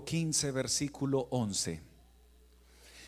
15, 0.00 0.52
versículo 0.52 1.28
11. 1.30 1.91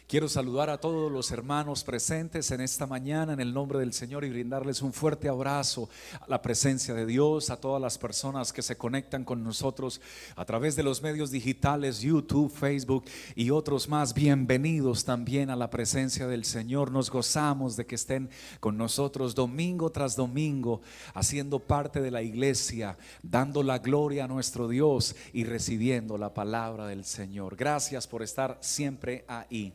Quiero 0.06 0.28
saludar 0.28 0.68
a 0.68 0.76
todos 0.76 1.10
los 1.10 1.30
hermanos 1.30 1.82
presentes 1.82 2.50
en 2.50 2.60
esta 2.60 2.86
mañana 2.86 3.32
en 3.32 3.40
el 3.40 3.54
nombre 3.54 3.78
del 3.78 3.94
Señor 3.94 4.22
y 4.22 4.28
brindarles 4.28 4.82
un 4.82 4.92
fuerte 4.92 5.30
abrazo 5.30 5.88
a 6.20 6.28
la 6.28 6.42
presencia 6.42 6.92
de 6.92 7.06
Dios, 7.06 7.48
a 7.48 7.56
todas 7.56 7.80
las 7.80 7.96
personas 7.96 8.52
que 8.52 8.60
se 8.60 8.76
conectan 8.76 9.24
con 9.24 9.42
nosotros 9.42 10.02
a 10.36 10.44
través 10.44 10.76
de 10.76 10.82
los 10.82 11.00
medios 11.00 11.30
digitales, 11.30 12.02
YouTube, 12.02 12.52
Facebook 12.52 13.06
y 13.34 13.48
otros 13.48 13.88
más. 13.88 14.12
Bienvenidos 14.12 15.06
también 15.06 15.48
a 15.48 15.56
la 15.56 15.70
presencia 15.70 16.26
del 16.26 16.44
Señor. 16.44 16.90
Nos 16.90 17.10
gozamos 17.10 17.74
de 17.74 17.86
que 17.86 17.94
estén 17.94 18.28
con 18.60 18.76
nosotros 18.76 19.34
domingo 19.34 19.90
tras 19.90 20.16
domingo, 20.16 20.82
haciendo 21.14 21.60
parte 21.60 22.02
de 22.02 22.10
la 22.10 22.20
iglesia, 22.20 22.98
dando 23.22 23.62
la 23.62 23.78
gloria 23.78 24.24
a 24.24 24.28
nuestro 24.28 24.68
Dios 24.68 25.16
y 25.32 25.44
recibiendo 25.44 26.18
la 26.18 26.34
palabra 26.34 26.86
del 26.86 27.06
Señor. 27.06 27.56
Gracias 27.56 28.06
por 28.06 28.22
estar 28.22 28.58
siempre 28.60 29.24
ahí. 29.28 29.72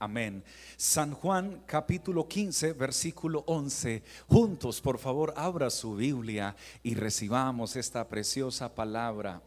Amén. 0.00 0.44
San 0.76 1.12
Juan 1.12 1.64
capítulo 1.66 2.28
15, 2.28 2.72
versículo 2.74 3.42
11. 3.48 4.04
Juntos, 4.28 4.80
por 4.80 4.96
favor, 4.96 5.34
abra 5.36 5.70
su 5.70 5.96
Biblia 5.96 6.54
y 6.84 6.94
recibamos 6.94 7.74
esta 7.74 8.06
preciosa 8.06 8.72
palabra 8.72 9.42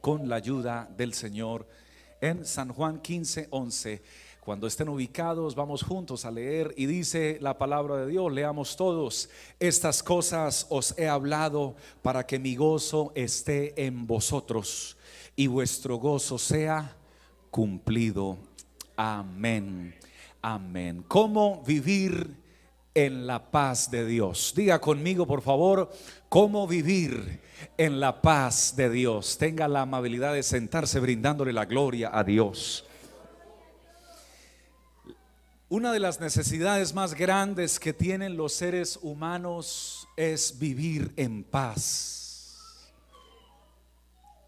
con 0.00 0.28
la 0.28 0.36
ayuda 0.36 0.88
del 0.96 1.12
Señor 1.12 1.66
en 2.20 2.44
San 2.44 2.72
Juan 2.72 3.00
15, 3.00 3.48
11. 3.50 4.00
Cuando 4.44 4.68
estén 4.68 4.88
ubicados, 4.88 5.56
vamos 5.56 5.82
juntos 5.82 6.24
a 6.24 6.30
leer 6.30 6.72
y 6.76 6.86
dice 6.86 7.38
la 7.40 7.58
palabra 7.58 7.96
de 7.96 8.06
Dios, 8.06 8.32
leamos 8.32 8.76
todos, 8.76 9.28
estas 9.58 10.04
cosas 10.04 10.68
os 10.70 10.96
he 10.96 11.08
hablado 11.08 11.74
para 12.00 12.24
que 12.24 12.38
mi 12.38 12.54
gozo 12.54 13.10
esté 13.16 13.84
en 13.84 14.06
vosotros 14.06 14.96
y 15.34 15.48
vuestro 15.48 15.96
gozo 15.96 16.38
sea 16.38 16.96
cumplido. 17.50 18.47
Amén. 19.00 19.94
Amén. 20.42 21.04
¿Cómo 21.06 21.62
vivir 21.64 22.34
en 22.92 23.28
la 23.28 23.48
paz 23.52 23.92
de 23.92 24.04
Dios? 24.04 24.52
Diga 24.56 24.80
conmigo, 24.80 25.24
por 25.24 25.40
favor, 25.40 25.88
¿cómo 26.28 26.66
vivir 26.66 27.40
en 27.76 28.00
la 28.00 28.20
paz 28.20 28.74
de 28.74 28.90
Dios? 28.90 29.38
Tenga 29.38 29.68
la 29.68 29.82
amabilidad 29.82 30.34
de 30.34 30.42
sentarse 30.42 30.98
brindándole 30.98 31.52
la 31.52 31.64
gloria 31.64 32.10
a 32.12 32.24
Dios. 32.24 32.86
Una 35.68 35.92
de 35.92 36.00
las 36.00 36.18
necesidades 36.18 36.92
más 36.92 37.14
grandes 37.14 37.78
que 37.78 37.92
tienen 37.92 38.36
los 38.36 38.52
seres 38.52 38.98
humanos 39.00 40.08
es 40.16 40.58
vivir 40.58 41.12
en 41.14 41.44
paz. 41.44 42.90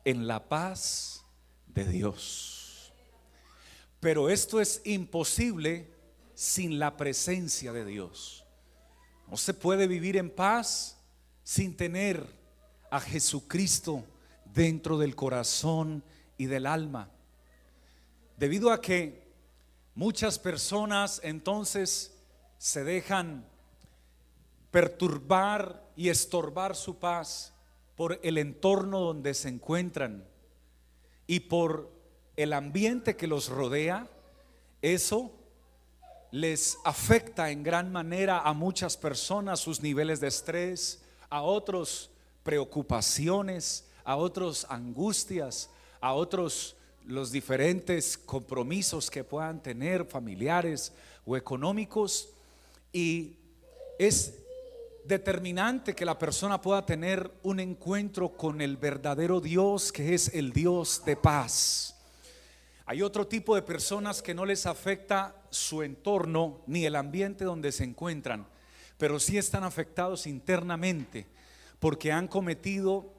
En 0.05 0.27
la 0.27 0.49
paz 0.49 1.25
de 1.69 1.85
Dios. 1.85 2.60
Pero 4.01 4.31
esto 4.31 4.61
es 4.61 4.81
imposible 4.85 5.91
sin 6.35 6.79
la 6.79 6.97
presencia 6.97 7.73
de 7.73 7.85
Dios. 7.85 8.47
No 9.29 9.37
se 9.37 9.55
puede 9.55 9.87
vivir 9.87 10.17
en 10.17 10.31
paz 10.31 10.99
sin 11.45 11.77
tener 11.77 12.27
a 12.91 13.01
Jesucristo 13.01 14.05
dentro 14.47 14.99
del 14.99 15.15
corazón 15.15 16.03
y 16.39 16.47
del 16.47 16.67
alma. 16.67 17.11
Debido 18.37 18.73
a 18.73 18.81
que 18.81 19.31
muchas 19.95 20.39
personas 20.39 21.21
entonces 21.23 22.17
se 22.57 22.85
dejan 22.85 23.47
perturbar 24.71 25.87
y 25.95 26.09
estorbar 26.09 26.75
su 26.75 26.99
paz 26.99 27.53
por 27.97 28.19
el 28.23 28.39
entorno 28.39 29.01
donde 29.01 29.35
se 29.35 29.51
encuentran 29.51 30.25
y 31.27 31.41
por 31.41 32.00
el 32.43 32.53
ambiente 32.53 33.17
que 33.17 33.27
los 33.27 33.49
rodea, 33.49 34.09
eso 34.83 35.33
les 36.31 36.79
afecta 36.85 37.51
en 37.51 37.63
gran 37.63 37.91
manera 37.91 38.41
a 38.41 38.53
muchas 38.53 38.97
personas 38.97 39.61
sus 39.61 39.81
niveles 39.81 40.21
de 40.21 40.29
estrés, 40.29 41.03
a 41.29 41.43
otros 41.43 42.11
preocupaciones, 42.43 43.87
a 44.05 44.17
otros 44.17 44.67
angustias, 44.69 45.71
a 46.01 46.15
otros 46.15 46.77
los 47.07 47.33
diferentes 47.33 48.17
compromisos 48.17 49.11
que 49.11 49.25
puedan 49.25 49.63
tener 49.63 50.05
familiares 50.05 50.93
o 51.27 51.37
económicos 51.37 52.29
y 52.93 53.37
es 53.99 54.35
determinante 55.05 55.95
que 55.95 56.05
la 56.05 56.19
persona 56.19 56.61
pueda 56.61 56.85
tener 56.87 57.31
un 57.43 57.59
encuentro 57.61 58.31
con 58.31 58.61
el 58.61 58.77
verdadero 58.77 59.41
Dios 59.41 59.93
que 59.93 60.15
es 60.15 60.33
el 60.35 60.53
Dios 60.53 61.03
de 61.05 61.17
paz. 61.17 62.00
Hay 62.91 63.03
otro 63.03 63.29
tipo 63.29 63.55
de 63.55 63.63
personas 63.63 64.21
que 64.21 64.35
no 64.35 64.45
les 64.45 64.67
afecta 64.67 65.37
su 65.49 65.85
entorno 65.85 66.63
ni 66.67 66.87
el 66.87 66.97
ambiente 66.97 67.45
donde 67.45 67.71
se 67.71 67.85
encuentran, 67.85 68.49
pero 68.99 69.21
sí 69.21 69.39
están 69.39 69.63
afectados 69.63 70.27
internamente 70.27 71.29
porque 71.79 72.11
han 72.11 72.27
cometido 72.27 73.15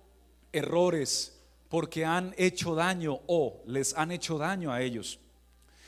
errores, 0.52 1.40
porque 1.70 2.04
han 2.04 2.36
hecho 2.38 2.76
daño 2.76 3.22
o 3.28 3.64
les 3.66 3.96
han 3.96 4.12
hecho 4.12 4.38
daño 4.38 4.74
a 4.74 4.82
ellos. 4.82 5.22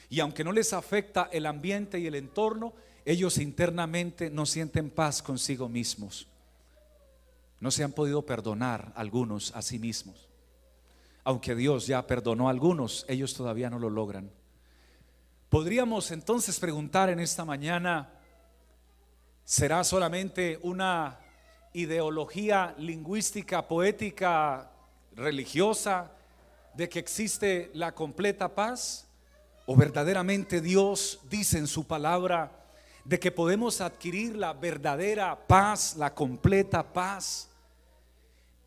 Y 0.09 0.21
aunque 0.21 0.45
no 0.45 0.53
les 0.53 0.71
afecta 0.71 1.27
el 1.33 1.45
ambiente 1.45 1.99
y 1.99 2.07
el 2.07 2.15
entorno, 2.15 2.71
ellos 3.03 3.37
internamente 3.37 4.29
no 4.29 4.45
sienten 4.45 4.91
paz 4.91 5.21
consigo 5.21 5.67
mismos. 5.67 6.29
No 7.59 7.69
se 7.69 7.83
han 7.83 7.91
podido 7.91 8.25
perdonar 8.25 8.93
algunos 8.95 9.53
a 9.53 9.61
sí 9.61 9.77
mismos 9.77 10.29
aunque 11.23 11.55
Dios 11.55 11.87
ya 11.87 12.05
perdonó 12.05 12.47
a 12.47 12.51
algunos, 12.51 13.05
ellos 13.07 13.33
todavía 13.33 13.69
no 13.69 13.79
lo 13.79 13.89
logran. 13.89 14.31
Podríamos 15.49 16.11
entonces 16.11 16.59
preguntar 16.59 17.09
en 17.09 17.19
esta 17.19 17.45
mañana, 17.45 18.09
¿será 19.45 19.83
solamente 19.83 20.59
una 20.63 21.19
ideología 21.73 22.75
lingüística, 22.77 23.67
poética, 23.67 24.71
religiosa 25.15 26.11
de 26.73 26.89
que 26.89 26.99
existe 26.99 27.71
la 27.73 27.93
completa 27.93 28.53
paz? 28.53 29.07
¿O 29.65 29.75
verdaderamente 29.75 30.59
Dios 30.59 31.21
dice 31.29 31.57
en 31.57 31.67
su 31.67 31.85
palabra 31.87 32.51
de 33.05 33.19
que 33.19 33.31
podemos 33.31 33.79
adquirir 33.79 34.35
la 34.35 34.53
verdadera 34.53 35.47
paz, 35.47 35.95
la 35.95 36.13
completa 36.13 36.83
paz? 36.91 37.52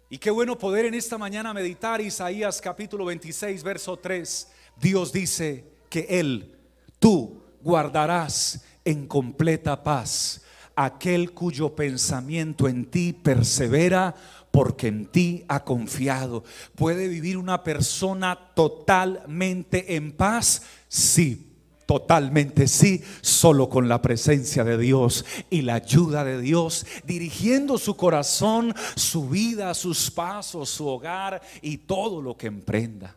Y 0.08 0.18
qué 0.18 0.30
bueno 0.30 0.56
poder 0.56 0.84
en 0.86 0.94
esta 0.94 1.18
mañana 1.18 1.52
meditar 1.52 2.00
Isaías 2.00 2.60
capítulo 2.60 3.04
26, 3.06 3.64
verso 3.64 3.96
3. 3.96 4.48
Dios 4.80 5.12
dice 5.12 5.64
que 5.90 6.06
Él, 6.08 6.54
tú 7.00 7.42
guardarás 7.60 8.64
en 8.84 9.08
completa 9.08 9.82
paz 9.82 10.44
aquel 10.76 11.32
cuyo 11.32 11.74
pensamiento 11.74 12.68
en 12.68 12.84
ti 12.84 13.14
persevera 13.14 14.14
porque 14.52 14.86
en 14.86 15.06
ti 15.06 15.44
ha 15.48 15.64
confiado. 15.64 16.44
¿Puede 16.76 17.08
vivir 17.08 17.36
una 17.36 17.64
persona 17.64 18.52
totalmente 18.54 19.96
en 19.96 20.12
paz? 20.12 20.62
Sí, 20.86 21.55
Totalmente 21.86 22.66
sí, 22.66 23.02
solo 23.20 23.68
con 23.68 23.88
la 23.88 24.02
presencia 24.02 24.64
de 24.64 24.76
Dios 24.76 25.24
y 25.50 25.62
la 25.62 25.74
ayuda 25.74 26.24
de 26.24 26.40
Dios, 26.40 26.84
dirigiendo 27.04 27.78
su 27.78 27.96
corazón, 27.96 28.74
su 28.96 29.28
vida, 29.28 29.72
sus 29.72 30.10
pasos, 30.10 30.68
su 30.68 30.88
hogar 30.88 31.40
y 31.62 31.78
todo 31.78 32.20
lo 32.20 32.36
que 32.36 32.48
emprenda. 32.48 33.16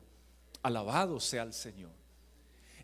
Alabado 0.62 1.19
sea 1.19 1.44
el 1.44 1.53
Señor. 1.53 1.98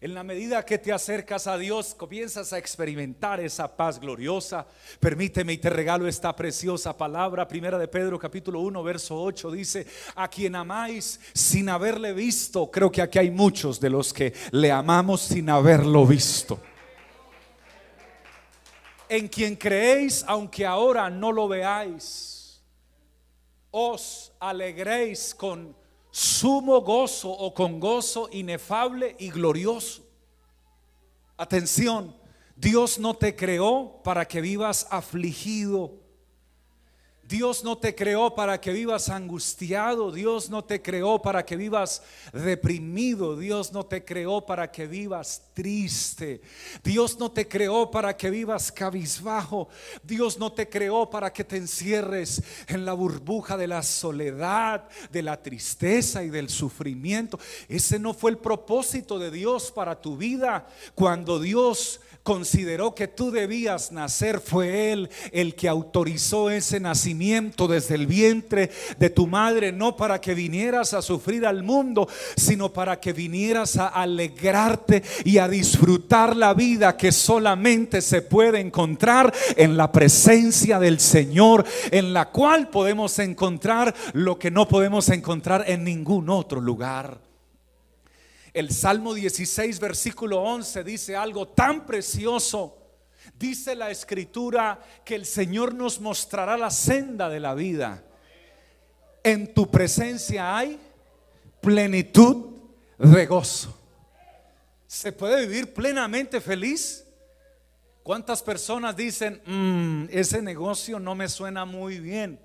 En 0.05 0.13
la 0.13 0.23
medida 0.23 0.63
que 0.63 0.77
te 0.77 0.93
acercas 0.93 1.47
a 1.47 1.57
Dios, 1.57 1.95
comienzas 1.95 2.53
a 2.53 2.59
experimentar 2.59 3.39
esa 3.39 3.75
paz 3.75 3.99
gloriosa. 3.99 4.67
Permíteme 4.99 5.53
y 5.53 5.57
te 5.57 5.71
regalo 5.71 6.07
esta 6.07 6.35
preciosa 6.35 6.95
palabra. 6.95 7.47
Primera 7.47 7.79
de 7.79 7.87
Pedro 7.87 8.19
capítulo 8.19 8.59
1, 8.59 8.83
verso 8.83 9.19
8 9.19 9.49
dice, 9.49 9.87
a 10.13 10.27
quien 10.27 10.55
amáis 10.55 11.19
sin 11.33 11.69
haberle 11.69 12.13
visto. 12.13 12.69
Creo 12.69 12.91
que 12.91 13.01
aquí 13.01 13.17
hay 13.17 13.31
muchos 13.31 13.79
de 13.79 13.89
los 13.89 14.13
que 14.13 14.31
le 14.51 14.71
amamos 14.71 15.21
sin 15.21 15.49
haberlo 15.49 16.05
visto. 16.05 16.59
En 19.09 19.27
quien 19.27 19.55
creéis, 19.55 20.23
aunque 20.27 20.67
ahora 20.67 21.09
no 21.09 21.31
lo 21.31 21.47
veáis, 21.47 22.61
os 23.71 24.31
alegréis 24.39 25.33
con 25.33 25.75
sumo 26.15 26.79
gozo 26.79 27.29
o 27.29 27.53
con 27.53 27.77
gozo 27.77 28.29
inefable 28.31 29.17
y 29.19 29.29
glorioso. 29.31 30.01
Atención, 31.35 32.15
Dios 32.55 32.97
no 32.99 33.15
te 33.15 33.35
creó 33.35 33.99
para 34.01 34.25
que 34.25 34.39
vivas 34.39 34.87
afligido. 34.91 36.04
Dios 37.27 37.63
no 37.63 37.77
te 37.77 37.95
creó 37.95 38.35
para 38.35 38.61
que 38.61 38.71
vivas 38.71 39.09
angustiado, 39.09 40.11
Dios 40.11 40.49
no 40.49 40.63
te 40.63 40.81
creó 40.81 41.21
para 41.21 41.43
que 41.43 41.55
vivas 41.55 42.03
deprimido, 42.31 43.35
Dios 43.35 43.73
no 43.73 43.85
te 43.85 44.05
creó 44.05 44.45
para 44.45 44.71
que 44.71 44.85
vivas 44.85 45.41
triste, 45.53 46.41
Dios 46.83 47.17
no 47.17 47.31
te 47.31 47.47
creó 47.47 47.89
para 47.89 48.15
que 48.15 48.29
vivas 48.29 48.71
cabizbajo, 48.71 49.69
Dios 50.03 50.37
no 50.37 50.51
te 50.51 50.69
creó 50.69 51.09
para 51.09 51.33
que 51.33 51.43
te 51.43 51.57
encierres 51.57 52.43
en 52.67 52.85
la 52.85 52.93
burbuja 52.93 53.57
de 53.57 53.67
la 53.67 53.81
soledad, 53.81 54.87
de 55.11 55.23
la 55.23 55.41
tristeza 55.41 56.23
y 56.23 56.29
del 56.29 56.49
sufrimiento. 56.49 57.39
Ese 57.67 57.97
no 57.97 58.13
fue 58.13 58.31
el 58.31 58.37
propósito 58.37 59.17
de 59.17 59.31
Dios 59.31 59.71
para 59.71 59.99
tu 59.99 60.17
vida. 60.17 60.67
Cuando 60.93 61.39
Dios 61.39 61.99
consideró 62.25 62.95
que 62.95 63.07
tú 63.07 63.29
debías 63.29 63.91
nacer, 63.91 64.39
fue 64.39 64.91
Él 64.91 65.11
el 65.31 65.53
que 65.53 65.69
autorizó 65.69 66.49
ese 66.49 66.79
nacimiento 66.79 67.67
desde 67.67 67.93
el 67.93 68.07
vientre 68.07 68.71
de 68.97 69.11
tu 69.11 69.27
madre, 69.27 69.71
no 69.71 69.95
para 69.95 70.19
que 70.19 70.33
vinieras 70.33 70.95
a 70.95 71.03
sufrir 71.03 71.45
al 71.45 71.61
mundo, 71.61 72.09
sino 72.35 72.73
para 72.73 72.99
que 72.99 73.13
vinieras 73.13 73.77
a 73.77 73.89
alegrarte 73.89 75.03
y 75.23 75.37
a 75.37 75.47
disfrutar 75.47 76.35
la 76.35 76.55
vida 76.55 76.97
que 76.97 77.11
solamente 77.11 78.01
se 78.01 78.23
puede 78.23 78.59
encontrar 78.59 79.31
en 79.55 79.77
la 79.77 79.91
presencia 79.91 80.79
del 80.79 80.99
Señor, 80.99 81.63
en 81.91 82.11
la 82.11 82.31
cual 82.31 82.69
podemos 82.69 83.19
encontrar 83.19 83.93
lo 84.13 84.39
que 84.39 84.49
no 84.49 84.67
podemos 84.67 85.09
encontrar 85.09 85.65
en 85.67 85.83
ningún 85.83 86.31
otro 86.31 86.59
lugar. 86.59 87.24
El 88.55 88.71
Salmo 88.71 89.13
16, 89.13 89.81
versículo 89.81 90.41
11 90.41 90.85
dice 90.85 91.13
algo 91.13 91.45
tan 91.45 91.85
precioso. 91.85 92.77
Dice 93.37 93.75
la 93.75 93.91
escritura 93.91 94.79
que 95.03 95.15
el 95.15 95.25
Señor 95.25 95.75
nos 95.75 95.99
mostrará 95.99 96.55
la 96.55 96.71
senda 96.71 97.27
de 97.27 97.41
la 97.41 97.53
vida. 97.53 98.01
En 99.25 99.53
tu 99.53 99.69
presencia 99.69 100.55
hay 100.55 100.79
plenitud 101.59 102.55
de 102.97 103.25
gozo. 103.25 103.77
¿Se 104.87 105.11
puede 105.11 105.45
vivir 105.45 105.73
plenamente 105.73 106.39
feliz? 106.39 107.05
¿Cuántas 108.03 108.41
personas 108.41 108.95
dicen, 108.95 109.41
mm, 109.45 110.05
ese 110.11 110.41
negocio 110.41 110.97
no 110.97 111.13
me 111.13 111.27
suena 111.27 111.65
muy 111.65 111.99
bien? 111.99 112.39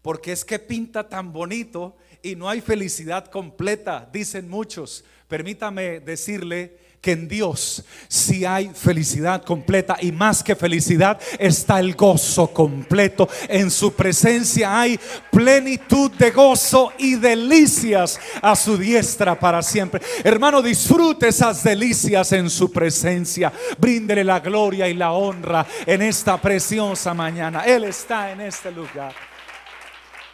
Porque 0.00 0.32
es 0.32 0.42
que 0.42 0.58
pinta 0.58 1.06
tan 1.06 1.34
bonito 1.34 1.98
y 2.22 2.36
no 2.36 2.48
hay 2.48 2.60
felicidad 2.60 3.26
completa, 3.26 4.08
dicen 4.12 4.48
muchos. 4.48 5.04
Permítame 5.28 6.00
decirle 6.00 6.76
que 7.00 7.12
en 7.12 7.28
Dios 7.28 7.82
si 8.08 8.44
hay 8.44 8.70
felicidad 8.74 9.42
completa 9.42 9.96
y 10.00 10.12
más 10.12 10.42
que 10.42 10.54
felicidad 10.54 11.18
está 11.38 11.80
el 11.80 11.94
gozo 11.94 12.48
completo. 12.48 13.28
En 13.48 13.70
su 13.70 13.94
presencia 13.94 14.80
hay 14.80 15.00
plenitud 15.30 16.10
de 16.12 16.30
gozo 16.30 16.92
y 16.98 17.14
delicias 17.14 18.20
a 18.42 18.54
su 18.54 18.76
diestra 18.76 19.38
para 19.38 19.62
siempre. 19.62 20.02
Hermano, 20.22 20.60
disfrute 20.60 21.28
esas 21.28 21.64
delicias 21.64 22.32
en 22.32 22.50
su 22.50 22.70
presencia. 22.70 23.52
Bríndele 23.78 24.24
la 24.24 24.40
gloria 24.40 24.88
y 24.88 24.94
la 24.94 25.12
honra 25.12 25.66
en 25.86 26.02
esta 26.02 26.40
preciosa 26.40 27.14
mañana. 27.14 27.64
Él 27.64 27.84
está 27.84 28.30
en 28.32 28.42
este 28.42 28.70
lugar. 28.70 29.14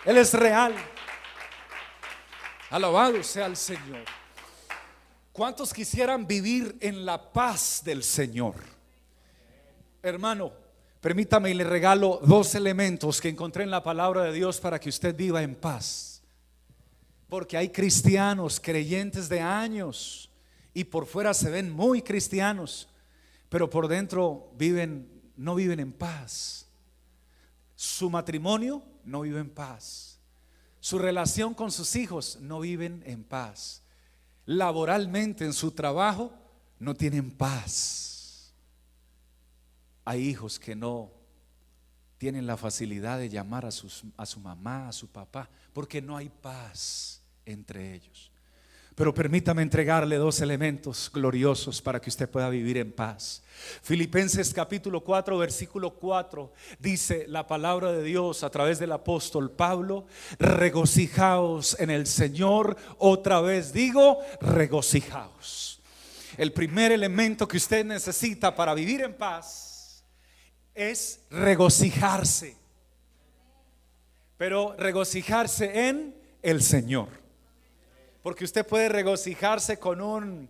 Él 0.04 0.16
es 0.16 0.34
real. 0.34 0.74
Alabado 2.76 3.22
sea 3.22 3.46
el 3.46 3.56
Señor. 3.56 4.04
¿Cuántos 5.32 5.72
quisieran 5.72 6.26
vivir 6.26 6.76
en 6.82 7.06
la 7.06 7.32
paz 7.32 7.80
del 7.82 8.02
Señor? 8.02 8.56
Hermano, 10.02 10.52
permítame 11.00 11.52
y 11.52 11.54
le 11.54 11.64
regalo 11.64 12.20
dos 12.22 12.54
elementos 12.54 13.18
que 13.18 13.30
encontré 13.30 13.62
en 13.62 13.70
la 13.70 13.82
palabra 13.82 14.24
de 14.24 14.32
Dios 14.34 14.60
para 14.60 14.78
que 14.78 14.90
usted 14.90 15.16
viva 15.16 15.42
en 15.42 15.54
paz. 15.54 16.22
Porque 17.30 17.56
hay 17.56 17.70
cristianos, 17.70 18.60
creyentes 18.60 19.30
de 19.30 19.40
años, 19.40 20.28
y 20.74 20.84
por 20.84 21.06
fuera 21.06 21.32
se 21.32 21.48
ven 21.48 21.72
muy 21.72 22.02
cristianos, 22.02 22.90
pero 23.48 23.70
por 23.70 23.88
dentro 23.88 24.50
viven, 24.58 25.32
no 25.38 25.54
viven 25.54 25.80
en 25.80 25.94
paz. 25.94 26.66
Su 27.74 28.10
matrimonio 28.10 28.82
no 29.02 29.22
vive 29.22 29.40
en 29.40 29.48
paz. 29.48 30.05
Su 30.86 31.00
relación 31.00 31.52
con 31.52 31.72
sus 31.72 31.96
hijos 31.96 32.38
no 32.40 32.60
viven 32.60 33.02
en 33.06 33.24
paz 33.24 33.82
laboralmente 34.44 35.44
en 35.44 35.52
su 35.52 35.72
trabajo, 35.72 36.32
no 36.78 36.94
tienen 36.94 37.32
paz. 37.32 38.54
Hay 40.04 40.28
hijos 40.28 40.60
que 40.60 40.76
no 40.76 41.10
tienen 42.18 42.46
la 42.46 42.56
facilidad 42.56 43.18
de 43.18 43.28
llamar 43.28 43.64
a, 43.64 43.70
a 43.70 44.26
su 44.26 44.40
mamá, 44.40 44.86
a 44.86 44.92
su 44.92 45.08
papá, 45.08 45.50
porque 45.72 46.00
no 46.00 46.16
hay 46.16 46.28
paz 46.28 47.20
entre 47.44 47.92
ellos. 47.92 48.30
Pero 48.96 49.12
permítame 49.12 49.60
entregarle 49.60 50.16
dos 50.16 50.40
elementos 50.40 51.10
gloriosos 51.12 51.82
para 51.82 52.00
que 52.00 52.08
usted 52.08 52.30
pueda 52.30 52.48
vivir 52.48 52.78
en 52.78 52.90
paz. 52.90 53.42
Filipenses 53.82 54.54
capítulo 54.54 55.04
4, 55.04 55.36
versículo 55.36 55.90
4 55.90 56.50
dice 56.78 57.26
la 57.28 57.46
palabra 57.46 57.92
de 57.92 58.02
Dios 58.02 58.42
a 58.42 58.48
través 58.48 58.78
del 58.78 58.92
apóstol 58.92 59.50
Pablo, 59.50 60.06
regocijaos 60.38 61.78
en 61.78 61.90
el 61.90 62.06
Señor, 62.06 62.74
otra 62.96 63.42
vez 63.42 63.74
digo, 63.74 64.20
regocijaos. 64.40 65.82
El 66.38 66.54
primer 66.54 66.90
elemento 66.90 67.46
que 67.46 67.58
usted 67.58 67.84
necesita 67.84 68.56
para 68.56 68.72
vivir 68.72 69.02
en 69.02 69.12
paz 69.12 70.06
es 70.74 71.20
regocijarse. 71.28 72.56
Pero 74.38 74.74
regocijarse 74.78 75.88
en 75.88 76.14
el 76.42 76.62
Señor. 76.62 77.25
Porque 78.26 78.44
usted 78.44 78.66
puede 78.66 78.88
regocijarse 78.88 79.78
con 79.78 80.00
un 80.00 80.48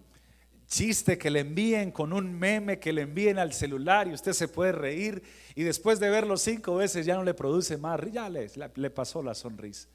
chiste 0.67 1.19
que 1.19 1.29
le 1.29 1.41
envíen, 1.41 1.93
con 1.93 2.15
un 2.15 2.33
meme 2.33 2.79
que 2.79 2.91
le 2.91 3.03
envíen 3.03 3.39
al 3.39 3.53
celular 3.53 4.09
y 4.09 4.15
usted 4.15 4.33
se 4.33 4.49
puede 4.49 4.73
reír 4.73 5.23
y 5.55 5.63
después 5.63 6.01
de 6.01 6.09
verlo 6.09 6.39
cinco 6.39 6.77
veces 6.77 7.05
ya 7.05 7.17
no 7.17 7.23
le 7.23 7.35
produce 7.35 7.77
más, 7.77 8.01
ya 8.11 8.31
le, 8.31 8.49
pasó 8.89 9.23
la 9.23 9.35
sonrisa. 9.35 9.89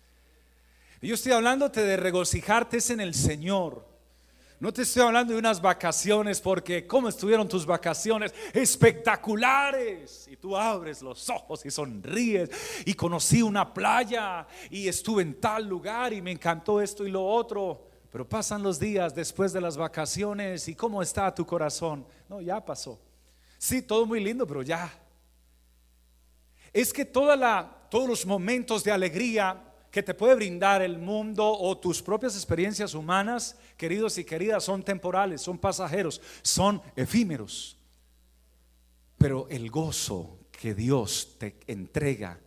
yo 1.01 1.15
estoy 1.15 1.31
hablándote 1.31 1.81
de 1.81 1.97
regocijarte 1.97 2.77
es 2.77 2.91
en 2.91 3.01
el 3.01 3.15
Señor. 3.15 3.83
No 4.61 4.71
te 4.71 4.83
estoy 4.83 5.01
hablando 5.01 5.33
de 5.33 5.39
unas 5.39 5.59
vacaciones 5.59 6.39
porque 6.39 6.85
¿cómo 6.85 7.09
estuvieron 7.09 7.47
tus 7.47 7.65
vacaciones? 7.65 8.31
Espectaculares. 8.53 10.27
Y 10.31 10.37
tú 10.37 10.55
abres 10.55 11.01
los 11.01 11.27
ojos 11.31 11.65
y 11.65 11.71
sonríes. 11.71 12.51
Y 12.85 12.93
conocí 12.93 13.41
una 13.41 13.73
playa 13.73 14.45
y 14.69 14.87
estuve 14.87 15.23
en 15.23 15.41
tal 15.41 15.67
lugar 15.67 16.13
y 16.13 16.21
me 16.21 16.29
encantó 16.29 16.79
esto 16.79 17.07
y 17.07 17.09
lo 17.09 17.25
otro. 17.25 17.87
Pero 18.11 18.29
pasan 18.29 18.61
los 18.61 18.79
días 18.79 19.15
después 19.15 19.51
de 19.51 19.61
las 19.61 19.77
vacaciones 19.77 20.67
y 20.67 20.75
¿cómo 20.75 21.01
está 21.01 21.33
tu 21.33 21.43
corazón? 21.43 22.05
No, 22.29 22.39
ya 22.39 22.63
pasó. 22.63 23.01
Sí, 23.57 23.81
todo 23.81 24.05
muy 24.05 24.23
lindo, 24.23 24.45
pero 24.45 24.61
ya. 24.61 24.93
Es 26.71 26.93
que 26.93 27.03
todos 27.03 28.07
los 28.07 28.25
momentos 28.27 28.83
de 28.83 28.91
alegría 28.91 29.70
que 29.91 30.01
te 30.01 30.13
puede 30.13 30.35
brindar 30.35 30.81
el 30.81 30.97
mundo 30.97 31.51
o 31.51 31.77
tus 31.77 32.01
propias 32.01 32.35
experiencias 32.35 32.93
humanas, 32.93 33.57
queridos 33.75 34.17
y 34.17 34.23
queridas, 34.23 34.63
son 34.63 34.83
temporales, 34.83 35.41
son 35.41 35.57
pasajeros, 35.57 36.21
son 36.41 36.81
efímeros. 36.95 37.77
Pero 39.17 39.47
el 39.49 39.69
gozo 39.69 40.39
que 40.51 40.73
Dios 40.73 41.35
te 41.37 41.57
entrega 41.67 42.39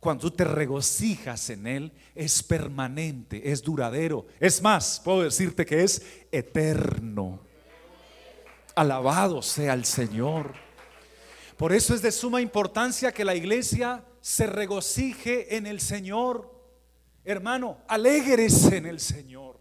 cuando 0.00 0.30
tú 0.30 0.30
te 0.30 0.44
regocijas 0.44 1.50
en 1.50 1.66
Él 1.66 1.92
es 2.14 2.42
permanente, 2.42 3.50
es 3.50 3.62
duradero. 3.62 4.26
Es 4.40 4.62
más, 4.62 5.00
puedo 5.04 5.22
decirte 5.22 5.66
que 5.66 5.82
es 5.82 6.02
eterno. 6.32 7.40
Alabado 8.74 9.42
sea 9.42 9.74
el 9.74 9.84
Señor. 9.84 10.54
Por 11.58 11.74
eso 11.74 11.94
es 11.94 12.00
de 12.00 12.12
suma 12.12 12.40
importancia 12.40 13.12
que 13.12 13.26
la 13.26 13.34
iglesia 13.34 14.02
se 14.22 14.46
regocije 14.46 15.56
en 15.56 15.66
el 15.66 15.80
Señor. 15.80 16.59
Hermano, 17.30 17.78
alégrese 17.86 18.78
en 18.78 18.86
el 18.86 18.98
Señor. 18.98 19.59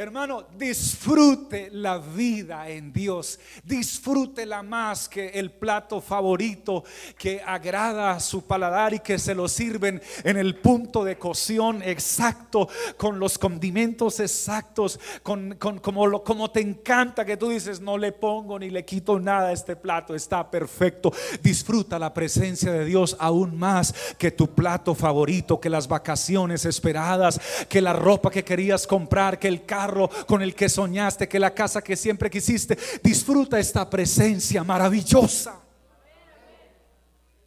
Hermano, 0.00 0.46
disfrute 0.56 1.70
la 1.72 1.98
vida 1.98 2.68
en 2.68 2.92
Dios. 2.92 3.40
Disfrútela 3.64 4.62
más 4.62 5.08
que 5.08 5.30
el 5.30 5.50
plato 5.50 6.00
favorito 6.00 6.84
que 7.18 7.42
agrada 7.44 8.12
a 8.12 8.20
su 8.20 8.46
paladar 8.46 8.94
y 8.94 9.00
que 9.00 9.18
se 9.18 9.34
lo 9.34 9.48
sirven 9.48 10.00
en 10.22 10.36
el 10.36 10.54
punto 10.54 11.02
de 11.02 11.18
cocción 11.18 11.82
exacto, 11.82 12.68
con 12.96 13.18
los 13.18 13.38
condimentos 13.38 14.20
exactos, 14.20 15.00
con, 15.24 15.56
como, 15.56 16.06
lo, 16.06 16.22
como 16.22 16.48
te 16.48 16.60
encanta 16.60 17.24
que 17.24 17.36
tú 17.36 17.48
dices, 17.48 17.80
no 17.80 17.98
le 17.98 18.12
pongo 18.12 18.56
ni 18.56 18.70
le 18.70 18.84
quito 18.84 19.18
nada 19.18 19.48
a 19.48 19.52
este 19.52 19.74
plato, 19.74 20.14
está 20.14 20.48
perfecto. 20.48 21.12
Disfruta 21.42 21.98
la 21.98 22.14
presencia 22.14 22.70
de 22.70 22.84
Dios 22.84 23.16
aún 23.18 23.58
más 23.58 23.92
que 24.16 24.30
tu 24.30 24.46
plato 24.54 24.94
favorito, 24.94 25.58
que 25.58 25.68
las 25.68 25.88
vacaciones 25.88 26.66
esperadas, 26.66 27.40
que 27.68 27.80
la 27.80 27.94
ropa 27.94 28.30
que 28.30 28.44
querías 28.44 28.86
comprar, 28.86 29.40
que 29.40 29.48
el 29.48 29.66
carro 29.66 29.87
con 30.26 30.42
el 30.42 30.54
que 30.54 30.68
soñaste, 30.68 31.28
que 31.28 31.38
la 31.38 31.54
casa 31.54 31.82
que 31.82 31.96
siempre 31.96 32.30
quisiste. 32.30 32.78
Disfruta 33.02 33.58
esta 33.58 33.88
presencia 33.88 34.64
maravillosa. 34.64 35.60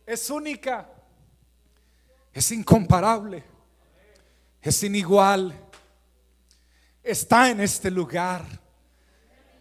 Es 0.06 0.30
única. 0.30 0.90
Es 2.34 2.52
incomparable. 2.52 3.44
Es 4.62 4.84
inigual. 4.84 5.54
Está 7.04 7.50
en 7.50 7.62
este 7.62 7.90
lugar. 7.90 8.44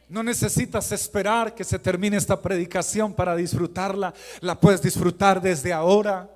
No 0.09 0.25
necesitas 0.25 0.91
esperar 0.91 1.55
que 1.55 1.63
se 1.63 1.79
termine 1.79 2.17
esta 2.17 2.43
predicación 2.43 3.15
para 3.15 3.37
disfrutarla. 3.37 4.13
La 4.41 4.59
puedes 4.59 4.83
disfrutar 4.83 5.41
desde 5.41 5.73
ahora. 5.73 6.29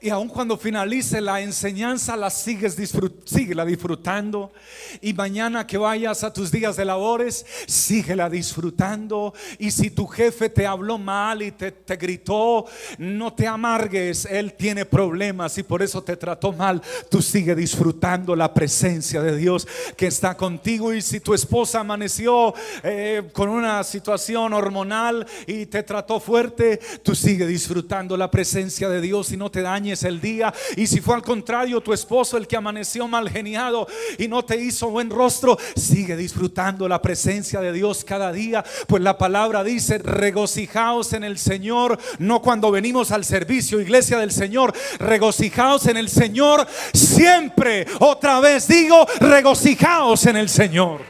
Y 0.00 0.10
aun 0.10 0.28
cuando 0.28 0.56
finalice 0.56 1.20
la 1.20 1.40
enseñanza, 1.40 2.16
la 2.16 2.30
sigues 2.30 2.76
síguela 3.24 3.64
disfrutando. 3.64 4.52
Y 5.00 5.12
mañana 5.12 5.66
que 5.66 5.78
vayas 5.78 6.22
a 6.22 6.32
tus 6.32 6.50
días 6.50 6.76
de 6.76 6.84
labores, 6.84 7.46
síguela 7.66 8.28
disfrutando. 8.28 9.32
Y 9.58 9.70
si 9.70 9.90
tu 9.90 10.06
jefe 10.06 10.48
te 10.48 10.66
habló 10.66 10.98
mal 10.98 11.42
y 11.42 11.52
te, 11.52 11.72
te 11.72 11.96
gritó, 11.96 12.66
no 12.98 13.32
te 13.32 13.46
amargues. 13.46 14.26
Él 14.26 14.54
tiene 14.54 14.84
problemas 14.84 15.56
y 15.58 15.62
por 15.62 15.82
eso 15.82 16.02
te 16.02 16.16
trató 16.16 16.52
mal. 16.52 16.82
Tú 17.10 17.22
sigue 17.22 17.54
disfrutando 17.54 18.36
la 18.36 18.52
presencia 18.52 19.22
de 19.22 19.36
Dios 19.36 19.66
que 19.96 20.06
está 20.06 20.36
contigo. 20.36 20.92
Y 20.92 21.02
si 21.02 21.20
tu 21.20 21.34
esposa 21.34 21.80
amaneció 21.80 22.54
eh, 22.82 23.28
con 23.32 23.48
una 23.48 23.82
situación 23.84 24.52
hormonal 24.52 25.26
y 25.46 25.66
te 25.66 25.82
trató 25.82 26.20
fuerte, 26.20 26.80
tú 27.02 27.14
sigue 27.14 27.46
disfrutando 27.46 28.16
la 28.16 28.30
presencia 28.30 28.88
de 28.88 29.00
Dios 29.00 29.32
y 29.32 29.36
no 29.36 29.50
te 29.50 29.62
dañes 29.86 30.02
el 30.02 30.20
día. 30.20 30.52
Y 30.76 30.86
si 30.86 31.00
fue 31.00 31.14
al 31.14 31.22
contrario, 31.22 31.80
tu 31.80 31.92
esposo 31.92 32.36
el 32.36 32.48
que 32.48 32.56
amaneció 32.56 33.06
mal 33.06 33.30
geniado 33.30 33.86
y 34.18 34.26
no 34.26 34.44
te 34.44 34.56
hizo 34.56 34.90
buen 34.90 35.10
rostro, 35.10 35.56
sigue 35.76 36.16
disfrutando 36.16 36.88
la 36.88 37.00
presencia 37.00 37.60
de 37.60 37.72
Dios 37.72 38.04
cada 38.04 38.32
día. 38.32 38.64
Pues 38.88 39.02
la 39.02 39.16
palabra 39.16 39.62
dice, 39.62 39.98
regocijaos 39.98 41.12
en 41.12 41.22
el 41.22 41.38
Señor, 41.38 41.98
no 42.18 42.42
cuando 42.42 42.70
venimos 42.72 43.12
al 43.12 43.24
servicio, 43.24 43.80
iglesia 43.80 44.18
del 44.18 44.32
Señor, 44.32 44.72
regocijaos 44.98 45.86
en 45.86 45.96
el 45.96 46.08
Señor 46.08 46.66
siempre. 46.92 47.86
Otra 48.00 48.40
vez 48.40 48.66
digo, 48.66 49.06
regocijaos 49.20 50.26
en 50.26 50.36
el 50.36 50.48
Señor. 50.48 51.00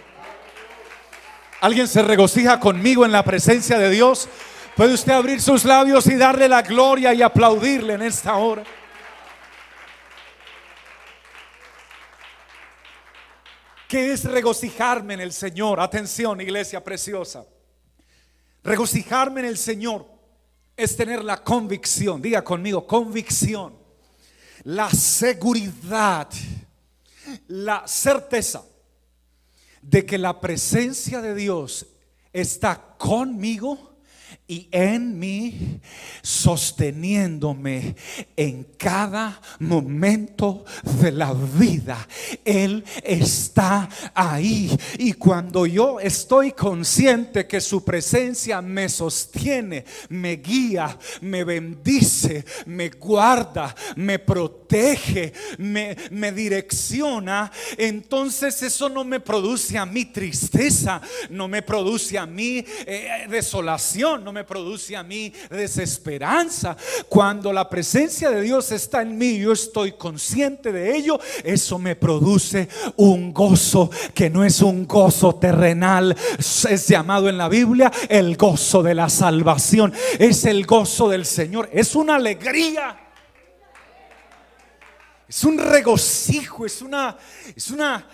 ¿Alguien 1.62 1.88
se 1.88 2.02
regocija 2.02 2.60
conmigo 2.60 3.06
en 3.06 3.12
la 3.12 3.24
presencia 3.24 3.78
de 3.78 3.88
Dios? 3.88 4.28
Puede 4.76 4.92
usted 4.92 5.12
abrir 5.12 5.40
sus 5.40 5.64
labios 5.64 6.06
y 6.06 6.16
darle 6.16 6.50
la 6.50 6.60
gloria 6.60 7.14
y 7.14 7.22
aplaudirle 7.22 7.94
en 7.94 8.02
esta 8.02 8.36
hora. 8.36 8.62
¿Qué 13.88 14.12
es 14.12 14.24
regocijarme 14.24 15.14
en 15.14 15.20
el 15.20 15.32
Señor? 15.32 15.80
Atención, 15.80 16.42
iglesia 16.42 16.84
preciosa. 16.84 17.46
Regocijarme 18.62 19.40
en 19.40 19.46
el 19.46 19.56
Señor 19.56 20.06
es 20.76 20.94
tener 20.94 21.24
la 21.24 21.42
convicción, 21.42 22.20
diga 22.20 22.44
conmigo, 22.44 22.86
convicción, 22.86 23.78
la 24.64 24.90
seguridad, 24.90 26.28
la 27.46 27.82
certeza 27.88 28.62
de 29.80 30.04
que 30.04 30.18
la 30.18 30.38
presencia 30.38 31.22
de 31.22 31.34
Dios 31.34 31.86
está 32.30 32.94
conmigo 32.98 33.95
y 34.48 34.68
en 34.70 35.18
mí, 35.18 35.80
sosteniéndome 36.22 37.96
en 38.36 38.64
cada 38.76 39.40
momento 39.58 40.64
de 41.00 41.10
la 41.10 41.32
vida. 41.32 42.06
Él 42.44 42.84
está 43.02 43.88
ahí. 44.14 44.76
Y 44.98 45.14
cuando 45.14 45.66
yo 45.66 45.98
estoy 45.98 46.52
consciente 46.52 47.48
que 47.48 47.60
su 47.60 47.84
presencia 47.84 48.62
me 48.62 48.88
sostiene, 48.88 49.84
me 50.10 50.36
guía, 50.36 50.96
me 51.22 51.42
bendice, 51.42 52.44
me 52.66 52.90
guarda, 52.90 53.74
me 53.96 54.20
protege, 54.20 55.32
me, 55.58 55.96
me 56.12 56.30
direcciona, 56.30 57.50
entonces 57.76 58.62
eso 58.62 58.88
no 58.88 59.02
me 59.02 59.18
produce 59.18 59.76
a 59.76 59.86
mí 59.86 60.04
tristeza, 60.04 61.00
no 61.30 61.48
me 61.48 61.62
produce 61.62 62.16
a 62.16 62.26
mí 62.26 62.64
eh, 62.86 63.26
desolación, 63.28 64.22
me 64.36 64.44
produce 64.44 64.94
a 64.94 65.02
mí 65.02 65.32
desesperanza. 65.48 66.76
Cuando 67.08 67.54
la 67.54 67.70
presencia 67.70 68.28
de 68.28 68.42
Dios 68.42 68.70
está 68.70 69.00
en 69.00 69.16
mí, 69.16 69.38
yo 69.38 69.52
estoy 69.52 69.92
consciente 69.92 70.72
de 70.72 70.94
ello, 70.94 71.18
eso 71.42 71.78
me 71.78 71.96
produce 71.96 72.68
un 72.96 73.32
gozo 73.32 73.90
que 74.12 74.28
no 74.28 74.44
es 74.44 74.60
un 74.60 74.86
gozo 74.86 75.36
terrenal, 75.36 76.14
es 76.38 76.86
llamado 76.86 77.30
en 77.30 77.38
la 77.38 77.48
Biblia 77.48 77.90
el 78.10 78.36
gozo 78.36 78.82
de 78.82 78.94
la 78.94 79.08
salvación, 79.08 79.94
es 80.18 80.44
el 80.44 80.66
gozo 80.66 81.08
del 81.08 81.24
Señor, 81.24 81.70
es 81.72 81.94
una 81.94 82.16
alegría. 82.16 83.04
Es 85.26 85.44
un 85.44 85.56
regocijo, 85.58 86.66
es 86.66 86.82
una, 86.82 87.16
es 87.56 87.70
una, 87.70 88.06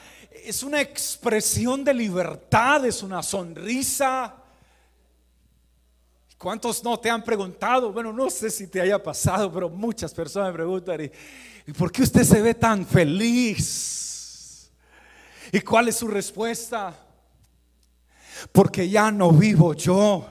es 0.45 0.63
una 0.63 0.81
expresión 0.81 1.83
de 1.83 1.93
libertad, 1.93 2.87
es 2.87 3.03
una 3.03 3.25
sonrisa, 3.25 4.42
¿Cuántos 6.43 6.83
no 6.83 6.99
te 6.99 7.09
han 7.09 7.23
preguntado? 7.23 7.93
Bueno, 7.93 8.13
no 8.13 8.29
sé 8.29 8.51
si 8.51 8.67
te 8.67 8.81
haya 8.81 9.01
pasado, 9.01 9.53
pero 9.53 9.71
muchas 9.71 10.13
personas 10.13 10.49
me 10.49 10.55
preguntan, 10.55 11.09
¿y, 11.65 11.73
por 11.73 11.93
qué 11.93 12.03
usted 12.03 12.25
se 12.25 12.43
ve 12.43 12.53
tan 12.53 12.85
feliz? 12.85 14.69
¿Y 15.53 15.61
cuál 15.61 15.87
es 15.87 15.95
su 15.95 16.09
respuesta? 16.09 16.99
Porque 18.51 18.89
ya 18.89 19.13
no 19.13 19.31
vivo 19.31 19.73
yo, 19.75 20.27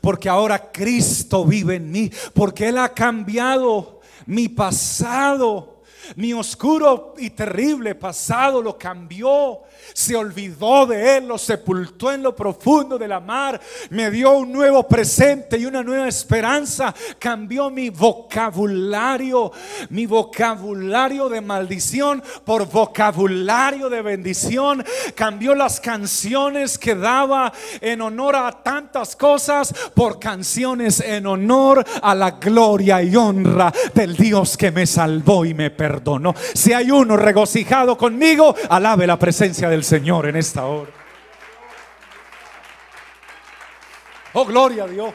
porque 0.00 0.28
ahora 0.28 0.70
Cristo 0.70 1.44
vive 1.44 1.74
en 1.74 1.90
mí, 1.90 2.08
porque 2.34 2.68
Él 2.68 2.78
ha 2.78 2.94
cambiado 2.94 4.00
mi 4.26 4.48
pasado, 4.48 5.82
mi 6.14 6.34
oscuro 6.34 7.14
y 7.18 7.30
terrible 7.30 7.96
pasado 7.96 8.62
lo 8.62 8.78
cambió 8.78 9.62
se 9.92 10.16
olvidó 10.16 10.86
de 10.86 11.16
él, 11.16 11.28
lo 11.28 11.38
sepultó 11.38 12.12
en 12.12 12.22
lo 12.22 12.34
profundo 12.34 12.98
de 12.98 13.08
la 13.08 13.20
mar, 13.20 13.60
me 13.90 14.10
dio 14.10 14.32
un 14.32 14.52
nuevo 14.52 14.86
presente 14.86 15.58
y 15.58 15.66
una 15.66 15.82
nueva 15.82 16.08
esperanza, 16.08 16.94
cambió 17.18 17.70
mi 17.70 17.90
vocabulario, 17.90 19.52
mi 19.90 20.06
vocabulario 20.06 21.28
de 21.28 21.40
maldición 21.40 22.22
por 22.44 22.68
vocabulario 22.68 23.88
de 23.88 24.02
bendición, 24.02 24.84
cambió 25.14 25.54
las 25.54 25.80
canciones 25.80 26.78
que 26.78 26.94
daba 26.94 27.52
en 27.80 28.00
honor 28.02 28.36
a 28.36 28.52
tantas 28.62 29.16
cosas 29.16 29.74
por 29.94 30.18
canciones 30.18 31.00
en 31.00 31.26
honor 31.26 31.84
a 32.02 32.14
la 32.14 32.32
gloria 32.32 33.02
y 33.02 33.16
honra 33.16 33.72
del 33.94 34.16
Dios 34.16 34.56
que 34.56 34.70
me 34.70 34.86
salvó 34.86 35.44
y 35.44 35.54
me 35.54 35.70
perdonó. 35.70 36.34
Si 36.54 36.72
hay 36.72 36.90
uno 36.90 37.16
regocijado 37.16 37.96
conmigo, 37.96 38.54
alabe 38.68 39.06
la 39.06 39.18
presencia 39.18 39.67
del 39.68 39.84
Señor 39.84 40.26
en 40.26 40.36
esta 40.36 40.64
hora. 40.66 40.90
Oh, 44.32 44.44
gloria 44.44 44.84
a 44.84 44.86
Dios. 44.86 45.14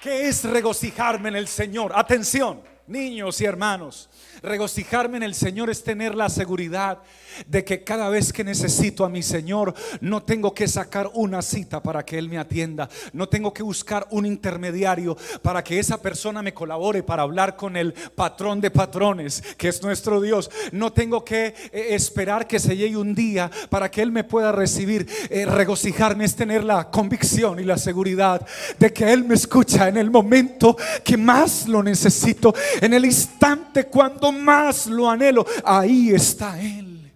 ¿Qué 0.00 0.28
es 0.28 0.44
regocijarme 0.44 1.30
en 1.30 1.36
el 1.36 1.48
Señor? 1.48 1.92
Atención, 1.94 2.62
niños 2.86 3.40
y 3.40 3.44
hermanos. 3.44 4.08
Regocijarme 4.42 5.16
en 5.16 5.22
el 5.22 5.34
Señor 5.34 5.70
es 5.70 5.82
tener 5.82 6.14
la 6.14 6.28
seguridad 6.28 6.98
de 7.46 7.64
que 7.64 7.82
cada 7.82 8.08
vez 8.08 8.32
que 8.32 8.44
necesito 8.44 9.04
a 9.04 9.08
mi 9.08 9.22
Señor, 9.22 9.74
no 10.00 10.22
tengo 10.22 10.54
que 10.54 10.68
sacar 10.68 11.10
una 11.14 11.42
cita 11.42 11.82
para 11.82 12.04
que 12.04 12.18
Él 12.18 12.28
me 12.28 12.38
atienda. 12.38 12.88
No 13.12 13.28
tengo 13.28 13.52
que 13.52 13.62
buscar 13.62 14.06
un 14.10 14.26
intermediario 14.26 15.16
para 15.42 15.64
que 15.64 15.78
esa 15.78 16.00
persona 16.00 16.42
me 16.42 16.54
colabore 16.54 17.02
para 17.02 17.22
hablar 17.22 17.56
con 17.56 17.76
el 17.76 17.92
patrón 17.92 18.60
de 18.60 18.70
patrones, 18.70 19.42
que 19.56 19.68
es 19.68 19.82
nuestro 19.82 20.20
Dios. 20.20 20.50
No 20.72 20.92
tengo 20.92 21.24
que 21.24 21.54
eh, 21.72 21.88
esperar 21.90 22.46
que 22.46 22.58
se 22.58 22.76
llegue 22.76 22.96
un 22.96 23.14
día 23.14 23.50
para 23.70 23.90
que 23.90 24.02
Él 24.02 24.12
me 24.12 24.24
pueda 24.24 24.52
recibir. 24.52 25.06
Eh, 25.30 25.46
regocijarme 25.46 26.24
es 26.24 26.36
tener 26.36 26.64
la 26.64 26.90
convicción 26.90 27.60
y 27.60 27.64
la 27.64 27.78
seguridad 27.78 28.46
de 28.78 28.92
que 28.92 29.12
Él 29.12 29.24
me 29.24 29.34
escucha 29.34 29.88
en 29.88 29.96
el 29.96 30.10
momento 30.10 30.76
que 31.02 31.16
más 31.16 31.66
lo 31.68 31.82
necesito, 31.82 32.54
en 32.80 32.94
el 32.94 33.04
instante 33.04 33.86
cuando 33.86 34.32
más 34.32 34.86
lo 34.86 35.08
anhelo. 35.08 35.46
Ahí 35.64 36.10
está 36.10 36.60
Él. 36.60 37.12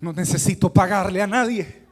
No 0.00 0.12
necesito 0.12 0.72
pagarle 0.72 1.22
a 1.22 1.26
nadie. 1.26 1.84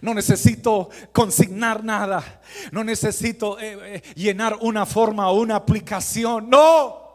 No 0.00 0.14
necesito 0.14 0.88
consignar 1.12 1.82
nada. 1.84 2.40
No 2.72 2.84
necesito 2.84 3.58
eh, 3.58 3.96
eh, 3.96 4.02
llenar 4.14 4.56
una 4.60 4.86
forma 4.86 5.28
o 5.28 5.40
una 5.40 5.56
aplicación. 5.56 6.48
No. 6.48 7.06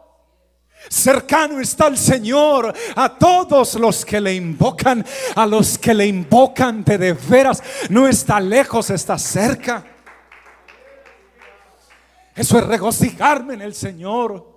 Cercano 0.90 1.62
está 1.62 1.88
el 1.88 1.98
Señor 1.98 2.74
a 2.96 3.18
todos 3.18 3.76
los 3.76 4.04
que 4.04 4.20
le 4.20 4.36
invocan, 4.36 5.06
a 5.36 5.46
los 5.46 5.78
que 5.78 5.94
le 5.94 6.06
invocan 6.06 6.84
de, 6.84 6.98
de 6.98 7.14
veras. 7.14 7.64
No 7.90 8.08
está 8.08 8.40
lejos, 8.40 8.90
está 8.90 9.18
cerca. 9.18 9.93
Eso 12.36 12.58
es 12.58 12.66
regocijarme 12.66 13.54
en 13.54 13.62
el 13.62 13.74
Señor. 13.76 14.54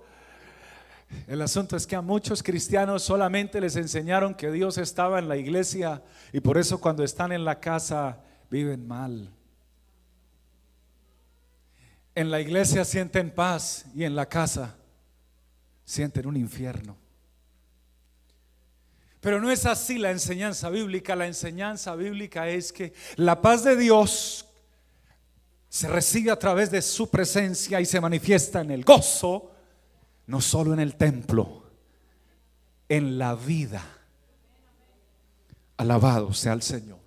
El 1.27 1.41
asunto 1.41 1.77
es 1.77 1.85
que 1.87 1.95
a 1.95 2.01
muchos 2.01 2.43
cristianos 2.43 3.03
solamente 3.03 3.61
les 3.61 3.75
enseñaron 3.75 4.33
que 4.33 4.51
Dios 4.51 4.77
estaba 4.77 5.19
en 5.19 5.29
la 5.29 5.37
iglesia 5.37 6.03
y 6.33 6.39
por 6.39 6.57
eso 6.57 6.81
cuando 6.81 7.03
están 7.03 7.31
en 7.31 7.45
la 7.45 7.59
casa 7.59 8.19
viven 8.49 8.87
mal. 8.87 9.29
En 12.15 12.31
la 12.31 12.41
iglesia 12.41 12.83
sienten 12.83 13.29
paz 13.29 13.85
y 13.93 14.03
en 14.03 14.15
la 14.15 14.25
casa 14.25 14.75
sienten 15.85 16.25
un 16.25 16.35
infierno. 16.35 16.97
Pero 19.21 19.39
no 19.39 19.51
es 19.51 19.65
así 19.65 19.97
la 19.97 20.11
enseñanza 20.11 20.69
bíblica. 20.69 21.15
La 21.15 21.27
enseñanza 21.27 21.95
bíblica 21.95 22.49
es 22.49 22.73
que 22.73 22.93
la 23.15 23.41
paz 23.41 23.63
de 23.63 23.75
Dios 23.75 24.46
se 25.69 25.87
recibe 25.87 26.31
a 26.31 26.39
través 26.39 26.71
de 26.71 26.81
su 26.81 27.09
presencia 27.09 27.79
y 27.81 27.85
se 27.85 28.01
manifiesta 28.01 28.61
en 28.61 28.71
el 28.71 28.83
gozo, 28.83 29.51
no 30.27 30.41
solo 30.41 30.73
en 30.73 30.79
el 30.79 30.95
templo, 30.95 31.63
en 32.87 33.17
la 33.17 33.35
vida. 33.35 33.83
Alabado 35.77 36.33
sea 36.33 36.53
el 36.53 36.61
Señor. 36.61 36.99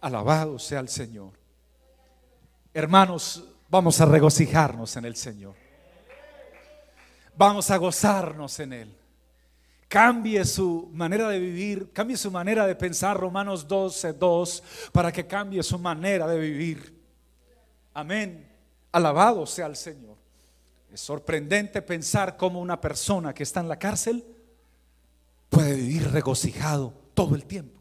Alabado 0.00 0.58
sea 0.58 0.80
el 0.80 0.88
Señor. 0.88 1.32
Hermanos, 2.74 3.44
vamos 3.68 4.00
a 4.00 4.06
regocijarnos 4.06 4.96
en 4.96 5.04
el 5.04 5.16
Señor. 5.16 5.54
Vamos 7.36 7.70
a 7.70 7.76
gozarnos 7.76 8.60
en 8.60 8.72
Él 8.72 8.99
cambie 9.90 10.44
su 10.44 10.88
manera 10.92 11.28
de 11.28 11.40
vivir, 11.40 11.90
cambie 11.92 12.16
su 12.16 12.30
manera 12.30 12.64
de 12.64 12.76
pensar, 12.76 13.18
Romanos 13.18 13.66
12, 13.66 14.12
2, 14.12 14.62
para 14.92 15.10
que 15.10 15.26
cambie 15.26 15.64
su 15.64 15.80
manera 15.80 16.28
de 16.28 16.38
vivir. 16.38 16.96
Amén. 17.92 18.48
Alabado 18.92 19.44
sea 19.46 19.66
el 19.66 19.74
Señor. 19.74 20.16
Es 20.92 21.00
sorprendente 21.00 21.82
pensar 21.82 22.36
cómo 22.36 22.60
una 22.60 22.80
persona 22.80 23.34
que 23.34 23.42
está 23.42 23.58
en 23.58 23.68
la 23.68 23.80
cárcel 23.80 24.24
puede 25.48 25.74
vivir 25.74 26.08
regocijado 26.12 26.94
todo 27.12 27.34
el 27.34 27.44
tiempo. 27.44 27.80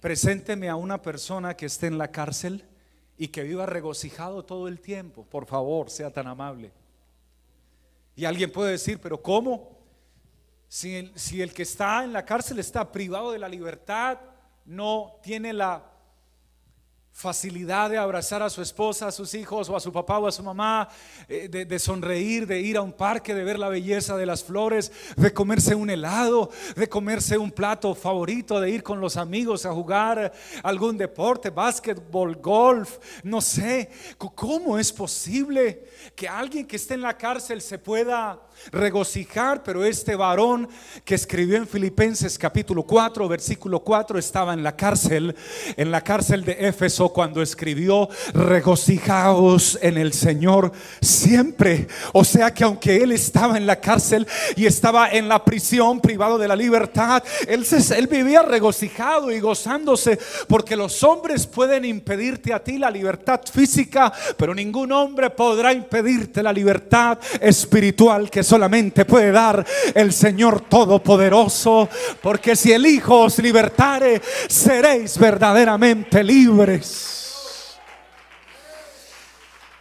Presénteme 0.00 0.68
a 0.68 0.76
una 0.76 1.02
persona 1.02 1.56
que 1.56 1.66
esté 1.66 1.88
en 1.88 1.98
la 1.98 2.12
cárcel 2.12 2.64
y 3.18 3.26
que 3.28 3.42
viva 3.42 3.66
regocijado 3.66 4.44
todo 4.44 4.68
el 4.68 4.78
tiempo. 4.78 5.24
Por 5.24 5.46
favor, 5.46 5.90
sea 5.90 6.12
tan 6.12 6.28
amable. 6.28 6.70
Y 8.14 8.24
alguien 8.24 8.52
puede 8.52 8.70
decir, 8.70 9.00
pero 9.02 9.20
¿cómo? 9.20 9.75
Si 10.76 11.40
el, 11.40 11.54
que 11.54 11.62
está 11.62 12.04
en 12.04 12.12
la 12.12 12.26
cárcel 12.26 12.58
está 12.58 12.92
privado 12.92 13.32
de 13.32 13.38
la 13.38 13.48
libertad, 13.48 14.18
no 14.66 15.18
tiene 15.22 15.54
la 15.54 15.82
facilidad 17.12 17.88
de 17.88 17.96
abrazar 17.96 18.42
a 18.42 18.50
su 18.50 18.60
esposa, 18.60 19.06
a 19.06 19.10
sus 19.10 19.32
hijos 19.32 19.70
o 19.70 19.76
a 19.76 19.80
su 19.80 19.90
papá 19.90 20.18
o 20.18 20.26
a 20.26 20.32
su 20.32 20.42
mamá, 20.42 20.86
eh, 21.30 21.48
de, 21.48 21.78
sonreír, 21.78 22.46
de 22.46 22.60
ir 22.60 22.76
a 22.76 22.82
un 22.82 22.92
parque, 22.92 23.32
de 23.32 23.42
ver 23.42 23.58
la 23.58 23.70
belleza 23.70 24.18
de 24.18 24.26
las 24.26 24.44
flores, 24.44 24.92
de 25.16 25.32
comerse 25.32 25.74
un 25.74 25.88
helado, 25.88 26.50
de 26.76 26.90
comerse 26.90 27.38
un 27.38 27.52
plato 27.52 27.94
favorito, 27.94 28.60
de 28.60 28.68
ir 28.68 28.82
con 28.82 29.00
los 29.00 29.16
amigos 29.16 29.64
a 29.64 29.72
jugar 29.72 30.30
algún 30.62 30.98
deporte, 30.98 31.48
básquetbol, 31.48 32.36
golf, 32.36 32.98
no 33.22 33.40
sé. 33.40 33.88
¿Cómo 34.18 34.78
es 34.78 34.92
posible 34.92 35.86
que 36.14 36.28
alguien 36.28 36.66
que 36.66 36.76
esté 36.76 36.92
en 36.92 37.00
la 37.00 37.16
cárcel 37.16 37.62
se 37.62 37.78
pueda 37.78 38.42
regocijar, 38.72 39.62
pero 39.62 39.84
este 39.84 40.16
varón 40.16 40.68
que 41.04 41.14
escribió 41.14 41.56
en 41.56 41.66
Filipenses 41.66 42.38
capítulo 42.38 42.82
4, 42.82 43.28
versículo 43.28 43.80
4, 43.80 44.18
estaba 44.18 44.52
en 44.52 44.62
la 44.62 44.76
cárcel, 44.76 45.34
en 45.76 45.90
la 45.90 46.02
cárcel 46.02 46.44
de 46.44 46.68
Éfeso 46.68 47.12
cuando 47.12 47.42
escribió, 47.42 48.08
regocijaos 48.32 49.78
en 49.82 49.98
el 49.98 50.12
Señor 50.12 50.72
siempre. 51.00 51.88
O 52.12 52.24
sea 52.24 52.52
que 52.52 52.64
aunque 52.64 52.96
él 52.96 53.12
estaba 53.12 53.56
en 53.56 53.66
la 53.66 53.80
cárcel 53.80 54.26
y 54.56 54.66
estaba 54.66 55.10
en 55.10 55.28
la 55.28 55.44
prisión, 55.44 56.00
privado 56.00 56.38
de 56.38 56.48
la 56.48 56.56
libertad, 56.56 57.22
él, 57.46 57.66
él 57.96 58.06
vivía 58.06 58.42
regocijado 58.42 59.30
y 59.30 59.40
gozándose, 59.40 60.18
porque 60.48 60.76
los 60.76 61.02
hombres 61.02 61.46
pueden 61.46 61.84
impedirte 61.84 62.52
a 62.52 62.62
ti 62.62 62.78
la 62.78 62.90
libertad 62.90 63.40
física, 63.50 64.12
pero 64.36 64.54
ningún 64.54 64.92
hombre 64.92 65.30
podrá 65.30 65.72
impedirte 65.72 66.42
la 66.42 66.52
libertad 66.52 67.18
espiritual 67.40 68.30
que 68.30 68.42
solamente 68.46 69.04
puede 69.04 69.32
dar 69.32 69.64
el 69.94 70.12
Señor 70.12 70.62
Todopoderoso. 70.62 71.88
Porque 72.22 72.56
si 72.56 72.72
el 72.72 72.86
Hijo 72.86 73.22
os 73.22 73.38
libertare, 73.38 74.22
seréis 74.48 75.18
verdaderamente 75.18 76.22
libres. 76.24 77.76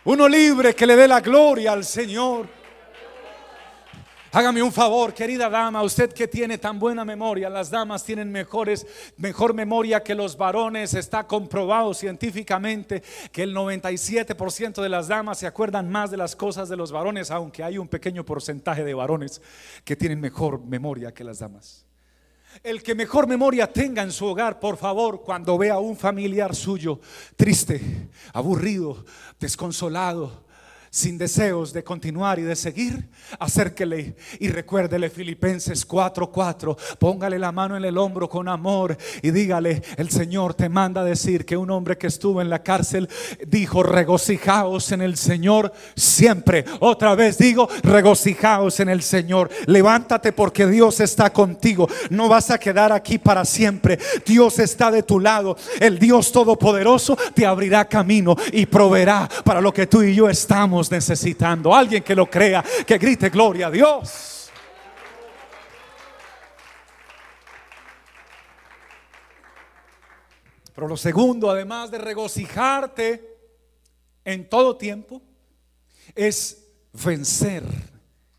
Uno 0.05 0.27
libre 0.27 0.75
que 0.75 0.85
le 0.85 0.95
dé 0.95 1.07
la 1.07 1.21
gloria 1.21 1.71
al 1.71 1.85
Señor. 1.85 2.64
Hágame 4.35 4.61
un 4.61 4.73
favor, 4.73 5.13
querida 5.13 5.49
dama, 5.49 5.81
usted 5.81 6.11
que 6.11 6.27
tiene 6.27 6.57
tan 6.57 6.77
buena 6.77 7.05
memoria, 7.05 7.49
las 7.49 7.69
damas 7.69 8.03
tienen 8.03 8.29
mejores, 8.29 8.85
mejor 9.15 9.53
memoria 9.53 10.03
que 10.03 10.13
los 10.13 10.35
varones. 10.35 10.93
Está 10.93 11.25
comprobado 11.25 11.93
científicamente 11.93 13.01
que 13.31 13.43
el 13.43 13.55
97% 13.55 14.81
de 14.81 14.89
las 14.89 15.07
damas 15.07 15.37
se 15.37 15.47
acuerdan 15.47 15.89
más 15.89 16.11
de 16.11 16.17
las 16.17 16.35
cosas 16.35 16.67
de 16.67 16.75
los 16.75 16.91
varones, 16.91 17.31
aunque 17.31 17.63
hay 17.63 17.77
un 17.77 17.87
pequeño 17.87 18.25
porcentaje 18.25 18.83
de 18.83 18.93
varones 18.93 19.41
que 19.85 19.95
tienen 19.95 20.19
mejor 20.19 20.61
memoria 20.65 21.13
que 21.13 21.23
las 21.23 21.39
damas. 21.39 21.85
El 22.61 22.83
que 22.83 22.93
mejor 22.93 23.27
memoria 23.27 23.71
tenga 23.71 24.03
en 24.03 24.11
su 24.11 24.25
hogar, 24.25 24.59
por 24.59 24.75
favor, 24.75 25.21
cuando 25.21 25.57
vea 25.57 25.75
a 25.75 25.79
un 25.79 25.95
familiar 25.95 26.53
suyo 26.53 26.99
triste, 27.37 28.09
aburrido, 28.33 29.05
desconsolado, 29.39 30.44
sin 30.95 31.17
deseos 31.17 31.73
de 31.73 31.83
continuar 31.83 32.39
y 32.39 32.43
de 32.43 32.55
seguir, 32.55 33.09
acérquele 33.37 34.15
y 34.39 34.47
recuérdele 34.47 35.09
Filipenses 35.09 35.85
4:4. 35.85 36.77
Póngale 36.97 37.37
la 37.37 37.51
mano 37.51 37.75
en 37.75 37.83
el 37.83 37.97
hombro 37.97 38.29
con 38.29 38.47
amor 38.47 38.97
y 39.21 39.31
dígale, 39.31 39.81
el 39.97 40.09
Señor 40.09 40.53
te 40.53 40.69
manda 40.69 41.03
decir 41.03 41.43
que 41.43 41.57
un 41.57 41.69
hombre 41.69 41.97
que 41.97 42.07
estuvo 42.07 42.41
en 42.41 42.49
la 42.49 42.63
cárcel 42.63 43.09
dijo, 43.45 43.83
regocijaos 43.83 44.93
en 44.93 45.01
el 45.01 45.17
Señor 45.17 45.73
siempre. 45.97 46.63
Otra 46.79 47.13
vez 47.13 47.37
digo, 47.37 47.67
regocijaos 47.83 48.79
en 48.79 48.87
el 48.87 49.01
Señor. 49.01 49.49
Levántate 49.65 50.31
porque 50.31 50.65
Dios 50.65 51.01
está 51.01 51.33
contigo. 51.33 51.89
No 52.09 52.29
vas 52.29 52.51
a 52.51 52.57
quedar 52.57 52.93
aquí 52.93 53.17
para 53.17 53.43
siempre. 53.43 53.99
Dios 54.25 54.59
está 54.59 54.91
de 54.91 55.03
tu 55.03 55.19
lado. 55.19 55.57
El 55.81 55.99
Dios 55.99 56.31
Todopoderoso 56.31 57.17
te 57.33 57.45
abrirá 57.45 57.83
camino 57.83 58.37
y 58.53 58.65
proveerá 58.65 59.27
para 59.43 59.59
lo 59.59 59.73
que 59.73 59.87
tú 59.87 60.01
y 60.01 60.15
yo 60.15 60.29
estamos 60.29 60.84
necesitando. 60.91 61.73
Alguien 61.73 62.03
que 62.03 62.15
lo 62.15 62.29
crea, 62.29 62.63
que 62.85 62.97
grite 62.97 63.29
gloria 63.29 63.67
a 63.67 63.71
Dios. 63.71 64.51
Pero 70.73 70.87
lo 70.89 70.97
segundo, 70.97 71.49
además 71.49 71.89
de 71.89 71.97
regocijarte 71.97 73.37
en 74.25 74.49
todo 74.49 74.75
tiempo, 74.75 75.21
es 76.13 76.67
vencer 76.91 77.63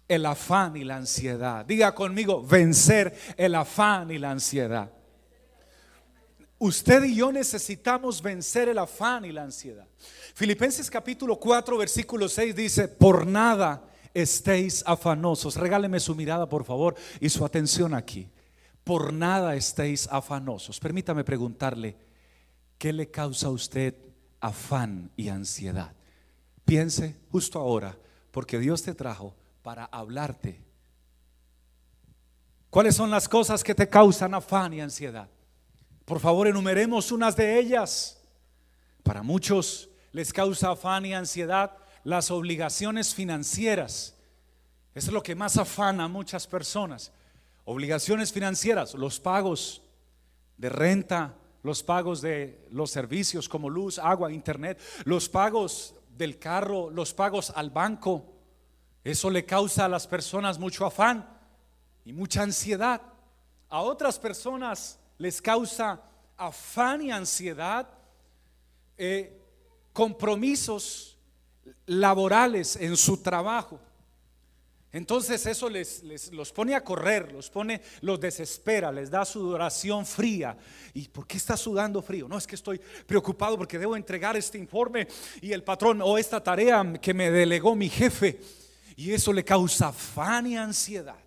el 0.06 0.26
afán 0.26 0.76
y 0.76 0.84
la 0.84 0.96
ansiedad. 0.96 1.64
Diga 1.64 1.94
conmigo, 1.94 2.42
vencer 2.42 3.16
el 3.36 3.54
afán 3.54 4.10
y 4.10 4.18
la 4.18 4.30
ansiedad. 4.30 4.92
Usted 6.58 7.04
y 7.04 7.16
yo 7.16 7.32
necesitamos 7.32 8.22
vencer 8.22 8.68
el 8.68 8.78
afán 8.78 9.24
y 9.24 9.32
la 9.32 9.42
ansiedad. 9.42 9.86
Filipenses 10.36 10.90
capítulo 10.90 11.40
4, 11.40 11.78
versículo 11.78 12.28
6 12.28 12.54
dice, 12.54 12.88
por 12.88 13.26
nada 13.26 13.88
estéis 14.12 14.84
afanosos. 14.86 15.56
Regáleme 15.56 15.98
su 15.98 16.14
mirada, 16.14 16.46
por 16.46 16.66
favor, 16.66 16.94
y 17.20 17.30
su 17.30 17.42
atención 17.42 17.94
aquí. 17.94 18.28
Por 18.84 19.14
nada 19.14 19.56
estéis 19.56 20.06
afanosos. 20.12 20.78
Permítame 20.78 21.24
preguntarle, 21.24 21.96
¿qué 22.76 22.92
le 22.92 23.10
causa 23.10 23.46
a 23.46 23.50
usted 23.50 23.94
afán 24.38 25.10
y 25.16 25.30
ansiedad? 25.30 25.94
Piense 26.66 27.16
justo 27.32 27.58
ahora, 27.58 27.96
porque 28.30 28.58
Dios 28.58 28.82
te 28.82 28.94
trajo 28.94 29.34
para 29.62 29.86
hablarte. 29.86 30.62
¿Cuáles 32.68 32.94
son 32.94 33.10
las 33.10 33.26
cosas 33.26 33.64
que 33.64 33.74
te 33.74 33.88
causan 33.88 34.34
afán 34.34 34.74
y 34.74 34.82
ansiedad? 34.82 35.30
Por 36.04 36.20
favor, 36.20 36.46
enumeremos 36.46 37.10
unas 37.10 37.34
de 37.36 37.58
ellas. 37.58 38.20
Para 39.02 39.22
muchos 39.22 39.88
les 40.16 40.32
causa 40.32 40.70
afán 40.70 41.04
y 41.04 41.12
ansiedad 41.12 41.76
las 42.02 42.30
obligaciones 42.30 43.14
financieras. 43.14 44.14
Eso 44.94 45.08
es 45.08 45.12
lo 45.12 45.22
que 45.22 45.34
más 45.34 45.58
afana 45.58 46.04
a 46.04 46.08
muchas 46.08 46.46
personas. 46.46 47.12
Obligaciones 47.66 48.32
financieras, 48.32 48.94
los 48.94 49.20
pagos 49.20 49.82
de 50.56 50.70
renta, 50.70 51.34
los 51.62 51.82
pagos 51.82 52.22
de 52.22 52.66
los 52.70 52.90
servicios 52.90 53.46
como 53.46 53.68
luz, 53.68 53.98
agua, 53.98 54.32
internet, 54.32 54.80
los 55.04 55.28
pagos 55.28 55.94
del 56.16 56.38
carro, 56.38 56.88
los 56.88 57.12
pagos 57.12 57.52
al 57.54 57.68
banco. 57.68 58.24
Eso 59.04 59.28
le 59.28 59.44
causa 59.44 59.84
a 59.84 59.88
las 59.88 60.06
personas 60.06 60.58
mucho 60.58 60.86
afán 60.86 61.28
y 62.06 62.14
mucha 62.14 62.40
ansiedad. 62.42 63.02
A 63.68 63.82
otras 63.82 64.18
personas 64.18 64.98
les 65.18 65.42
causa 65.42 66.00
afán 66.38 67.02
y 67.02 67.10
ansiedad 67.10 67.86
eh, 68.96 69.42
compromisos 69.96 71.16
laborales 71.86 72.76
en 72.76 72.98
su 72.98 73.16
trabajo. 73.16 73.80
Entonces 74.92 75.46
eso 75.46 75.70
les, 75.70 76.02
los 76.32 76.52
pone 76.52 76.74
a 76.74 76.84
correr, 76.84 77.32
los 77.32 77.48
pone, 77.48 77.80
los 78.02 78.20
desespera, 78.20 78.92
les 78.92 79.10
da 79.10 79.24
sudoración 79.24 80.04
fría. 80.04 80.54
¿Y 80.92 81.08
por 81.08 81.26
qué 81.26 81.38
está 81.38 81.56
sudando 81.56 82.02
frío? 82.02 82.28
No 82.28 82.36
es 82.36 82.46
que 82.46 82.56
estoy 82.56 82.78
preocupado 83.06 83.56
porque 83.56 83.78
debo 83.78 83.96
entregar 83.96 84.36
este 84.36 84.58
informe 84.58 85.08
y 85.40 85.52
el 85.52 85.64
patrón 85.64 86.02
o 86.02 86.18
esta 86.18 86.44
tarea 86.44 86.98
que 87.00 87.14
me 87.14 87.30
delegó 87.30 87.74
mi 87.74 87.88
jefe. 87.88 88.38
Y 88.96 89.12
eso 89.12 89.32
le 89.32 89.46
causa 89.46 89.88
afán 89.88 90.46
y 90.46 90.58
ansiedad 90.58 91.25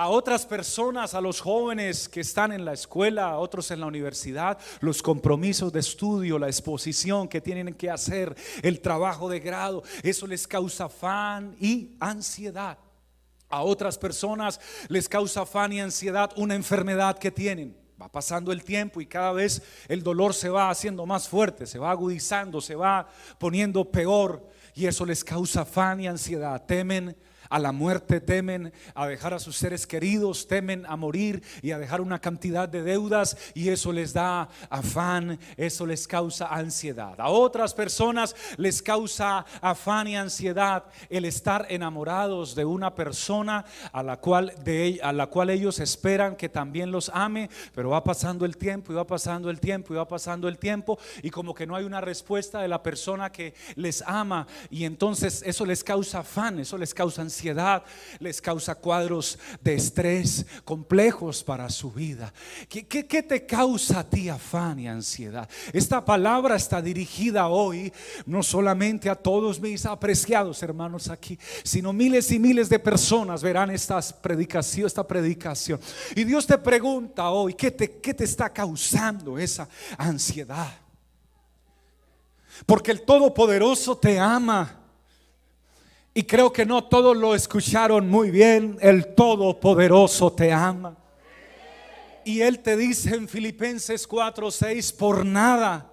a 0.00 0.08
otras 0.08 0.46
personas, 0.46 1.12
a 1.12 1.20
los 1.20 1.42
jóvenes 1.42 2.08
que 2.08 2.20
están 2.20 2.52
en 2.52 2.64
la 2.64 2.72
escuela, 2.72 3.26
a 3.26 3.38
otros 3.38 3.70
en 3.70 3.80
la 3.80 3.86
universidad, 3.86 4.56
los 4.80 5.02
compromisos 5.02 5.70
de 5.74 5.80
estudio, 5.80 6.38
la 6.38 6.46
exposición 6.46 7.28
que 7.28 7.42
tienen 7.42 7.74
que 7.74 7.90
hacer, 7.90 8.34
el 8.62 8.80
trabajo 8.80 9.28
de 9.28 9.40
grado, 9.40 9.82
eso 10.02 10.26
les 10.26 10.48
causa 10.48 10.86
afán 10.86 11.54
y 11.60 11.98
ansiedad. 12.00 12.78
A 13.50 13.62
otras 13.62 13.98
personas 13.98 14.58
les 14.88 15.06
causa 15.06 15.42
afán 15.42 15.74
y 15.74 15.82
ansiedad 15.82 16.30
una 16.34 16.54
enfermedad 16.54 17.18
que 17.18 17.30
tienen. 17.30 17.76
Va 18.00 18.10
pasando 18.10 18.52
el 18.52 18.64
tiempo 18.64 19.02
y 19.02 19.06
cada 19.06 19.32
vez 19.32 19.60
el 19.86 20.02
dolor 20.02 20.32
se 20.32 20.48
va 20.48 20.70
haciendo 20.70 21.04
más 21.04 21.28
fuerte, 21.28 21.66
se 21.66 21.78
va 21.78 21.90
agudizando, 21.90 22.62
se 22.62 22.74
va 22.74 23.06
poniendo 23.38 23.84
peor 23.84 24.48
y 24.74 24.86
eso 24.86 25.04
les 25.04 25.22
causa 25.22 25.60
afán 25.60 26.00
y 26.00 26.08
ansiedad. 26.08 26.64
Temen 26.64 27.14
a 27.50 27.58
la 27.58 27.72
muerte, 27.72 28.20
temen 28.20 28.72
a 28.94 29.08
dejar 29.08 29.34
a 29.34 29.40
sus 29.40 29.56
seres 29.56 29.86
queridos, 29.86 30.46
temen 30.46 30.86
a 30.86 30.96
morir 30.96 31.42
y 31.62 31.72
a 31.72 31.78
dejar 31.78 32.00
una 32.00 32.20
cantidad 32.20 32.68
de 32.68 32.82
deudas 32.82 33.36
y 33.54 33.68
eso 33.68 33.92
les 33.92 34.12
da 34.12 34.48
afán, 34.70 35.38
eso 35.56 35.84
les 35.84 36.06
causa 36.06 36.46
ansiedad. 36.46 37.20
A 37.20 37.28
otras 37.28 37.74
personas 37.74 38.36
les 38.56 38.80
causa 38.80 39.44
afán 39.60 40.06
y 40.06 40.16
ansiedad 40.16 40.84
el 41.10 41.24
estar 41.24 41.66
enamorados 41.68 42.54
de 42.54 42.64
una 42.64 42.94
persona 42.94 43.64
a 43.92 44.02
la 44.04 44.18
cual 44.18 44.54
de 44.62 45.00
a 45.02 45.12
la 45.12 45.26
cual 45.26 45.50
ellos 45.50 45.80
esperan 45.80 46.36
que 46.36 46.48
también 46.48 46.92
los 46.92 47.10
ame, 47.12 47.50
pero 47.74 47.90
va 47.90 48.04
pasando 48.04 48.44
el 48.44 48.56
tiempo 48.56 48.92
y 48.92 48.96
va 48.96 49.06
pasando 49.06 49.50
el 49.50 49.58
tiempo 49.58 49.92
y 49.92 49.96
va 49.96 50.06
pasando 50.06 50.46
el 50.46 50.56
tiempo 50.56 50.98
y 51.22 51.30
como 51.30 51.52
que 51.52 51.66
no 51.66 51.74
hay 51.74 51.84
una 51.84 52.00
respuesta 52.00 52.60
de 52.60 52.68
la 52.68 52.80
persona 52.80 53.32
que 53.32 53.54
les 53.74 54.02
ama 54.02 54.46
y 54.70 54.84
entonces 54.84 55.42
eso 55.44 55.66
les 55.66 55.82
causa 55.82 56.20
afán, 56.20 56.60
eso 56.60 56.78
les 56.78 56.94
causa 56.94 57.22
ansiedad 57.22 57.39
les 58.18 58.40
causa 58.40 58.74
cuadros 58.74 59.38
de 59.62 59.74
estrés 59.74 60.46
complejos 60.64 61.42
para 61.42 61.68
su 61.68 61.90
vida. 61.90 62.32
¿Qué, 62.68 62.82
te 63.22 63.46
causa 63.46 64.00
a 64.00 64.08
ti 64.08 64.28
afán 64.28 64.78
y 64.78 64.88
ansiedad? 64.88 65.48
Esta 65.72 66.04
palabra 66.04 66.56
está 66.56 66.82
dirigida 66.82 67.48
hoy 67.48 67.92
no 68.26 68.42
solamente 68.42 69.08
a 69.08 69.14
todos 69.14 69.60
mis 69.60 69.86
apreciados 69.86 70.62
hermanos 70.62 71.08
aquí, 71.08 71.38
sino 71.62 71.92
miles 71.92 72.30
y 72.30 72.38
miles 72.38 72.68
de 72.68 72.78
personas 72.78 73.42
verán 73.42 73.70
predicación, 74.20 74.86
esta 74.86 75.06
predicación. 75.06 75.80
Y 76.14 76.24
Dios 76.24 76.46
te 76.46 76.58
pregunta 76.58 77.30
hoy, 77.30 77.54
¿qué 77.54 77.70
te, 77.70 78.00
qué 78.00 78.14
te 78.14 78.24
está 78.24 78.50
causando 78.50 79.38
esa 79.38 79.68
ansiedad? 79.96 80.72
Porque 82.66 82.90
el 82.90 83.02
Todopoderoso 83.02 83.96
te 83.96 84.18
ama. 84.18 84.79
Y 86.12 86.24
creo 86.24 86.52
que 86.52 86.66
no 86.66 86.84
todos 86.84 87.16
lo 87.16 87.34
escucharon 87.34 88.08
muy 88.08 88.30
bien. 88.30 88.76
El 88.80 89.14
Todopoderoso 89.14 90.32
te 90.32 90.52
ama. 90.52 90.96
Y 92.24 92.40
Él 92.40 92.58
te 92.58 92.76
dice 92.76 93.14
en 93.14 93.28
Filipenses 93.28 94.06
4, 94.06 94.50
6, 94.50 94.92
por 94.92 95.24
nada, 95.24 95.90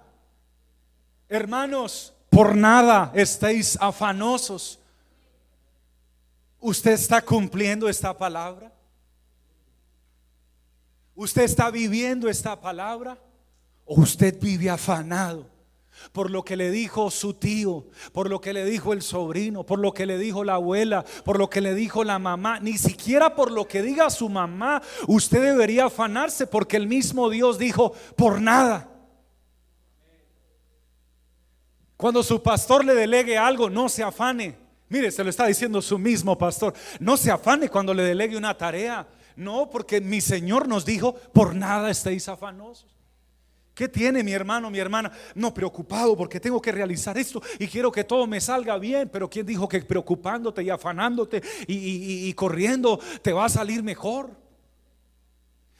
hermanos, 1.28 2.12
por 2.30 2.54
nada 2.54 3.10
estéis 3.14 3.78
afanosos. 3.80 4.78
¿Usted 6.60 6.92
está 6.92 7.22
cumpliendo 7.22 7.88
esta 7.88 8.16
palabra? 8.16 8.72
¿Usted 11.14 11.42
está 11.42 11.70
viviendo 11.70 12.28
esta 12.28 12.60
palabra? 12.60 13.18
¿O 13.84 14.00
usted 14.00 14.38
vive 14.38 14.68
afanado? 14.68 15.46
Por 16.12 16.30
lo 16.30 16.44
que 16.44 16.56
le 16.56 16.70
dijo 16.70 17.10
su 17.10 17.34
tío, 17.34 17.86
por 18.12 18.28
lo 18.28 18.40
que 18.40 18.52
le 18.52 18.64
dijo 18.64 18.92
el 18.92 19.02
sobrino, 19.02 19.64
por 19.64 19.78
lo 19.78 19.92
que 19.92 20.06
le 20.06 20.18
dijo 20.18 20.44
la 20.44 20.54
abuela, 20.54 21.04
por 21.24 21.38
lo 21.38 21.48
que 21.50 21.60
le 21.60 21.74
dijo 21.74 22.04
la 22.04 22.18
mamá, 22.18 22.60
ni 22.60 22.78
siquiera 22.78 23.34
por 23.34 23.50
lo 23.50 23.66
que 23.66 23.82
diga 23.82 24.10
su 24.10 24.28
mamá, 24.28 24.82
usted 25.06 25.42
debería 25.42 25.86
afanarse 25.86 26.46
porque 26.46 26.76
el 26.76 26.86
mismo 26.86 27.30
Dios 27.30 27.58
dijo, 27.58 27.92
por 28.16 28.40
nada. 28.40 28.90
Cuando 31.96 32.22
su 32.22 32.42
pastor 32.42 32.84
le 32.84 32.94
delegue 32.94 33.36
algo, 33.36 33.68
no 33.68 33.88
se 33.88 34.02
afane. 34.04 34.56
Mire, 34.88 35.10
se 35.10 35.22
lo 35.22 35.30
está 35.30 35.46
diciendo 35.46 35.82
su 35.82 35.98
mismo 35.98 36.38
pastor. 36.38 36.72
No 37.00 37.16
se 37.16 37.30
afane 37.30 37.68
cuando 37.68 37.92
le 37.92 38.04
delegue 38.04 38.36
una 38.36 38.56
tarea. 38.56 39.06
No, 39.36 39.68
porque 39.68 40.00
mi 40.00 40.20
Señor 40.20 40.68
nos 40.68 40.84
dijo, 40.84 41.14
por 41.14 41.54
nada 41.54 41.90
estéis 41.90 42.28
afanosos. 42.28 42.97
¿Qué 43.78 43.88
tiene 43.88 44.24
mi 44.24 44.32
hermano, 44.32 44.72
mi 44.72 44.80
hermana? 44.80 45.12
No, 45.36 45.54
preocupado 45.54 46.16
porque 46.16 46.40
tengo 46.40 46.60
que 46.60 46.72
realizar 46.72 47.16
esto 47.16 47.40
y 47.60 47.68
quiero 47.68 47.92
que 47.92 48.02
todo 48.02 48.26
me 48.26 48.40
salga 48.40 48.76
bien. 48.76 49.08
Pero 49.08 49.30
¿quién 49.30 49.46
dijo 49.46 49.68
que 49.68 49.80
preocupándote 49.82 50.64
y 50.64 50.70
afanándote 50.70 51.40
y, 51.68 52.32
corriendo 52.32 52.98
te 53.22 53.32
va 53.32 53.44
a 53.44 53.48
salir 53.48 53.84
mejor? 53.84 54.30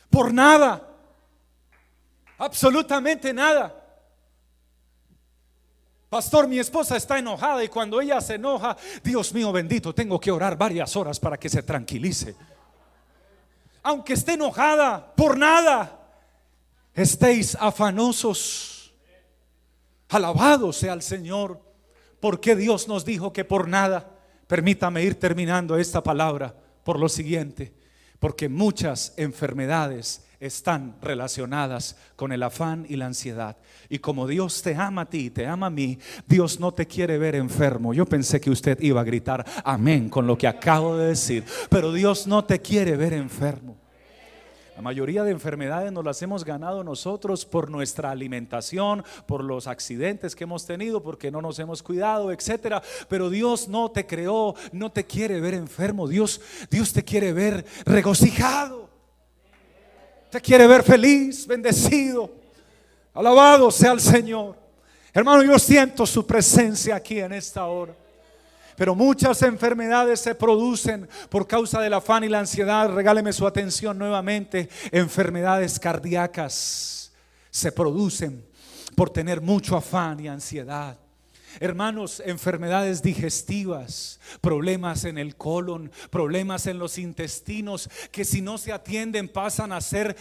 Por 0.09 0.33
nada. 0.33 0.95
Absolutamente 2.39 3.35
nada. 3.35 3.75
Pastor, 6.09 6.47
mi 6.47 6.61
esposa 6.61 6.97
está 6.97 7.19
enojada 7.19 7.65
y 7.65 7.69
cuando 7.69 8.01
ella 8.01 8.21
se 8.21 8.37
enoja, 8.37 8.77
Dios 9.03 9.35
mío 9.35 9.51
bendito, 9.51 9.93
tengo 9.93 10.21
que 10.21 10.31
orar 10.31 10.57
varias 10.57 10.95
horas 10.95 11.19
para 11.19 11.37
que 11.37 11.49
se 11.49 11.65
tranquilice. 11.65 12.37
Aunque 13.83 14.13
esté 14.13 14.35
enojada, 14.35 15.17
por 15.17 15.37
nada 15.37 15.98
estéis 17.03 17.57
afanosos. 17.61 18.95
Alabado 20.09 20.73
sea 20.73 20.95
el 20.95 21.03
Señor, 21.03 21.61
porque 22.21 22.57
Dios 22.57 22.89
nos 22.89 23.05
dijo 23.05 23.33
que 23.33 23.45
por 23.45 23.69
nada, 23.69 24.19
permítame 24.47 25.03
ir 25.03 25.15
terminando 25.17 25.77
esta 25.77 26.03
palabra 26.03 26.55
por 26.83 26.99
lo 26.99 27.09
siguiente, 27.09 27.75
porque 28.19 28.49
muchas 28.49 29.13
enfermedades 29.17 30.25
están 30.41 30.97
relacionadas 31.03 31.97
con 32.17 32.33
el 32.33 32.43
afán 32.43 32.87
y 32.89 32.97
la 32.97 33.07
ansiedad. 33.07 33.57
Y 33.89 33.99
como 33.99 34.27
Dios 34.27 34.63
te 34.63 34.75
ama 34.75 35.03
a 35.03 35.11
ti, 35.11 35.27
y 35.27 35.31
te 35.31 35.47
ama 35.47 35.67
a 35.67 35.71
mí, 35.71 35.99
Dios 36.27 36.61
no 36.61 36.73
te 36.73 36.87
quiere 36.87 37.19
ver 37.19 37.35
enfermo. 37.35 37.93
Yo 37.93 38.07
pensé 38.07 38.41
que 38.41 38.51
usted 38.51 38.81
iba 38.81 39.01
a 39.01 39.05
gritar 39.05 39.45
amén 39.65 40.09
con 40.09 40.27
lo 40.27 40.39
que 40.39 40.47
acabo 40.47 40.97
de 40.97 41.09
decir, 41.09 41.45
pero 41.69 41.93
Dios 41.93 42.27
no 42.27 42.45
te 42.45 42.61
quiere 42.61 42.97
ver 42.97 43.13
enfermo. 43.13 43.77
La 44.79 44.83
mayoría 44.83 45.25
de 45.25 45.33
enfermedades 45.33 45.91
nos 45.91 46.05
las 46.05 46.23
hemos 46.23 46.45
ganado 46.45 46.85
nosotros 46.85 47.45
por 47.45 47.69
nuestra 47.69 48.13
alimentación, 48.13 49.05
por 49.27 49.43
los 49.43 49.67
accidentes 49.67 50.37
que 50.37 50.45
hemos 50.45 50.67
tenido, 50.67 51.03
porque 51.03 51.33
no 51.33 51.43
nos 51.43 51.59
hemos 51.59 51.83
cuidado, 51.83 52.31
etcétera. 52.31 52.81
Pero 53.09 53.29
Dios 53.29 53.67
no 53.67 53.91
te 53.91 54.07
creó, 54.07 54.55
no 54.71 54.93
te 54.93 55.05
quiere 55.05 55.41
ver 55.41 55.55
enfermo. 55.55 56.07
Dios, 56.07 56.41
Dios 56.71 56.93
te 56.93 57.03
quiere 57.03 57.33
ver 57.33 57.65
regocijado. 57.85 58.89
Te 60.31 60.41
quiere 60.41 60.69
ver 60.69 60.85
feliz, 60.85 61.45
bendecido. 61.45 62.31
Alabado 63.15 63.73
sea 63.73 63.91
el 63.91 64.01
Señor. 64.01 64.55
Hermano, 65.13 65.43
yo 65.43 65.59
siento 65.59 66.07
su 66.07 66.25
presencia 66.25 66.95
aquí 66.95 67.19
en 67.19 67.33
esta 67.33 67.67
hora. 67.67 67.97
Pero 68.79 68.95
muchas 68.95 69.43
enfermedades 69.43 70.21
se 70.21 70.37
producen 70.37 71.09
por 71.29 71.49
causa 71.49 71.81
del 71.81 71.95
afán 71.95 72.23
y 72.23 72.29
la 72.29 72.39
ansiedad. 72.39 72.89
Regáleme 72.89 73.33
su 73.33 73.45
atención 73.45 73.99
nuevamente. 73.99 74.69
Enfermedades 74.93 75.81
cardíacas 75.81 77.13
se 77.51 77.73
producen 77.73 78.47
por 78.95 79.11
tener 79.11 79.41
mucho 79.41 79.77
afán 79.77 80.21
y 80.21 80.29
ansiedad. 80.29 80.97
Hermanos, 81.59 82.23
enfermedades 82.25 83.03
digestivas, 83.03 84.21
problemas 84.41 85.05
en 85.05 85.19
el 85.19 85.35
colon, 85.35 85.91
problemas 86.11 86.67
en 86.67 86.79
los 86.79 86.99
intestinos, 86.99 87.91
que 88.13 88.25
si 88.25 88.43
no 88.43 88.59
se 88.59 88.73
atienden 88.73 89.29
pasan 89.29 89.73
a 89.73 89.81
ser 89.81 90.17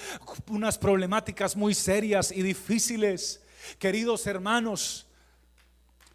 unas 0.49 0.79
problemáticas 0.79 1.55
muy 1.55 1.75
serias 1.75 2.31
y 2.31 2.41
difíciles. 2.41 3.43
Queridos 3.77 4.25
hermanos, 4.25 5.06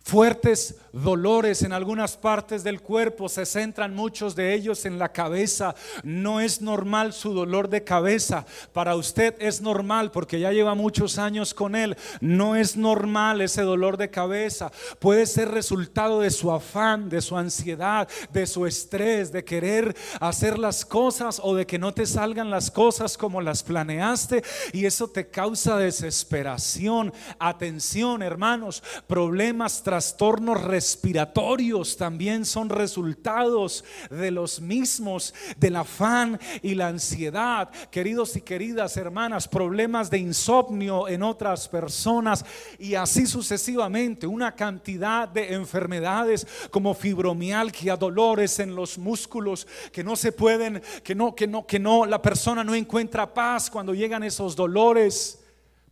fuertes 0.02 0.76
dolores 0.92 1.62
en 1.62 1.72
algunas 1.72 2.16
partes 2.16 2.62
del 2.62 2.80
cuerpo, 2.80 3.28
se 3.28 3.46
centran 3.46 3.94
muchos 3.94 4.36
de 4.36 4.54
ellos 4.54 4.84
en 4.84 4.98
la 4.98 5.10
cabeza. 5.10 5.74
No 6.02 6.40
es 6.40 6.60
normal 6.60 7.12
su 7.12 7.32
dolor 7.32 7.68
de 7.68 7.82
cabeza. 7.82 8.44
Para 8.72 8.94
usted 8.94 9.34
es 9.38 9.60
normal 9.60 10.10
porque 10.10 10.38
ya 10.38 10.52
lleva 10.52 10.74
muchos 10.74 11.18
años 11.18 11.54
con 11.54 11.74
él. 11.74 11.96
No 12.20 12.56
es 12.56 12.76
normal 12.76 13.40
ese 13.40 13.62
dolor 13.62 13.96
de 13.96 14.10
cabeza. 14.10 14.70
Puede 14.98 15.26
ser 15.26 15.50
resultado 15.50 16.20
de 16.20 16.30
su 16.30 16.52
afán, 16.52 17.08
de 17.08 17.22
su 17.22 17.36
ansiedad, 17.36 18.08
de 18.32 18.46
su 18.46 18.66
estrés, 18.66 19.32
de 19.32 19.44
querer 19.44 19.96
hacer 20.20 20.58
las 20.58 20.84
cosas 20.84 21.40
o 21.42 21.54
de 21.54 21.66
que 21.66 21.78
no 21.78 21.94
te 21.94 22.06
salgan 22.06 22.50
las 22.50 22.70
cosas 22.70 23.16
como 23.16 23.40
las 23.40 23.62
planeaste 23.62 24.42
y 24.72 24.84
eso 24.84 25.08
te 25.08 25.28
causa 25.28 25.78
desesperación. 25.78 27.12
Atención, 27.38 28.22
hermanos, 28.22 28.82
problemas 29.06 29.82
trastornos 29.92 30.62
respiratorios 30.62 31.98
también 31.98 32.46
son 32.46 32.70
resultados 32.70 33.84
de 34.08 34.30
los 34.30 34.58
mismos, 34.58 35.34
del 35.58 35.76
afán 35.76 36.40
y 36.62 36.74
la 36.74 36.88
ansiedad. 36.88 37.68
Queridos 37.90 38.34
y 38.36 38.40
queridas 38.40 38.96
hermanas, 38.96 39.46
problemas 39.46 40.08
de 40.08 40.16
insomnio 40.16 41.08
en 41.08 41.22
otras 41.22 41.68
personas 41.68 42.42
y 42.78 42.94
así 42.94 43.26
sucesivamente, 43.26 44.26
una 44.26 44.54
cantidad 44.54 45.28
de 45.28 45.52
enfermedades 45.52 46.46
como 46.70 46.94
fibromialgia, 46.94 47.94
dolores 47.94 48.60
en 48.60 48.74
los 48.74 48.96
músculos 48.96 49.66
que 49.92 50.02
no 50.02 50.16
se 50.16 50.32
pueden, 50.32 50.82
que 51.04 51.14
no, 51.14 51.34
que 51.34 51.46
no, 51.46 51.66
que 51.66 51.78
no, 51.78 52.06
la 52.06 52.22
persona 52.22 52.64
no 52.64 52.74
encuentra 52.74 53.34
paz 53.34 53.68
cuando 53.68 53.92
llegan 53.92 54.22
esos 54.22 54.56
dolores 54.56 55.38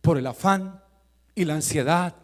por 0.01 0.17
el 0.17 0.25
afán 0.25 0.81
y 1.35 1.45
la 1.45 1.53
ansiedad. 1.53 2.15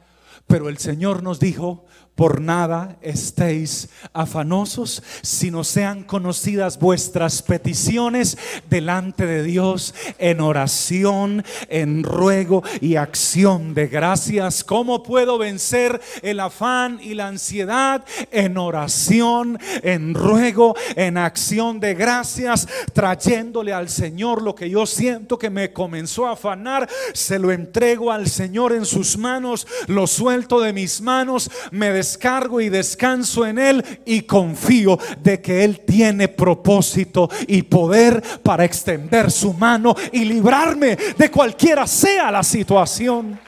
Pero 0.45 0.69
el 0.69 0.78
Señor 0.78 1.23
nos 1.23 1.39
dijo, 1.39 1.86
por 2.17 2.41
nada 2.41 2.97
estéis 3.02 3.89
afanosos, 4.12 5.04
sino 5.21 5.63
sean 5.63 6.04
conocidas 6.04 6.80
vuestras 6.80 7.43
peticiones 7.43 8.39
delante 8.71 9.28
de 9.28 9.43
Dios 9.43 9.93
en 10.17 10.41
oración, 10.41 11.45
en 11.69 12.04
ruego 12.04 12.63
y 12.82 12.95
acción 12.95 13.76
de 13.76 13.86
gracias. 13.86 14.63
¿Cómo 14.63 15.04
puedo 15.04 15.38
vencer 15.38 16.02
el 16.23 16.39
afán 16.39 17.00
y 17.04 17.13
la 17.13 17.28
ansiedad? 17.28 18.04
En 18.32 18.58
oración, 18.58 19.60
en 19.84 20.15
ruego, 20.15 20.76
en 20.95 21.19
acción 21.19 21.80
de 21.80 21.93
gracias, 21.93 22.67
trayéndole 22.93 23.73
al 23.73 23.89
Señor 23.89 24.41
lo 24.41 24.56
que 24.56 24.71
yo 24.71 24.88
siento 24.88 25.38
que 25.38 25.52
me 25.52 25.71
comenzó 25.71 26.26
a 26.26 26.32
afanar, 26.32 26.89
se 27.13 27.38
lo 27.38 27.52
entrego 27.52 28.12
al 28.12 28.28
Señor 28.28 28.73
en 28.73 28.88
sus 28.88 29.19
manos, 29.19 29.67
lo 29.86 30.08
de 30.27 30.73
mis 30.73 31.01
manos, 31.01 31.49
me 31.71 31.91
descargo 31.91 32.59
y 32.59 32.69
descanso 32.69 33.45
en 33.45 33.57
Él 33.57 34.01
y 34.05 34.21
confío 34.21 34.99
de 35.21 35.41
que 35.41 35.63
Él 35.63 35.81
tiene 35.85 36.27
propósito 36.27 37.29
y 37.47 37.63
poder 37.63 38.21
para 38.43 38.65
extender 38.65 39.31
su 39.31 39.53
mano 39.53 39.95
y 40.11 40.25
librarme 40.25 40.97
de 41.17 41.31
cualquiera 41.31 41.87
sea 41.87 42.31
la 42.31 42.43
situación. 42.43 43.39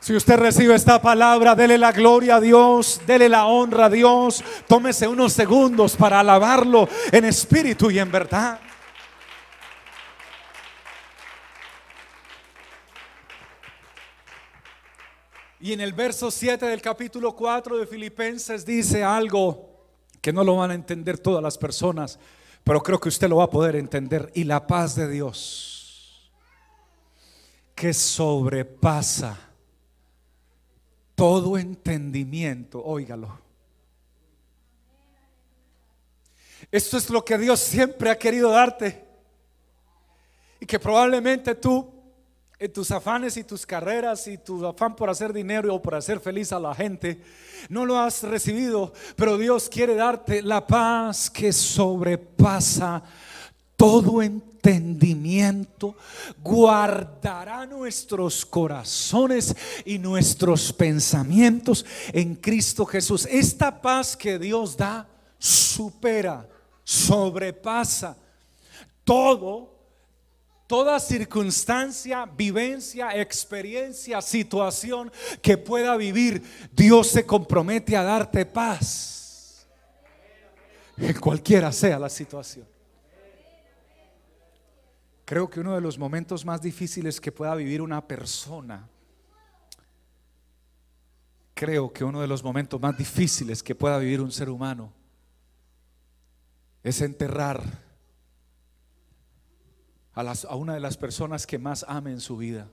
Si 0.00 0.16
usted 0.16 0.36
recibe 0.36 0.74
esta 0.74 1.00
palabra, 1.00 1.54
dele 1.54 1.78
la 1.78 1.92
gloria 1.92 2.36
a 2.36 2.40
Dios, 2.40 3.00
dele 3.06 3.28
la 3.28 3.46
honra 3.46 3.86
a 3.86 3.90
Dios, 3.90 4.42
tómese 4.66 5.06
unos 5.06 5.32
segundos 5.32 5.94
para 5.94 6.18
alabarlo 6.20 6.88
en 7.12 7.24
espíritu 7.24 7.88
y 7.90 8.00
en 8.00 8.10
verdad. 8.10 8.58
Y 15.62 15.72
en 15.72 15.80
el 15.80 15.92
verso 15.92 16.28
7 16.28 16.66
del 16.66 16.82
capítulo 16.82 17.36
4 17.36 17.78
de 17.78 17.86
Filipenses 17.86 18.66
dice 18.66 19.04
algo 19.04 19.86
que 20.20 20.32
no 20.32 20.42
lo 20.42 20.56
van 20.56 20.72
a 20.72 20.74
entender 20.74 21.20
todas 21.20 21.40
las 21.40 21.56
personas, 21.56 22.18
pero 22.64 22.82
creo 22.82 22.98
que 22.98 23.08
usted 23.08 23.28
lo 23.28 23.36
va 23.36 23.44
a 23.44 23.50
poder 23.50 23.76
entender. 23.76 24.28
Y 24.34 24.42
la 24.42 24.66
paz 24.66 24.96
de 24.96 25.08
Dios, 25.08 26.32
que 27.76 27.94
sobrepasa 27.94 29.38
todo 31.14 31.56
entendimiento, 31.56 32.82
óigalo. 32.84 33.38
Esto 36.72 36.96
es 36.96 37.08
lo 37.08 37.24
que 37.24 37.38
Dios 37.38 37.60
siempre 37.60 38.10
ha 38.10 38.18
querido 38.18 38.50
darte. 38.50 39.04
Y 40.58 40.66
que 40.66 40.80
probablemente 40.80 41.54
tú 41.54 42.01
en 42.62 42.72
tus 42.72 42.92
afanes 42.92 43.36
y 43.36 43.42
tus 43.42 43.66
carreras 43.66 44.28
y 44.28 44.38
tu 44.38 44.64
afán 44.64 44.94
por 44.94 45.10
hacer 45.10 45.32
dinero 45.32 45.74
o 45.74 45.82
por 45.82 45.96
hacer 45.96 46.20
feliz 46.20 46.52
a 46.52 46.60
la 46.60 46.72
gente, 46.72 47.20
no 47.68 47.84
lo 47.84 47.98
has 47.98 48.22
recibido, 48.22 48.92
pero 49.16 49.36
Dios 49.36 49.68
quiere 49.68 49.96
darte 49.96 50.42
la 50.42 50.64
paz 50.64 51.28
que 51.28 51.52
sobrepasa 51.52 53.02
todo 53.76 54.22
entendimiento, 54.22 55.96
guardará 56.40 57.66
nuestros 57.66 58.46
corazones 58.46 59.56
y 59.84 59.98
nuestros 59.98 60.72
pensamientos 60.72 61.84
en 62.12 62.36
Cristo 62.36 62.86
Jesús. 62.86 63.26
Esta 63.28 63.82
paz 63.82 64.16
que 64.16 64.38
Dios 64.38 64.76
da 64.76 65.08
supera, 65.36 66.48
sobrepasa 66.84 68.16
todo 69.02 69.71
toda 70.72 70.98
circunstancia, 70.98 72.24
vivencia, 72.24 73.14
experiencia, 73.20 74.22
situación 74.22 75.12
que 75.42 75.58
pueda 75.58 75.94
vivir, 75.98 76.42
Dios 76.72 77.08
se 77.08 77.26
compromete 77.26 77.94
a 77.94 78.02
darte 78.02 78.46
paz. 78.46 79.66
En 80.96 81.20
cualquiera 81.20 81.70
sea 81.72 81.98
la 81.98 82.08
situación. 82.08 82.66
Creo 85.26 85.50
que 85.50 85.60
uno 85.60 85.74
de 85.74 85.82
los 85.82 85.98
momentos 85.98 86.42
más 86.46 86.62
difíciles 86.62 87.20
que 87.20 87.30
pueda 87.30 87.54
vivir 87.54 87.82
una 87.82 88.08
persona, 88.08 88.88
creo 91.52 91.92
que 91.92 92.02
uno 92.02 92.22
de 92.22 92.28
los 92.28 92.42
momentos 92.42 92.80
más 92.80 92.96
difíciles 92.96 93.62
que 93.62 93.74
pueda 93.74 93.98
vivir 93.98 94.22
un 94.22 94.32
ser 94.32 94.48
humano 94.48 94.90
es 96.82 97.02
enterrar 97.02 97.91
a, 100.14 100.56
una 100.56 100.74
de 100.74 100.80
las 100.80 100.96
personas 100.96 101.46
que 101.46 101.58
más 101.58 101.84
ame 101.88 102.12
en 102.12 102.20
su 102.20 102.36
vida. 102.36 102.68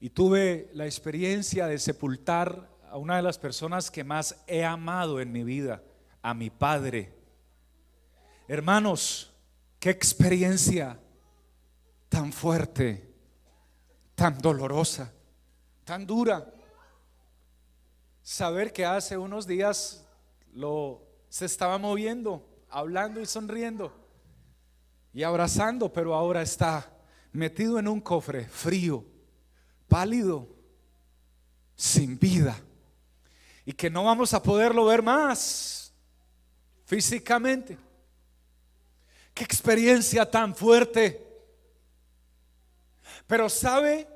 Y 0.00 0.10
tuve 0.10 0.70
la 0.74 0.84
experiencia 0.84 1.66
de 1.66 1.78
sepultar 1.78 2.68
a 2.90 2.98
una 2.98 3.16
de 3.16 3.22
las 3.22 3.38
personas 3.38 3.90
que 3.90 4.04
más 4.04 4.42
he 4.46 4.64
amado 4.64 5.20
en 5.20 5.32
mi 5.32 5.44
vida, 5.44 5.82
a 6.20 6.34
mi 6.34 6.50
padre. 6.50 7.14
Hermanos, 8.48 9.32
qué 9.78 9.90
experiencia 9.90 10.98
tan 12.08 12.32
fuerte, 12.32 13.14
tan 14.14 14.38
dolorosa, 14.38 15.12
tan 15.84 16.06
dura. 16.06 16.52
Saber 18.22 18.72
que 18.72 18.84
hace 18.84 19.16
unos 19.16 19.46
días 19.46 20.04
lo 20.52 21.02
se 21.28 21.46
estaba 21.46 21.78
moviendo, 21.78 22.46
hablando 22.68 23.20
y 23.20 23.26
sonriendo 23.26 24.01
y 25.12 25.22
abrazando, 25.22 25.92
pero 25.92 26.14
ahora 26.14 26.42
está 26.42 26.90
metido 27.32 27.78
en 27.78 27.88
un 27.88 28.00
cofre 28.00 28.46
frío, 28.46 29.04
pálido, 29.88 30.48
sin 31.76 32.18
vida. 32.18 32.58
Y 33.64 33.72
que 33.72 33.90
no 33.90 34.04
vamos 34.04 34.34
a 34.34 34.42
poderlo 34.42 34.86
ver 34.86 35.02
más 35.02 35.92
físicamente. 36.84 37.78
Qué 39.34 39.44
experiencia 39.44 40.28
tan 40.30 40.54
fuerte. 40.54 41.26
Pero 43.26 43.48
sabe 43.48 44.08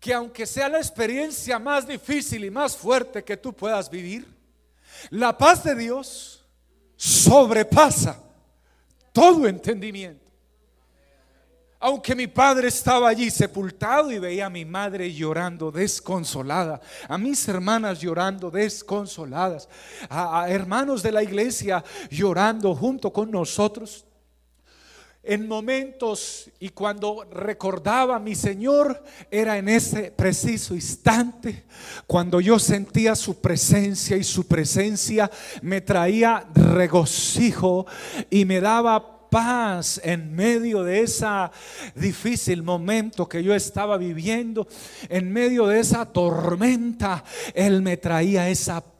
que 0.00 0.14
aunque 0.14 0.46
sea 0.46 0.68
la 0.68 0.78
experiencia 0.78 1.58
más 1.58 1.86
difícil 1.86 2.44
y 2.44 2.50
más 2.50 2.76
fuerte 2.76 3.24
que 3.24 3.36
tú 3.36 3.52
puedas 3.52 3.90
vivir, 3.90 4.26
la 5.10 5.36
paz 5.36 5.64
de 5.64 5.74
Dios 5.74 6.44
sobrepasa 6.96 8.25
todo 9.16 9.48
entendimiento. 9.48 10.26
Aunque 11.80 12.14
mi 12.14 12.26
padre 12.26 12.68
estaba 12.68 13.08
allí 13.08 13.30
sepultado 13.30 14.12
y 14.12 14.18
veía 14.18 14.44
a 14.44 14.50
mi 14.50 14.66
madre 14.66 15.10
llorando 15.10 15.72
desconsolada, 15.72 16.82
a 17.08 17.16
mis 17.16 17.48
hermanas 17.48 17.98
llorando 17.98 18.50
desconsoladas, 18.50 19.70
a, 20.10 20.50
hermanos 20.50 21.02
de 21.02 21.12
la 21.12 21.22
iglesia 21.22 21.82
llorando 22.10 22.74
junto 22.74 23.10
con 23.10 23.30
nosotros, 23.30 24.04
en 25.26 25.48
momentos 25.48 26.50
y 26.60 26.70
cuando 26.70 27.26
recordaba 27.30 28.16
a 28.16 28.20
mi 28.20 28.34
Señor, 28.34 29.02
era 29.30 29.58
en 29.58 29.68
ese 29.68 30.12
preciso 30.12 30.74
instante, 30.74 31.64
cuando 32.06 32.40
yo 32.40 32.58
sentía 32.58 33.14
su 33.14 33.40
presencia 33.40 34.16
y 34.16 34.24
su 34.24 34.46
presencia 34.46 35.30
me 35.62 35.80
traía 35.80 36.46
regocijo 36.54 37.86
y 38.30 38.44
me 38.44 38.60
daba 38.60 39.28
paz 39.28 40.00
en 40.04 40.34
medio 40.34 40.82
de 40.84 41.02
ese 41.02 41.26
difícil 41.94 42.62
momento 42.62 43.28
que 43.28 43.42
yo 43.42 43.54
estaba 43.54 43.98
viviendo, 43.98 44.66
en 45.08 45.32
medio 45.32 45.66
de 45.66 45.80
esa 45.80 46.06
tormenta, 46.06 47.24
Él 47.54 47.82
me 47.82 47.96
traía 47.96 48.48
esa 48.48 48.80
paz 48.80 48.95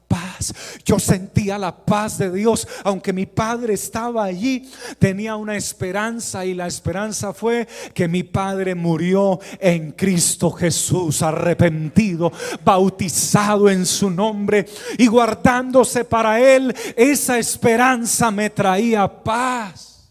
Yo 0.85 0.99
sentía 0.99 1.59
la 1.59 1.77
paz 1.77 2.19
de 2.19 2.31
Dios, 2.31 2.67
aunque 2.85 3.13
mi 3.13 3.27
padre 3.27 3.75
estaba 3.75 4.25
allí, 4.25 4.71
tenía 4.99 5.37
una 5.37 5.57
esperanza 5.57 6.45
y 6.45 6.55
la 6.55 6.67
esperanza 6.67 7.33
fue 7.33 7.67
que 7.95 8.09
mi 8.09 8.23
padre 8.23 8.75
murió 8.75 9.39
en 9.59 9.93
Cristo 9.93 10.51
Jesús, 10.51 11.23
arrepentido, 11.23 12.33
bautizado 12.65 13.69
en 13.69 13.87
su 13.87 14.11
nombre 14.11 14.67
y 14.99 15.07
guardándose 15.07 16.05
para 16.05 16.41
él, 16.41 16.75
esa 16.97 17.39
esperanza 17.39 18.31
me 18.31 18.51
traía 18.51 19.07
paz. 19.23 20.11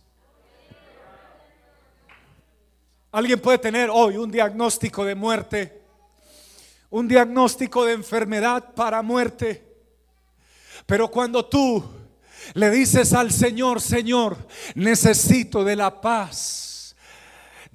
Alguien 3.11 3.39
puede 3.39 3.57
tener 3.59 3.89
hoy 3.89 4.17
un 4.17 4.29
diagnóstico 4.29 5.05
de 5.05 5.15
muerte 5.15 5.85
un 6.95 7.09
diagnóstico 7.09 7.83
de 7.83 7.91
enfermedad 7.91 8.73
para 8.73 9.01
muerte. 9.01 9.64
Pero 10.85 11.09
cuando 11.09 11.45
tú 11.45 11.83
le 12.53 12.69
dices 12.69 13.13
al 13.13 13.31
Señor, 13.31 13.81
Señor, 13.81 14.37
necesito 14.75 15.63
de 15.63 15.75
la 15.75 16.01
paz 16.01 16.74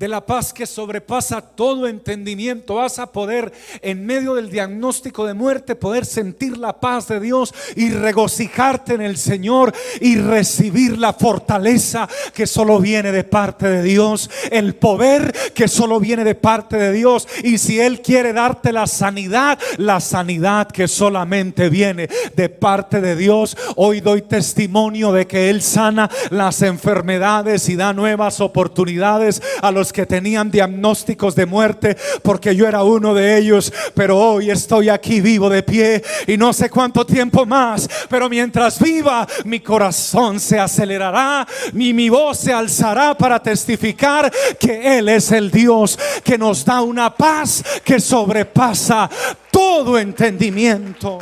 de 0.01 0.09
la 0.09 0.25
paz 0.25 0.55
que 0.55 0.65
sobrepasa 0.65 1.43
todo 1.43 1.87
entendimiento. 1.87 2.77
Vas 2.77 2.99
a 2.99 3.13
poder, 3.13 3.53
en 3.83 4.07
medio 4.07 4.35
del 4.35 4.49
diagnóstico 4.49 5.27
de 5.27 5.35
muerte, 5.35 5.75
poder 5.75 6.07
sentir 6.07 6.57
la 6.57 6.81
paz 6.81 7.07
de 7.09 7.21
Dios 7.21 7.53
y 7.77 7.91
regocijarte 7.91 8.95
en 8.95 9.03
el 9.03 9.19
Señor 9.19 9.75
y 10.01 10.17
recibir 10.17 10.97
la 10.97 11.13
fortaleza 11.13 12.09
que 12.33 12.47
solo 12.47 12.79
viene 12.81 13.13
de 13.13 13.25
parte 13.25 13.69
de 13.69 13.83
Dios, 13.83 14.31
el 14.51 14.75
poder 14.75 15.35
que 15.55 15.69
solo 15.69 16.01
viene 16.01 16.25
de 16.25 16.35
parte 16.35 16.79
de 16.79 16.93
Dios. 16.93 17.29
Y 17.45 17.59
si 17.59 17.79
Él 17.79 18.01
quiere 18.01 18.33
darte 18.33 18.73
la 18.73 18.87
sanidad, 18.87 19.59
la 19.77 20.01
sanidad 20.01 20.69
que 20.69 20.89
solamente 20.89 21.69
viene 21.69 22.09
de 22.35 22.49
parte 22.49 23.03
de 23.03 23.17
Dios, 23.17 23.55
hoy 23.77 24.01
doy 24.01 24.23
testimonio 24.23 25.13
de 25.13 25.27
que 25.27 25.51
Él 25.51 25.61
sana 25.61 26.11
las 26.31 26.63
enfermedades 26.63 27.69
y 27.69 27.77
da 27.77 27.93
nuevas 27.93 28.41
oportunidades 28.41 29.43
a 29.61 29.71
los 29.71 29.90
que 29.93 30.07
tenían 30.07 30.51
diagnósticos 30.51 31.35
de 31.35 31.47
muerte, 31.47 31.97
porque 32.23 32.55
yo 32.55 32.67
era 32.67 32.83
uno 32.83 33.15
de 33.15 33.37
ellos, 33.37 33.73
pero 33.95 34.19
hoy 34.19 34.51
estoy 34.51 34.89
aquí 34.89 35.21
vivo 35.21 35.49
de 35.49 35.63
pie 35.63 36.03
y 36.27 36.37
no 36.37 36.53
sé 36.53 36.71
cuánto 36.71 37.05
tiempo 37.05 37.47
más, 37.47 37.89
pero 38.09 38.29
mientras 38.29 38.79
viva, 38.79 39.27
mi 39.45 39.61
corazón 39.61 40.41
se 40.41 40.59
acelerará, 40.59 41.47
ni 41.73 41.93
mi 41.93 42.09
voz 42.09 42.39
se 42.39 42.53
alzará 42.53 43.17
para 43.17 43.43
testificar 43.43 44.31
que 44.59 44.99
Él 44.99 45.09
es 45.09 45.33
el 45.33 45.51
Dios 45.51 45.99
que 46.25 46.39
nos 46.39 46.65
da 46.65 46.83
una 46.83 47.15
paz 47.15 47.63
que 47.85 48.01
sobrepasa 48.01 49.09
todo 49.51 49.99
entendimiento. 49.99 51.19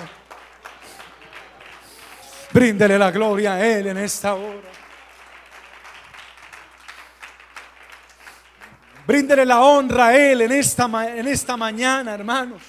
Bríndele 2.53 2.99
la 2.99 3.11
gloria 3.11 3.55
a 3.55 3.67
Él 3.67 3.89
en 3.89 3.99
esta 3.99 4.35
hora. 4.35 4.78
Bríndele 9.09 9.47
la 9.47 9.63
honra 9.63 10.09
a 10.09 10.19
Él 10.19 10.43
en 10.43 10.53
esta, 10.53 10.85
en 11.17 11.27
esta 11.27 11.57
mañana, 11.57 12.13
hermanos. 12.13 12.61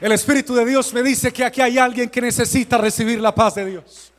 El 0.00 0.12
Espíritu 0.12 0.54
de 0.54 0.64
Dios 0.64 0.94
me 0.94 1.02
dice 1.02 1.32
que 1.32 1.44
aquí 1.44 1.60
hay 1.60 1.76
alguien 1.76 2.08
que 2.08 2.20
necesita 2.20 2.78
recibir 2.78 3.20
la 3.20 3.34
paz 3.34 3.56
de 3.56 3.64
Dios. 3.66 4.12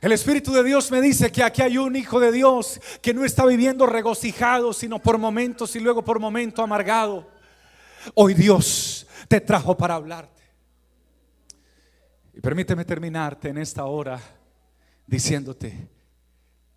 El 0.00 0.10
Espíritu 0.10 0.52
de 0.52 0.64
Dios 0.64 0.90
me 0.90 1.00
dice 1.00 1.30
que 1.30 1.44
aquí 1.44 1.62
hay 1.62 1.78
un 1.78 1.94
hijo 1.94 2.18
de 2.18 2.32
Dios 2.32 2.80
que 3.00 3.14
no 3.14 3.24
está 3.24 3.46
viviendo 3.46 3.86
regocijado, 3.86 4.72
sino 4.72 4.98
por 4.98 5.16
momentos 5.16 5.76
y 5.76 5.78
luego 5.78 6.02
por 6.02 6.18
momento 6.18 6.60
amargado. 6.60 7.30
Hoy 8.14 8.34
Dios 8.34 9.06
te 9.28 9.40
trajo 9.40 9.76
para 9.76 9.94
hablarte. 9.94 10.42
Y 12.32 12.40
permíteme 12.40 12.84
terminarte 12.84 13.50
en 13.50 13.58
esta 13.58 13.84
hora 13.84 14.20
diciéndote 15.06 15.88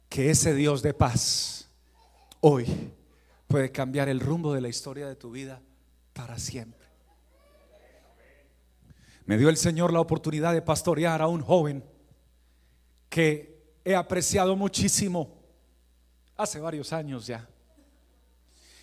que 0.08 0.30
ese 0.30 0.54
Dios 0.54 0.84
de 0.84 0.94
paz 0.94 1.57
hoy 2.42 2.92
puede 3.48 3.72
cambiar 3.72 4.10
el 4.10 4.20
rumbo 4.20 4.54
de 4.54 4.62
la 4.62 4.68
historia 4.68 5.08
de 5.08 5.16
tu 5.16 5.32
vida 5.32 5.62
para 6.14 6.38
siempre. 6.40 6.88
Me 9.26 9.38
dio 9.38 9.50
el 9.50 9.58
Señor 9.58 9.92
la 9.92 10.00
oportunidad 10.00 10.54
de 10.54 10.62
pastorear 10.62 11.22
a 11.22 11.28
un 11.28 11.42
joven 11.42 11.84
que 13.10 13.80
he 13.84 13.96
apreciado 13.96 14.56
muchísimo 14.56 15.38
hace 16.36 16.60
varios 16.60 16.94
años 16.94 17.28
ya. 17.28 17.48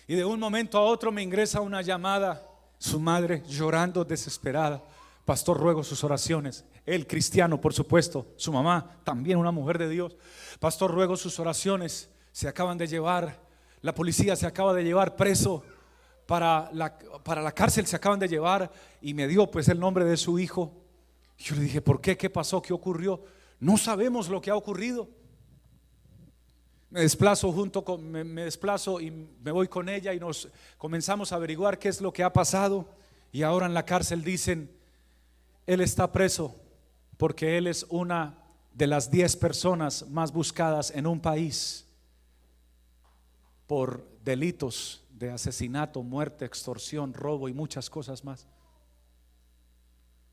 Y 0.07 0.15
de 0.15 0.25
un 0.25 0.39
momento 0.39 0.77
a 0.77 0.83
otro 0.83 1.11
me 1.11 1.23
ingresa 1.23 1.61
una 1.61 1.81
llamada, 1.81 2.47
su 2.77 2.99
madre 2.99 3.43
llorando 3.47 4.05
desesperada. 4.05 4.83
Pastor, 5.25 5.59
ruego 5.59 5.83
sus 5.83 6.03
oraciones. 6.03 6.63
Él 6.85 7.07
cristiano, 7.07 7.59
por 7.59 7.73
supuesto. 7.73 8.27
Su 8.37 8.51
mamá, 8.51 8.99
también 9.03 9.39
una 9.39 9.51
mujer 9.51 9.79
de 9.79 9.89
Dios. 9.89 10.15
Pastor, 10.59 10.91
ruego 10.91 11.17
sus 11.17 11.39
oraciones. 11.39 12.09
Se 12.31 12.47
acaban 12.47 12.77
de 12.77 12.85
llevar 12.85 13.44
la 13.85 13.93
policía 13.93 14.35
se 14.35 14.47
acaba 14.47 14.73
de 14.73 14.83
llevar 14.83 15.15
preso 15.15 15.63
para 16.25 16.71
la, 16.73 16.97
para 17.23 17.43
la 17.43 17.51
cárcel, 17.51 17.85
se 17.85 17.95
acaban 17.95 18.17
de 18.17 18.27
llevar 18.27 18.71
y 18.99 19.13
me 19.13 19.27
dio 19.27 19.45
pues 19.51 19.69
el 19.69 19.79
nombre 19.79 20.05
de 20.05 20.17
su 20.17 20.39
hijo. 20.39 20.73
Yo 21.37 21.53
le 21.53 21.61
dije, 21.61 21.81
¿por 21.81 22.01
qué? 22.01 22.17
¿Qué 22.17 22.31
pasó? 22.31 22.63
¿Qué 22.63 22.73
ocurrió? 22.73 23.23
No 23.59 23.77
sabemos 23.77 24.27
lo 24.27 24.41
que 24.41 24.49
ha 24.49 24.55
ocurrido. 24.55 25.07
Me 26.89 27.01
desplazo 27.01 27.51
junto 27.51 27.85
con, 27.85 28.09
me, 28.09 28.23
me, 28.23 28.45
desplazo 28.45 28.99
y 28.99 29.11
me 29.11 29.51
voy 29.51 29.67
con 29.67 29.87
ella 29.87 30.15
y 30.15 30.19
nos 30.19 30.49
comenzamos 30.79 31.31
a 31.31 31.35
averiguar 31.35 31.77
qué 31.77 31.89
es 31.89 32.01
lo 32.01 32.11
que 32.11 32.23
ha 32.23 32.33
pasado. 32.33 32.89
Y 33.31 33.43
ahora 33.43 33.67
en 33.67 33.75
la 33.75 33.85
cárcel 33.85 34.23
dicen, 34.23 34.75
él 35.67 35.81
está 35.81 36.11
preso 36.11 36.55
porque 37.17 37.59
él 37.59 37.67
es 37.67 37.85
una 37.89 38.35
de 38.73 38.87
las 38.87 39.11
10 39.11 39.35
personas 39.35 40.09
más 40.09 40.31
buscadas 40.31 40.89
en 40.89 41.05
un 41.05 41.19
país 41.19 41.84
por 43.67 44.07
delitos 44.23 45.03
de 45.09 45.31
asesinato, 45.31 46.03
muerte, 46.03 46.45
extorsión, 46.45 47.13
robo 47.13 47.47
y 47.49 47.53
muchas 47.53 47.89
cosas 47.89 48.23
más. 48.23 48.47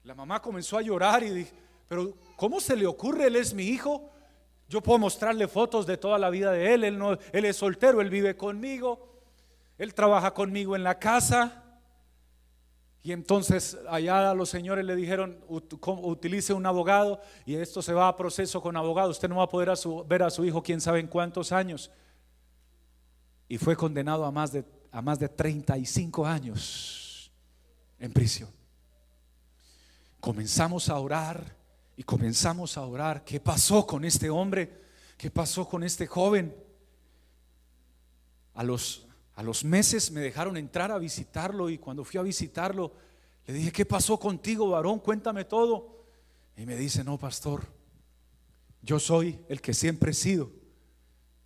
La 0.05 0.14
mamá 0.14 0.42
comenzó 0.42 0.77
a 0.77 0.83
llorar 0.83 1.23
y 1.23 1.31
dije, 1.31 1.53
pero 1.88 2.16
¿cómo 2.37 2.61
se 2.61 2.77
le 2.77 2.87
ocurre? 2.87 3.27
Él 3.27 3.37
es 3.37 3.55
mi 3.55 3.64
hijo. 3.64 4.11
Yo 4.68 4.83
puedo 4.83 4.99
mostrarle 4.99 5.47
fotos 5.47 5.87
de 5.87 5.97
toda 5.97 6.18
la 6.18 6.31
vida 6.31 6.51
de 6.51 6.75
él. 6.75 6.85
Él, 6.85 6.99
no, 6.99 7.12
él 7.33 7.45
es 7.45 7.57
soltero, 7.57 8.01
él 8.01 8.11
vive 8.11 8.37
conmigo. 8.37 9.21
Él 9.79 9.95
trabaja 9.95 10.35
conmigo 10.35 10.75
en 10.75 10.83
la 10.83 10.99
casa. 10.99 11.62
Y 13.05 13.12
entonces 13.12 13.79
allá 13.88 14.33
los 14.35 14.49
señores 14.49 14.85
le 14.85 14.97
dijeron, 14.97 15.38
utilice 15.49 16.53
un 16.53 16.66
abogado 16.66 17.21
y 17.45 17.57
esto 17.57 17.83
se 17.83 17.92
va 17.92 18.07
a 18.09 18.16
proceso 18.16 18.61
con 18.61 18.77
abogado. 18.77 19.11
Usted 19.11 19.29
no 19.29 19.37
va 19.37 19.45
a 19.45 19.49
poder 19.49 19.73
ver 20.07 20.23
a 20.23 20.31
su 20.31 20.45
hijo 20.45 20.62
quién 20.62 20.81
sabe 20.81 21.01
en 21.01 21.09
cuántos 21.09 21.53
años 21.53 21.90
y 23.52 23.58
fue 23.58 23.76
condenado 23.76 24.24
a 24.24 24.30
más 24.30 24.50
de, 24.50 24.64
a 24.90 25.02
más 25.02 25.18
de 25.18 25.28
35 25.28 26.24
años 26.24 27.30
en 27.98 28.10
prisión. 28.10 28.48
Comenzamos 30.20 30.88
a 30.88 30.98
orar 30.98 31.54
y 31.94 32.02
comenzamos 32.02 32.78
a 32.78 32.86
orar. 32.86 33.22
¿Qué 33.24 33.40
pasó 33.40 33.86
con 33.86 34.06
este 34.06 34.30
hombre? 34.30 34.80
¿Qué 35.18 35.30
pasó 35.30 35.68
con 35.68 35.82
este 35.84 36.06
joven? 36.06 36.56
A 38.54 38.64
los, 38.64 39.06
a 39.34 39.42
los 39.42 39.64
meses 39.64 40.10
me 40.10 40.22
dejaron 40.22 40.56
entrar 40.56 40.90
a 40.90 40.96
visitarlo 40.96 41.68
y 41.68 41.76
cuando 41.76 42.04
fui 42.04 42.18
a 42.18 42.22
visitarlo 42.22 42.94
le 43.44 43.52
dije, 43.52 43.70
¿qué 43.70 43.84
pasó 43.84 44.18
contigo, 44.18 44.70
varón? 44.70 44.98
Cuéntame 44.98 45.44
todo. 45.44 46.06
Y 46.56 46.64
me 46.64 46.74
dice, 46.74 47.04
no, 47.04 47.18
pastor, 47.18 47.66
yo 48.80 48.98
soy 48.98 49.44
el 49.50 49.60
que 49.60 49.74
siempre 49.74 50.12
he 50.12 50.14
sido. 50.14 50.50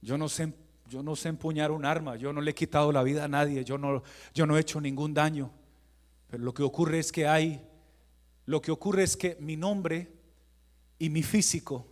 Yo 0.00 0.16
no 0.16 0.28
sé 0.28 0.65
yo 0.88 1.02
no 1.02 1.16
sé 1.16 1.28
empuñar 1.28 1.70
un 1.70 1.84
arma, 1.84 2.16
yo 2.16 2.32
no 2.32 2.40
le 2.40 2.52
he 2.52 2.54
quitado 2.54 2.92
la 2.92 3.02
vida 3.02 3.24
a 3.24 3.28
nadie, 3.28 3.64
yo 3.64 3.78
no, 3.78 4.02
yo 4.34 4.46
no 4.46 4.56
he 4.56 4.60
hecho 4.60 4.80
ningún 4.80 5.14
daño. 5.14 5.50
Pero 6.28 6.44
lo 6.44 6.54
que 6.54 6.62
ocurre 6.62 6.98
es 6.98 7.12
que 7.12 7.26
hay, 7.26 7.64
lo 8.44 8.60
que 8.60 8.70
ocurre 8.70 9.02
es 9.02 9.16
que 9.16 9.36
mi 9.40 9.56
nombre 9.56 10.12
y 10.98 11.10
mi 11.10 11.22
físico 11.22 11.86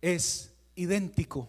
es 0.00 0.54
idéntico 0.74 1.48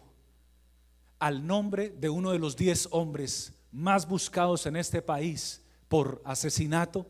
al 1.20 1.46
nombre 1.46 1.90
de 1.90 2.10
uno 2.10 2.32
de 2.32 2.40
los 2.40 2.56
diez 2.56 2.88
hombres 2.92 3.54
más 3.72 4.08
buscados 4.08 4.66
en 4.66 4.76
este 4.76 5.02
país 5.02 5.62
por 5.88 6.22
asesinato, 6.26 7.06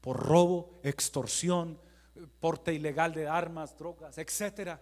por 0.00 0.18
robo, 0.18 0.78
extorsión, 0.82 1.78
porte 2.40 2.72
ilegal 2.72 3.12
de 3.12 3.26
armas, 3.26 3.76
drogas, 3.76 4.18
etc. 4.18 4.78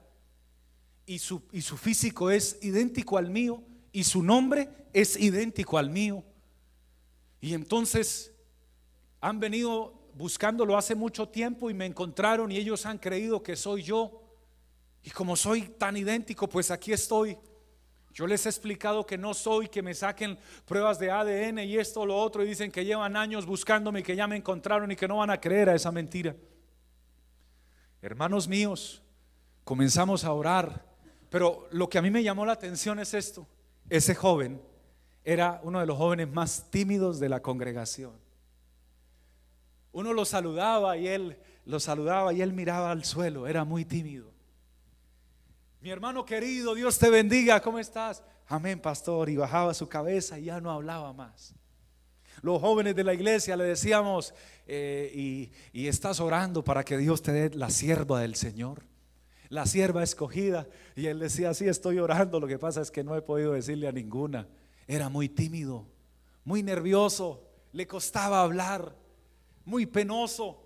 Y 1.07 1.19
su, 1.19 1.43
y 1.53 1.63
su 1.63 1.77
físico 1.77 2.31
es 2.31 2.59
idéntico 2.63 3.17
al 3.17 3.31
mío 3.31 3.63
y 3.95 4.03
su 4.03 4.25
nombre 4.25 4.69
es 4.93 5.17
idéntico 5.17 5.79
al 5.79 5.89
mío. 5.89 6.25
Y 7.41 7.55
entonces 7.55 8.35
han 9.21 9.39
venido 9.39 10.11
buscándolo 10.15 10.77
hace 10.77 10.97
mucho 10.97 11.29
tiempo 11.29 11.71
y 11.71 11.75
me 11.75 11.87
encontraron 11.87 12.51
y 12.51 12.57
ellos 12.57 12.87
han 12.87 12.99
creído 12.99 13.45
que 13.45 13.55
soy 13.55 13.85
yo. 13.85 14.21
Y 15.05 15.11
como 15.11 15.37
soy 15.37 15.63
tan 15.63 15.97
idéntico, 15.97 16.49
pues 16.49 16.73
aquí 16.73 16.93
estoy. 16.93 17.39
Yo 18.13 18.27
les 18.27 18.45
he 18.47 18.49
explicado 18.49 19.07
que 19.07 19.17
no 19.17 19.33
soy, 19.33 19.69
que 19.69 19.81
me 19.81 19.95
saquen 19.95 20.41
pruebas 20.65 20.99
de 20.99 21.13
ADN 21.13 21.61
y 21.61 21.77
esto 21.77 22.01
o 22.01 22.07
lo 22.07 22.17
otro 22.17 22.43
y 22.43 22.49
dicen 22.49 22.73
que 22.73 22.85
llevan 22.85 23.17
años 23.17 23.47
buscándome 23.47 24.01
y 24.01 24.03
que 24.03 24.17
ya 24.17 24.27
me 24.27 24.37
encontraron 24.37 24.91
y 24.91 24.97
que 24.97 25.07
no 25.07 25.19
van 25.19 25.31
a 25.31 25.41
creer 25.41 25.69
a 25.69 25.77
esa 25.77 25.93
mentira. 25.93 26.35
Hermanos 28.03 28.49
míos, 28.49 29.05
comenzamos 29.63 30.25
a 30.25 30.33
orar, 30.33 30.85
pero 31.31 31.69
lo 31.71 31.89
que 31.89 31.99
a 31.99 32.03
mí 32.03 32.11
me 32.11 32.25
llamó 32.25 32.45
la 32.45 32.55
atención 32.55 32.99
es 32.99 33.15
esto. 33.15 33.47
Ese 33.89 34.15
joven 34.15 34.61
era 35.25 35.61
uno 35.63 35.81
de 35.81 35.87
los 35.87 35.97
jóvenes 35.97 36.29
más 36.29 36.71
tímidos 36.71 37.19
de 37.19 37.29
la 37.29 37.41
congregación. 37.41 38.13
Uno 39.93 40.13
lo 40.13 40.25
saludaba 40.25 40.97
y 40.97 41.07
él 41.09 41.39
lo 41.65 41.81
saludaba 41.81 42.33
y 42.33 42.43
él 42.43 42.53
miraba 42.53 42.91
al 42.91 43.05
suelo, 43.05 43.47
era 43.47 43.65
muy 43.65 43.85
tímido. 43.85 44.33
Mi 45.81 45.91
hermano 45.91 46.25
querido, 46.25 46.75
Dios 46.75 46.99
te 46.99 47.11
bendiga, 47.11 47.61
¿cómo 47.61 47.79
estás? 47.79 48.23
Amén, 48.47 48.81
pastor. 48.81 49.29
Y 49.29 49.37
bajaba 49.37 49.75
su 49.75 49.89
cabeza 49.89 50.39
y 50.39 50.45
ya 50.45 50.61
no 50.61 50.71
hablaba 50.71 51.13
más. 51.13 51.55
Los 52.43 52.61
jóvenes 52.61 52.97
de 52.97 53.05
la 53.05 53.15
iglesia 53.15 53.57
le 53.57 53.65
decíamos, 53.65 54.35
eh, 54.67 55.11
y, 55.15 55.53
y 55.73 55.87
estás 55.87 56.21
orando 56.21 56.65
para 56.65 56.85
que 56.85 56.99
Dios 56.99 57.23
te 57.23 57.33
dé 57.33 57.51
la 57.55 57.71
sierva 57.71 58.21
del 58.21 58.35
Señor 58.35 58.83
la 59.55 59.67
sierva 59.67 60.03
escogida. 60.03 60.67
Y 60.97 61.07
él 61.07 61.21
decía, 61.21 61.55
sí, 61.55 61.69
estoy 61.69 62.01
orando, 62.01 62.41
lo 62.41 62.47
que 62.47 62.59
pasa 62.59 62.81
es 62.81 62.91
que 62.91 63.05
no 63.05 63.17
he 63.17 63.23
podido 63.23 63.53
decirle 63.53 63.87
a 63.87 63.93
ninguna. 63.93 64.49
Era 64.87 65.09
muy 65.09 65.29
tímido, 65.29 65.87
muy 66.45 66.63
nervioso, 66.63 67.49
le 67.73 67.87
costaba 67.87 68.43
hablar, 68.43 68.97
muy 69.65 69.87
penoso. 69.87 70.61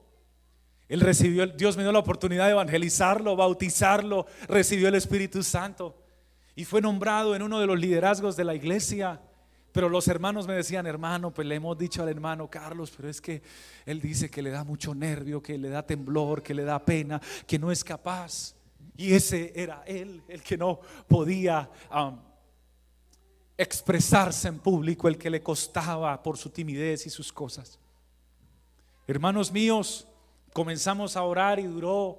Él 0.88 1.00
recibió, 1.00 1.46
Dios 1.46 1.76
me 1.76 1.82
dio 1.82 1.92
la 1.92 1.98
oportunidad 1.98 2.46
de 2.46 2.52
evangelizarlo, 2.52 3.36
bautizarlo, 3.36 4.26
recibió 4.48 4.88
el 4.88 4.94
Espíritu 4.94 5.42
Santo 5.42 6.02
y 6.56 6.64
fue 6.64 6.80
nombrado 6.80 7.36
en 7.36 7.42
uno 7.42 7.60
de 7.60 7.66
los 7.66 7.78
liderazgos 7.78 8.36
de 8.36 8.44
la 8.44 8.54
iglesia. 8.54 9.20
Pero 9.70 9.90
los 9.90 10.08
hermanos 10.08 10.48
me 10.48 10.54
decían, 10.54 10.86
hermano, 10.86 11.32
pues 11.32 11.46
le 11.46 11.56
hemos 11.56 11.76
dicho 11.76 12.02
al 12.02 12.08
hermano 12.08 12.48
Carlos, 12.48 12.90
pero 12.96 13.10
es 13.10 13.20
que 13.20 13.42
él 13.84 14.00
dice 14.00 14.30
que 14.30 14.40
le 14.40 14.48
da 14.48 14.64
mucho 14.64 14.94
nervio, 14.94 15.42
que 15.42 15.58
le 15.58 15.68
da 15.68 15.86
temblor, 15.86 16.42
que 16.42 16.54
le 16.54 16.64
da 16.64 16.82
pena, 16.82 17.20
que 17.46 17.58
no 17.58 17.70
es 17.70 17.84
capaz. 17.84 18.57
Y 18.98 19.14
ese 19.14 19.52
era 19.54 19.84
él, 19.86 20.24
el 20.26 20.42
que 20.42 20.56
no 20.56 20.80
podía 21.06 21.70
um, 21.94 22.18
expresarse 23.56 24.48
en 24.48 24.58
público, 24.58 25.06
el 25.06 25.16
que 25.16 25.30
le 25.30 25.40
costaba 25.40 26.20
por 26.20 26.36
su 26.36 26.50
timidez 26.50 27.06
y 27.06 27.10
sus 27.10 27.32
cosas. 27.32 27.78
Hermanos 29.06 29.52
míos, 29.52 30.08
comenzamos 30.52 31.16
a 31.16 31.22
orar 31.22 31.60
y 31.60 31.66
duró 31.68 32.18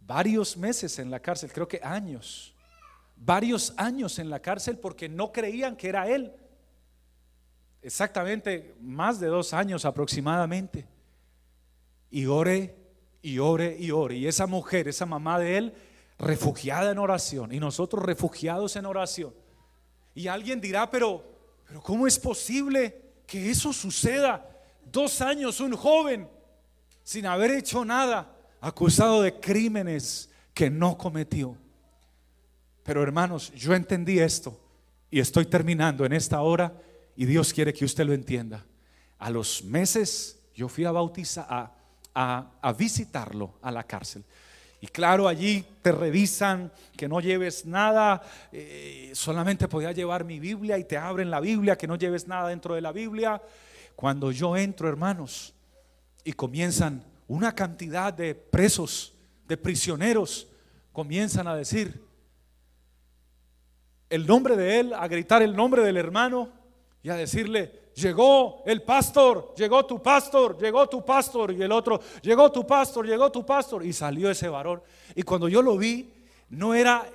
varios 0.00 0.56
meses 0.56 0.98
en 0.98 1.10
la 1.10 1.20
cárcel, 1.20 1.52
creo 1.52 1.68
que 1.68 1.80
años, 1.82 2.54
varios 3.14 3.74
años 3.76 4.18
en 4.18 4.30
la 4.30 4.40
cárcel 4.40 4.78
porque 4.78 5.06
no 5.06 5.32
creían 5.32 5.76
que 5.76 5.90
era 5.90 6.08
él. 6.08 6.32
Exactamente 7.82 8.74
más 8.80 9.20
de 9.20 9.26
dos 9.26 9.52
años 9.52 9.84
aproximadamente. 9.84 10.88
Y 12.10 12.24
oré 12.24 12.77
y 13.28 13.38
ore 13.38 13.76
y 13.78 13.90
ore. 13.90 14.16
Y 14.16 14.26
esa 14.26 14.46
mujer, 14.46 14.88
esa 14.88 15.04
mamá 15.04 15.38
de 15.38 15.58
él, 15.58 15.74
refugiada 16.18 16.90
en 16.90 16.98
oración. 16.98 17.52
Y 17.52 17.60
nosotros 17.60 18.02
refugiados 18.02 18.74
en 18.76 18.86
oración. 18.86 19.34
Y 20.14 20.28
alguien 20.28 20.60
dirá, 20.60 20.90
pero, 20.90 21.22
pero 21.66 21.82
¿cómo 21.82 22.06
es 22.06 22.18
posible 22.18 23.00
que 23.26 23.50
eso 23.50 23.72
suceda? 23.72 24.48
Dos 24.90 25.20
años, 25.20 25.60
un 25.60 25.76
joven, 25.76 26.26
sin 27.02 27.26
haber 27.26 27.50
hecho 27.50 27.84
nada, 27.84 28.34
acusado 28.60 29.20
de 29.20 29.38
crímenes 29.38 30.30
que 30.54 30.70
no 30.70 30.96
cometió. 30.96 31.56
Pero 32.82 33.02
hermanos, 33.02 33.52
yo 33.54 33.74
entendí 33.74 34.18
esto 34.18 34.58
y 35.10 35.20
estoy 35.20 35.44
terminando 35.44 36.06
en 36.06 36.14
esta 36.14 36.40
hora 36.40 36.72
y 37.14 37.26
Dios 37.26 37.52
quiere 37.52 37.74
que 37.74 37.84
usted 37.84 38.06
lo 38.06 38.14
entienda. 38.14 38.64
A 39.18 39.28
los 39.28 39.62
meses 39.62 40.40
yo 40.54 40.68
fui 40.68 40.86
a 40.86 40.92
bautizar, 40.92 41.46
a, 41.50 41.77
a, 42.14 42.74
visitarlo 42.76 43.54
a 43.62 43.70
la 43.70 43.84
cárcel. 43.84 44.24
Y 44.80 44.86
claro, 44.86 45.26
allí 45.26 45.64
te 45.82 45.90
revisan 45.90 46.70
que 46.96 47.08
no 47.08 47.20
lleves 47.20 47.66
nada, 47.66 48.22
eh, 48.52 49.10
solamente 49.14 49.66
podía 49.66 49.92
llevar 49.92 50.24
mi 50.24 50.38
Biblia 50.38 50.78
y 50.78 50.84
te 50.84 50.96
abren 50.96 51.30
la 51.30 51.40
Biblia, 51.40 51.76
que 51.76 51.88
no 51.88 51.96
lleves 51.96 52.28
nada 52.28 52.48
dentro 52.48 52.74
de 52.74 52.80
la 52.80 52.92
Biblia. 52.92 53.42
Cuando 53.96 54.30
yo 54.30 54.56
entro, 54.56 54.88
hermanos, 54.88 55.54
y 56.22 56.32
comienzan 56.32 57.02
una 57.26 57.54
cantidad 57.54 58.12
de 58.12 58.34
presos, 58.34 59.14
de 59.46 59.56
prisioneros, 59.56 60.46
comienzan 60.92 61.48
a 61.48 61.56
decir 61.56 62.04
el 64.10 64.26
nombre 64.26 64.56
de 64.56 64.80
él, 64.80 64.94
a 64.94 65.06
gritar 65.08 65.42
el 65.42 65.54
nombre 65.54 65.82
del 65.82 65.96
hermano 65.96 66.50
y 67.02 67.10
a 67.10 67.14
decirle, 67.16 67.87
Llegó 67.98 68.62
el 68.64 68.82
pastor, 68.82 69.52
llegó 69.56 69.84
tu 69.84 70.00
pastor, 70.00 70.56
llegó 70.56 70.88
tu 70.88 71.04
pastor. 71.04 71.52
Y 71.52 71.62
el 71.62 71.72
otro, 71.72 72.00
llegó 72.22 72.52
tu 72.52 72.64
pastor, 72.64 73.04
llegó 73.04 73.32
tu 73.32 73.44
pastor. 73.44 73.84
Y 73.84 73.92
salió 73.92 74.30
ese 74.30 74.48
varón. 74.48 74.80
Y 75.16 75.24
cuando 75.24 75.48
yo 75.48 75.62
lo 75.62 75.76
vi, 75.76 76.12
no 76.50 76.74
era 76.74 77.10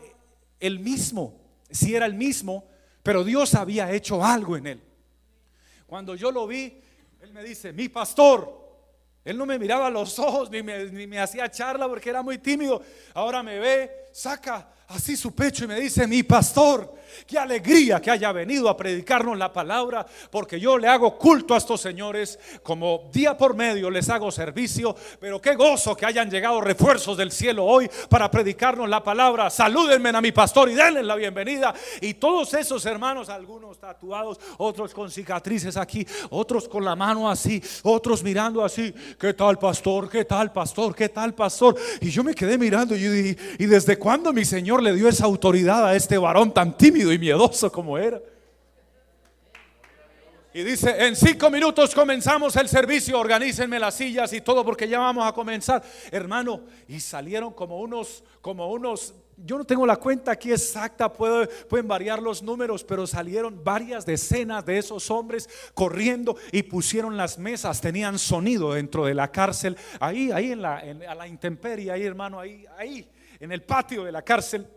el 0.59 0.79
mismo. 0.79 1.39
Sí 1.71 1.95
era 1.95 2.05
el 2.05 2.15
mismo, 2.15 2.65
pero 3.01 3.23
Dios 3.23 3.55
había 3.55 3.91
hecho 3.93 4.23
algo 4.25 4.57
en 4.57 4.67
él. 4.67 4.83
Cuando 5.87 6.15
yo 6.15 6.31
lo 6.31 6.47
vi, 6.47 6.77
él 7.21 7.31
me 7.31 7.43
dice, 7.43 7.71
mi 7.71 7.87
pastor. 7.87 8.61
Él 9.23 9.37
no 9.37 9.45
me 9.45 9.57
miraba 9.57 9.87
a 9.87 9.89
los 9.89 10.19
ojos 10.19 10.51
ni 10.51 10.61
me, 10.61 10.83
ni 10.91 11.07
me 11.07 11.17
hacía 11.17 11.49
charla 11.49 11.87
porque 11.87 12.09
era 12.09 12.21
muy 12.21 12.39
tímido. 12.39 12.81
Ahora 13.13 13.41
me 13.41 13.57
ve, 13.57 14.09
saca 14.11 14.67
así 14.89 15.15
su 15.15 15.33
pecho 15.33 15.63
y 15.63 15.67
me 15.67 15.79
dice, 15.79 16.05
mi 16.07 16.23
pastor, 16.23 16.93
qué 17.27 17.37
alegría 17.37 18.01
que 18.01 18.11
haya 18.11 18.31
venido 18.31 18.69
a 18.69 18.77
predicarnos 18.77 19.37
la 19.37 19.51
palabra, 19.51 20.05
porque 20.29 20.59
yo 20.59 20.77
le 20.77 20.87
hago 20.87 21.17
culto 21.17 21.53
a 21.53 21.57
estos 21.57 21.81
señores, 21.81 22.39
como 22.61 23.09
día 23.11 23.37
por 23.37 23.55
medio 23.55 23.89
les 23.89 24.09
hago 24.09 24.31
servicio, 24.31 24.95
pero 25.19 25.41
qué 25.41 25.55
gozo 25.55 25.95
que 25.95 26.05
hayan 26.05 26.29
llegado 26.29 26.61
refuerzos 26.61 27.17
del 27.17 27.31
cielo 27.31 27.65
hoy 27.65 27.89
para 28.09 28.29
predicarnos 28.29 28.89
la 28.89 29.03
palabra. 29.03 29.49
Salúdenme 29.49 30.09
a 30.09 30.21
mi 30.21 30.31
pastor 30.31 30.69
y 30.69 30.75
denle 30.75 31.03
la 31.03 31.15
bienvenida. 31.15 31.73
Y 32.01 32.15
todos 32.15 32.53
esos 32.53 32.85
hermanos, 32.85 33.29
algunos 33.29 33.79
tatuados, 33.79 34.39
otros 34.57 34.93
con 34.93 35.09
cicatrices 35.09 35.77
aquí, 35.77 36.05
otros 36.29 36.67
con 36.67 36.83
la 36.83 36.95
mano 36.95 37.29
así, 37.29 37.61
otros 37.83 38.23
mirando 38.23 38.63
así, 38.63 38.93
¿qué 39.19 39.33
tal 39.33 39.57
pastor? 39.57 40.09
¿Qué 40.09 40.25
tal 40.25 40.51
pastor? 40.51 40.95
¿Qué 40.95 41.09
tal 41.09 41.33
pastor? 41.33 41.75
Y 42.01 42.09
yo 42.09 42.23
me 42.23 42.33
quedé 42.33 42.57
mirando 42.57 42.95
y 42.95 42.99
dije, 42.99 43.37
¿y 43.59 43.65
desde 43.65 43.97
cuándo 43.97 44.33
mi 44.33 44.45
Señor 44.45 44.81
le 44.81 44.93
dio 44.93 45.07
esa 45.07 45.25
autoridad 45.25 45.85
a 45.85 45.95
este 45.95 46.17
varón 46.17 46.53
tan 46.53 46.77
tímido 46.77 47.02
y 47.11 47.19
miedoso 47.19 47.71
como 47.71 47.97
era. 47.97 48.21
Y 50.55 50.61
dice, 50.61 51.07
en 51.07 51.15
cinco 51.15 51.49
minutos 51.49 51.95
comenzamos 51.95 52.55
el 52.57 52.69
servicio, 52.69 53.19
organícenme 53.19 53.79
las 53.79 53.95
sillas 53.95 54.31
y 54.33 54.41
todo 54.41 54.63
porque 54.63 54.87
ya 54.87 54.99
vamos 54.99 55.25
a 55.25 55.33
comenzar. 55.33 55.81
Hermano, 56.11 56.61
y 56.87 56.99
salieron 56.99 57.53
como 57.53 57.79
unos, 57.79 58.23
como 58.39 58.71
unos, 58.71 59.15
yo 59.35 59.57
no 59.57 59.65
tengo 59.65 59.87
la 59.87 59.95
cuenta 59.95 60.31
aquí 60.31 60.51
exacta, 60.51 61.11
pueden 61.11 61.87
variar 61.87 62.21
los 62.21 62.43
números, 62.43 62.83
pero 62.83 63.07
salieron 63.07 63.63
varias 63.63 64.05
decenas 64.05 64.63
de 64.63 64.77
esos 64.77 65.09
hombres 65.09 65.49
corriendo 65.73 66.37
y 66.51 66.61
pusieron 66.61 67.17
las 67.17 67.39
mesas, 67.39 67.81
tenían 67.81 68.19
sonido 68.19 68.73
dentro 68.73 69.05
de 69.05 69.15
la 69.15 69.31
cárcel, 69.31 69.75
ahí, 69.99 70.31
ahí 70.31 70.51
en 70.51 70.61
la, 70.61 70.83
a 71.09 71.15
la 71.15 71.27
intemperie, 71.27 71.89
ahí 71.89 72.03
hermano, 72.03 72.39
ahí, 72.39 72.67
ahí, 72.77 73.09
en 73.39 73.51
el 73.51 73.63
patio 73.63 74.03
de 74.03 74.11
la 74.11 74.21
cárcel 74.21 74.67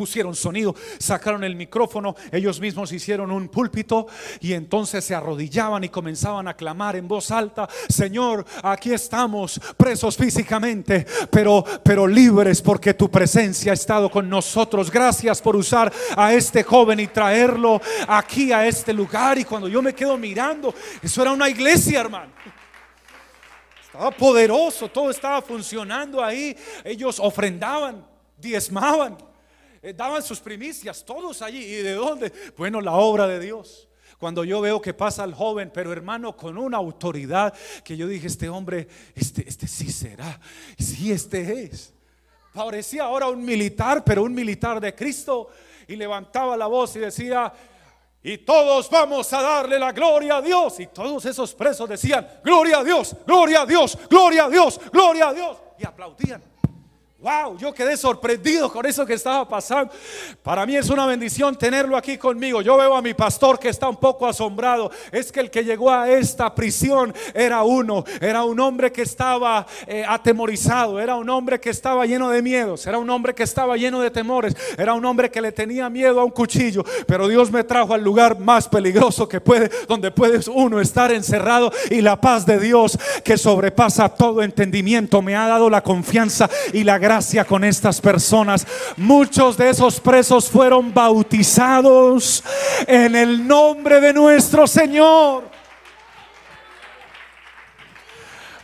pusieron 0.00 0.34
sonido, 0.34 0.74
sacaron 0.98 1.44
el 1.44 1.54
micrófono, 1.54 2.16
ellos 2.32 2.58
mismos 2.58 2.90
hicieron 2.90 3.30
un 3.30 3.50
púlpito 3.50 4.06
y 4.40 4.54
entonces 4.54 5.04
se 5.04 5.14
arrodillaban 5.14 5.84
y 5.84 5.90
comenzaban 5.90 6.48
a 6.48 6.56
clamar 6.56 6.96
en 6.96 7.06
voz 7.06 7.30
alta, 7.30 7.68
Señor, 7.86 8.46
aquí 8.62 8.94
estamos 8.94 9.60
presos 9.76 10.16
físicamente, 10.16 11.06
pero 11.30 11.62
pero 11.84 12.06
libres 12.06 12.62
porque 12.62 12.94
tu 12.94 13.10
presencia 13.10 13.72
ha 13.72 13.74
estado 13.74 14.10
con 14.10 14.26
nosotros. 14.26 14.90
Gracias 14.90 15.42
por 15.42 15.54
usar 15.54 15.92
a 16.16 16.32
este 16.32 16.62
joven 16.62 17.00
y 17.00 17.06
traerlo 17.06 17.78
aquí 18.08 18.52
a 18.52 18.66
este 18.66 18.94
lugar 18.94 19.36
y 19.36 19.44
cuando 19.44 19.68
yo 19.68 19.82
me 19.82 19.94
quedo 19.94 20.16
mirando, 20.16 20.72
eso 21.02 21.20
era 21.20 21.32
una 21.32 21.50
iglesia, 21.50 22.00
hermano. 22.00 22.32
Estaba 23.84 24.10
poderoso, 24.12 24.88
todo 24.88 25.10
estaba 25.10 25.42
funcionando 25.42 26.24
ahí. 26.24 26.56
Ellos 26.84 27.20
ofrendaban, 27.20 28.02
diezmaban 28.38 29.29
eh, 29.82 29.94
daban 29.94 30.22
sus 30.22 30.40
primicias, 30.40 31.04
todos 31.04 31.42
allí. 31.42 31.64
¿Y 31.64 31.76
de 31.76 31.94
dónde? 31.94 32.32
Bueno, 32.56 32.80
la 32.80 32.92
obra 32.92 33.26
de 33.26 33.40
Dios. 33.40 33.88
Cuando 34.18 34.44
yo 34.44 34.60
veo 34.60 34.82
que 34.82 34.92
pasa 34.92 35.24
el 35.24 35.32
joven, 35.32 35.70
pero 35.72 35.92
hermano, 35.92 36.36
con 36.36 36.58
una 36.58 36.76
autoridad 36.76 37.54
que 37.82 37.96
yo 37.96 38.06
dije, 38.06 38.26
este 38.26 38.50
hombre, 38.50 38.86
este, 39.14 39.48
este 39.48 39.66
sí 39.66 39.90
será, 39.90 40.38
sí 40.78 41.10
este 41.10 41.64
es. 41.64 41.94
Parecía 42.52 43.04
ahora 43.04 43.28
un 43.28 43.42
militar, 43.42 44.04
pero 44.04 44.24
un 44.24 44.34
militar 44.34 44.80
de 44.80 44.94
Cristo. 44.94 45.48
Y 45.88 45.96
levantaba 45.96 46.56
la 46.56 46.66
voz 46.66 46.94
y 46.96 46.98
decía, 46.98 47.52
y 48.22 48.38
todos 48.38 48.90
vamos 48.90 49.32
a 49.32 49.40
darle 49.40 49.78
la 49.78 49.92
gloria 49.92 50.36
a 50.36 50.42
Dios. 50.42 50.78
Y 50.80 50.88
todos 50.88 51.24
esos 51.24 51.54
presos 51.54 51.88
decían, 51.88 52.28
gloria 52.44 52.80
a 52.80 52.84
Dios, 52.84 53.16
gloria 53.26 53.62
a 53.62 53.66
Dios, 53.66 53.98
gloria 54.10 54.44
a 54.44 54.50
Dios, 54.50 54.78
gloria 54.92 55.28
a 55.28 55.32
Dios. 55.32 55.56
Y 55.78 55.86
aplaudían. 55.86 56.42
Wow, 57.22 57.58
yo 57.58 57.74
quedé 57.74 57.98
sorprendido 57.98 58.72
con 58.72 58.86
eso 58.86 59.04
que 59.04 59.12
estaba 59.12 59.46
pasando. 59.46 59.92
Para 60.42 60.64
mí 60.64 60.74
es 60.74 60.88
una 60.88 61.04
bendición 61.04 61.54
tenerlo 61.54 61.94
aquí 61.94 62.16
conmigo. 62.16 62.62
Yo 62.62 62.78
veo 62.78 62.94
a 62.94 63.02
mi 63.02 63.12
pastor 63.12 63.58
que 63.58 63.68
está 63.68 63.90
un 63.90 63.98
poco 63.98 64.26
asombrado. 64.26 64.90
Es 65.12 65.30
que 65.30 65.40
el 65.40 65.50
que 65.50 65.62
llegó 65.62 65.90
a 65.90 66.08
esta 66.08 66.54
prisión 66.54 67.12
era 67.34 67.62
uno, 67.62 68.04
era 68.22 68.42
un 68.44 68.58
hombre 68.58 68.90
que 68.90 69.02
estaba 69.02 69.66
eh, 69.86 70.02
atemorizado, 70.08 70.98
era 70.98 71.14
un 71.16 71.28
hombre 71.28 71.60
que 71.60 71.68
estaba 71.68 72.06
lleno 72.06 72.30
de 72.30 72.40
miedos, 72.40 72.86
era 72.86 72.96
un 72.96 73.10
hombre 73.10 73.34
que 73.34 73.42
estaba 73.42 73.76
lleno 73.76 74.00
de 74.00 74.10
temores, 74.10 74.56
era 74.78 74.94
un 74.94 75.04
hombre 75.04 75.30
que 75.30 75.42
le 75.42 75.52
tenía 75.52 75.90
miedo 75.90 76.20
a 76.20 76.24
un 76.24 76.30
cuchillo. 76.30 76.86
Pero 77.06 77.28
Dios 77.28 77.50
me 77.50 77.64
trajo 77.64 77.92
al 77.92 78.02
lugar 78.02 78.38
más 78.38 78.66
peligroso 78.66 79.28
que 79.28 79.42
puede, 79.42 79.70
donde 79.86 80.10
puede 80.10 80.40
uno 80.50 80.80
estar 80.80 81.12
encerrado 81.12 81.70
y 81.90 82.00
la 82.00 82.18
paz 82.18 82.46
de 82.46 82.58
Dios 82.58 82.98
que 83.22 83.36
sobrepasa 83.36 84.08
todo 84.08 84.42
entendimiento 84.42 85.20
me 85.20 85.36
ha 85.36 85.46
dado 85.46 85.68
la 85.68 85.82
confianza 85.82 86.48
y 86.72 86.82
la 86.82 86.96
gracia 86.96 87.09
gracia 87.10 87.44
con 87.44 87.64
estas 87.64 88.00
personas. 88.00 88.64
Muchos 88.96 89.56
de 89.56 89.70
esos 89.70 89.98
presos 89.98 90.48
fueron 90.48 90.94
bautizados 90.94 92.44
en 92.86 93.16
el 93.16 93.48
nombre 93.48 94.00
de 94.00 94.12
nuestro 94.12 94.64
Señor. 94.68 95.50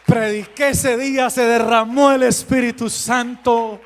Prediqué 0.04 0.68
ese 0.68 0.96
día, 0.96 1.28
se 1.28 1.42
derramó 1.42 2.12
el 2.12 2.22
Espíritu 2.22 2.88
Santo. 2.88 3.80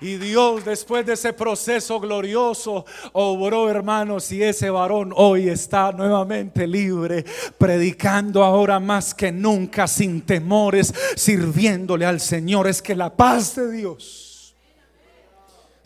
Y 0.00 0.18
Dios 0.18 0.64
después 0.64 1.06
de 1.06 1.14
ese 1.14 1.32
proceso 1.32 1.98
glorioso 1.98 2.84
obró 3.12 3.70
hermanos 3.70 4.30
y 4.30 4.42
ese 4.42 4.68
varón 4.68 5.12
hoy 5.16 5.48
está 5.48 5.90
nuevamente 5.92 6.66
libre, 6.66 7.24
predicando 7.56 8.44
ahora 8.44 8.78
más 8.78 9.14
que 9.14 9.32
nunca 9.32 9.86
sin 9.86 10.20
temores, 10.20 10.92
sirviéndole 11.16 12.04
al 12.04 12.20
Señor. 12.20 12.66
Es 12.66 12.82
que 12.82 12.94
la 12.94 13.16
paz 13.16 13.56
de 13.56 13.70
Dios 13.72 14.35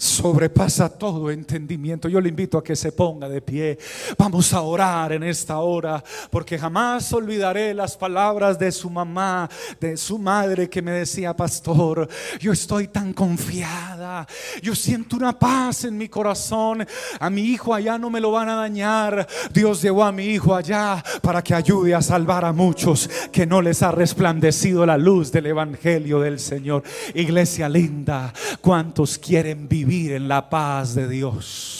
sobrepasa 0.00 0.88
todo 0.88 1.30
entendimiento. 1.30 2.08
Yo 2.08 2.22
le 2.22 2.30
invito 2.30 2.56
a 2.56 2.64
que 2.64 2.74
se 2.74 2.90
ponga 2.90 3.28
de 3.28 3.42
pie. 3.42 3.78
Vamos 4.16 4.54
a 4.54 4.62
orar 4.62 5.12
en 5.12 5.22
esta 5.22 5.58
hora, 5.58 6.02
porque 6.30 6.58
jamás 6.58 7.12
olvidaré 7.12 7.74
las 7.74 7.98
palabras 7.98 8.58
de 8.58 8.72
su 8.72 8.88
mamá, 8.88 9.50
de 9.78 9.98
su 9.98 10.18
madre 10.18 10.70
que 10.70 10.80
me 10.80 10.92
decía, 10.92 11.36
pastor, 11.36 12.08
yo 12.38 12.50
estoy 12.50 12.88
tan 12.88 13.12
confiada, 13.12 14.26
yo 14.62 14.74
siento 14.74 15.16
una 15.16 15.38
paz 15.38 15.84
en 15.84 15.98
mi 15.98 16.08
corazón, 16.08 16.86
a 17.18 17.28
mi 17.28 17.42
hijo 17.42 17.74
allá 17.74 17.98
no 17.98 18.08
me 18.08 18.20
lo 18.20 18.30
van 18.30 18.48
a 18.48 18.54
dañar, 18.54 19.28
Dios 19.52 19.82
llevó 19.82 20.04
a 20.04 20.12
mi 20.12 20.24
hijo 20.24 20.54
allá 20.54 21.04
para 21.20 21.42
que 21.42 21.54
ayude 21.54 21.94
a 21.94 22.00
salvar 22.00 22.46
a 22.46 22.54
muchos 22.54 23.10
que 23.30 23.44
no 23.44 23.60
les 23.60 23.82
ha 23.82 23.92
resplandecido 23.92 24.86
la 24.86 24.96
luz 24.96 25.30
del 25.30 25.46
Evangelio 25.46 26.20
del 26.20 26.38
Señor. 26.38 26.84
Iglesia 27.14 27.68
linda, 27.68 28.32
¿cuántos 28.62 29.18
quieren 29.18 29.68
vivir? 29.68 29.89
En 29.90 30.28
la 30.28 30.48
paz 30.48 30.94
de 30.94 31.08
Dios. 31.08 31.79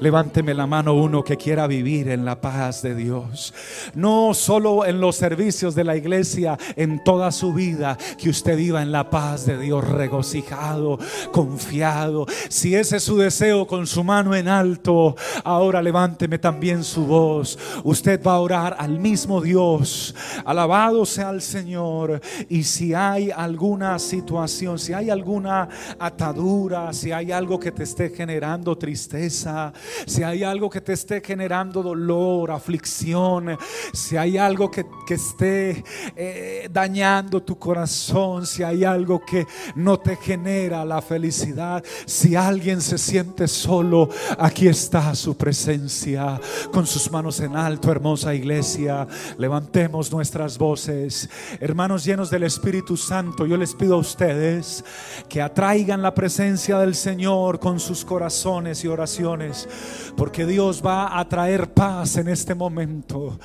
Levánteme 0.00 0.54
la 0.54 0.66
mano 0.66 0.94
uno 0.94 1.24
que 1.24 1.36
quiera 1.36 1.66
vivir 1.66 2.08
en 2.08 2.24
la 2.24 2.40
paz 2.40 2.82
de 2.82 2.94
Dios. 2.94 3.52
No 3.94 4.34
solo 4.34 4.84
en 4.84 5.00
los 5.00 5.16
servicios 5.16 5.74
de 5.74 5.84
la 5.84 5.96
iglesia, 5.96 6.58
en 6.76 7.02
toda 7.02 7.32
su 7.32 7.52
vida, 7.52 7.96
que 8.16 8.30
usted 8.30 8.56
viva 8.56 8.82
en 8.82 8.92
la 8.92 9.10
paz 9.10 9.46
de 9.46 9.58
Dios, 9.58 9.86
regocijado, 9.88 10.98
confiado. 11.32 12.26
Si 12.48 12.74
ese 12.74 12.96
es 12.96 13.02
su 13.02 13.16
deseo 13.16 13.66
con 13.66 13.86
su 13.86 14.04
mano 14.04 14.34
en 14.34 14.48
alto, 14.48 15.16
ahora 15.44 15.82
levánteme 15.82 16.38
también 16.38 16.84
su 16.84 17.06
voz. 17.06 17.58
Usted 17.84 18.22
va 18.22 18.34
a 18.34 18.40
orar 18.40 18.76
al 18.78 18.98
mismo 18.98 19.40
Dios. 19.40 20.14
Alabado 20.44 21.04
sea 21.06 21.30
el 21.30 21.42
Señor. 21.42 22.20
Y 22.48 22.64
si 22.64 22.94
hay 22.94 23.30
alguna 23.30 23.98
situación, 23.98 24.78
si 24.78 24.92
hay 24.92 25.10
alguna 25.10 25.68
atadura, 25.98 26.92
si 26.92 27.12
hay 27.12 27.32
algo 27.32 27.58
que 27.58 27.72
te 27.72 27.82
esté 27.82 28.10
generando 28.10 28.76
tristeza, 28.76 29.72
si 30.06 30.22
hay 30.22 30.42
algo 30.42 30.70
que 30.70 30.80
te 30.80 30.92
esté 30.92 31.20
generando 31.20 31.82
dolor, 31.82 32.50
aflicción, 32.50 33.56
si 33.92 34.16
hay 34.16 34.38
algo 34.38 34.70
que, 34.70 34.86
esté 35.08 35.84
eh, 36.14 36.68
dañando 36.70 37.42
tu 37.42 37.58
corazón, 37.58 38.46
si 38.46 38.62
hay 38.62 38.84
algo 38.84 39.24
que 39.24 39.46
no 39.74 39.98
te 39.98 40.16
genera 40.16 40.84
la 40.84 41.00
felicidad, 41.00 41.82
si 42.06 42.36
alguien 42.36 42.80
se 42.80 42.98
siente 42.98 43.48
solo, 43.48 44.08
aquí 44.38 44.68
está 44.68 45.14
su 45.14 45.36
presencia 45.36 46.40
con 46.72 46.86
sus 46.86 47.10
manos 47.10 47.40
en 47.40 47.56
alto, 47.56 47.90
hermosa 47.90 48.34
iglesia. 48.34 49.06
Levantemos 49.38 50.12
nuestras 50.12 50.58
voces, 50.58 51.28
hermanos 51.60 52.04
llenos 52.04 52.30
del 52.30 52.44
Espíritu 52.44 52.96
Santo. 52.96 53.46
Yo 53.46 53.56
les 53.56 53.74
pido 53.74 53.94
a 53.94 53.98
ustedes 53.98 54.84
que 55.28 55.40
atraigan 55.40 56.02
la 56.02 56.14
presencia 56.14 56.78
del 56.78 56.94
Señor 56.94 57.58
con 57.58 57.80
sus 57.80 58.04
corazones 58.04 58.84
y 58.84 58.88
oraciones 58.88 59.67
porque 60.16 60.44
Dios 60.44 60.82
va 60.84 61.18
a 61.18 61.28
traer 61.28 61.72
paz 61.72 62.16
en 62.16 62.28
este 62.28 62.54
momento. 62.54 63.38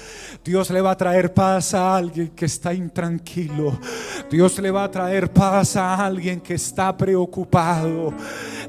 Dios 0.43 0.69
le 0.69 0.81
va 0.81 0.91
a 0.91 0.97
traer 0.97 1.33
paz 1.33 1.73
a 1.73 1.95
alguien 1.95 2.29
que 2.29 2.45
está 2.45 2.73
intranquilo. 2.73 3.77
Dios 4.29 4.57
le 4.59 4.71
va 4.71 4.85
a 4.85 4.91
traer 4.91 5.31
paz 5.31 5.75
a 5.75 5.95
alguien 6.05 6.41
que 6.41 6.55
está 6.55 6.95
preocupado. 6.95 8.13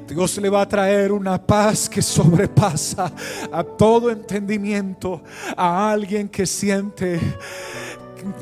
Dios 0.06 0.36
le 0.38 0.50
va 0.50 0.62
a 0.62 0.68
traer 0.68 1.12
una 1.12 1.44
paz 1.44 1.88
que 1.88 2.02
sobrepasa 2.02 3.12
a 3.50 3.64
todo 3.64 4.10
entendimiento. 4.10 5.22
A 5.56 5.90
alguien 5.90 6.28
que 6.28 6.46
siente 6.46 7.20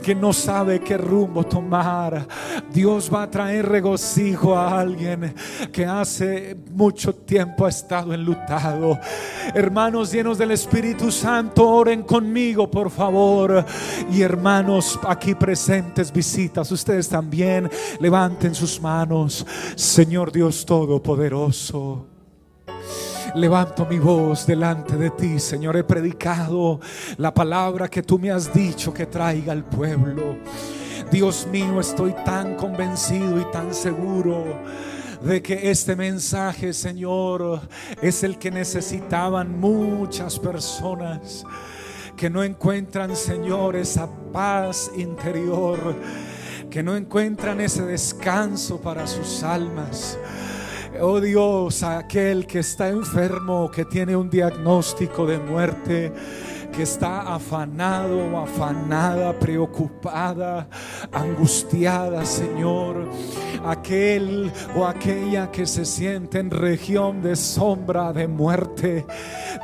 que 0.02 0.14
no 0.14 0.32
sabe 0.32 0.80
qué 0.80 0.96
rumbo 0.96 1.44
tomar. 1.44 2.26
Dios 2.72 3.10
va 3.12 3.24
a 3.24 3.30
traer 3.30 3.68
regocijo 3.68 4.56
a 4.56 4.80
alguien 4.80 5.34
que 5.72 5.86
hace 5.86 6.56
mucho 6.70 7.14
tiempo 7.14 7.66
ha 7.66 7.68
estado 7.68 8.12
enlutado. 8.12 8.98
Hermanos 9.54 10.12
llenos 10.12 10.38
del 10.38 10.52
Espíritu 10.52 11.10
Santo, 11.10 11.68
oren 11.68 12.02
conmigo, 12.02 12.70
por 12.70 12.90
favor. 12.90 13.64
Y 14.10 14.22
hermanos 14.22 14.98
aquí 15.06 15.34
presentes, 15.34 16.12
visitas, 16.12 16.70
ustedes 16.70 17.08
también 17.08 17.70
levanten 18.00 18.54
sus 18.54 18.80
manos. 18.80 19.46
Señor 19.74 20.32
Dios 20.32 20.64
Todopoderoso. 20.64 22.11
Levanto 23.34 23.86
mi 23.86 23.98
voz 23.98 24.46
delante 24.46 24.96
de 24.96 25.10
ti, 25.10 25.38
Señor. 25.38 25.76
He 25.76 25.84
predicado 25.84 26.80
la 27.16 27.32
palabra 27.32 27.88
que 27.88 28.02
tú 28.02 28.18
me 28.18 28.30
has 28.30 28.52
dicho 28.52 28.92
que 28.92 29.06
traiga 29.06 29.52
al 29.52 29.64
pueblo. 29.64 30.36
Dios 31.10 31.46
mío, 31.50 31.80
estoy 31.80 32.14
tan 32.24 32.56
convencido 32.56 33.40
y 33.40 33.44
tan 33.50 33.72
seguro 33.72 34.44
de 35.22 35.40
que 35.40 35.70
este 35.70 35.96
mensaje, 35.96 36.74
Señor, 36.74 37.60
es 38.02 38.22
el 38.22 38.38
que 38.38 38.50
necesitaban 38.50 39.58
muchas 39.58 40.38
personas 40.38 41.44
que 42.16 42.28
no 42.28 42.44
encuentran, 42.44 43.16
Señor, 43.16 43.76
esa 43.76 44.08
paz 44.32 44.90
interior, 44.94 45.96
que 46.68 46.82
no 46.82 46.94
encuentran 46.96 47.62
ese 47.62 47.82
descanso 47.82 48.78
para 48.78 49.06
sus 49.06 49.42
almas. 49.42 50.18
Oh 51.00 51.20
Dios, 51.20 51.82
aquel 51.82 52.46
que 52.46 52.58
está 52.58 52.88
enfermo, 52.88 53.70
que 53.70 53.86
tiene 53.86 54.14
un 54.14 54.28
diagnóstico 54.28 55.24
de 55.24 55.38
muerte 55.38 56.12
que 56.72 56.82
está 56.82 57.34
afanado, 57.34 58.38
afanada, 58.38 59.38
preocupada, 59.38 60.66
angustiada, 61.12 62.24
Señor. 62.24 63.10
Aquel 63.64 64.50
o 64.74 64.84
aquella 64.86 65.50
que 65.50 65.66
se 65.66 65.84
siente 65.84 66.38
en 66.38 66.50
región 66.50 67.22
de 67.22 67.36
sombra 67.36 68.12
de 68.12 68.26
muerte. 68.26 69.06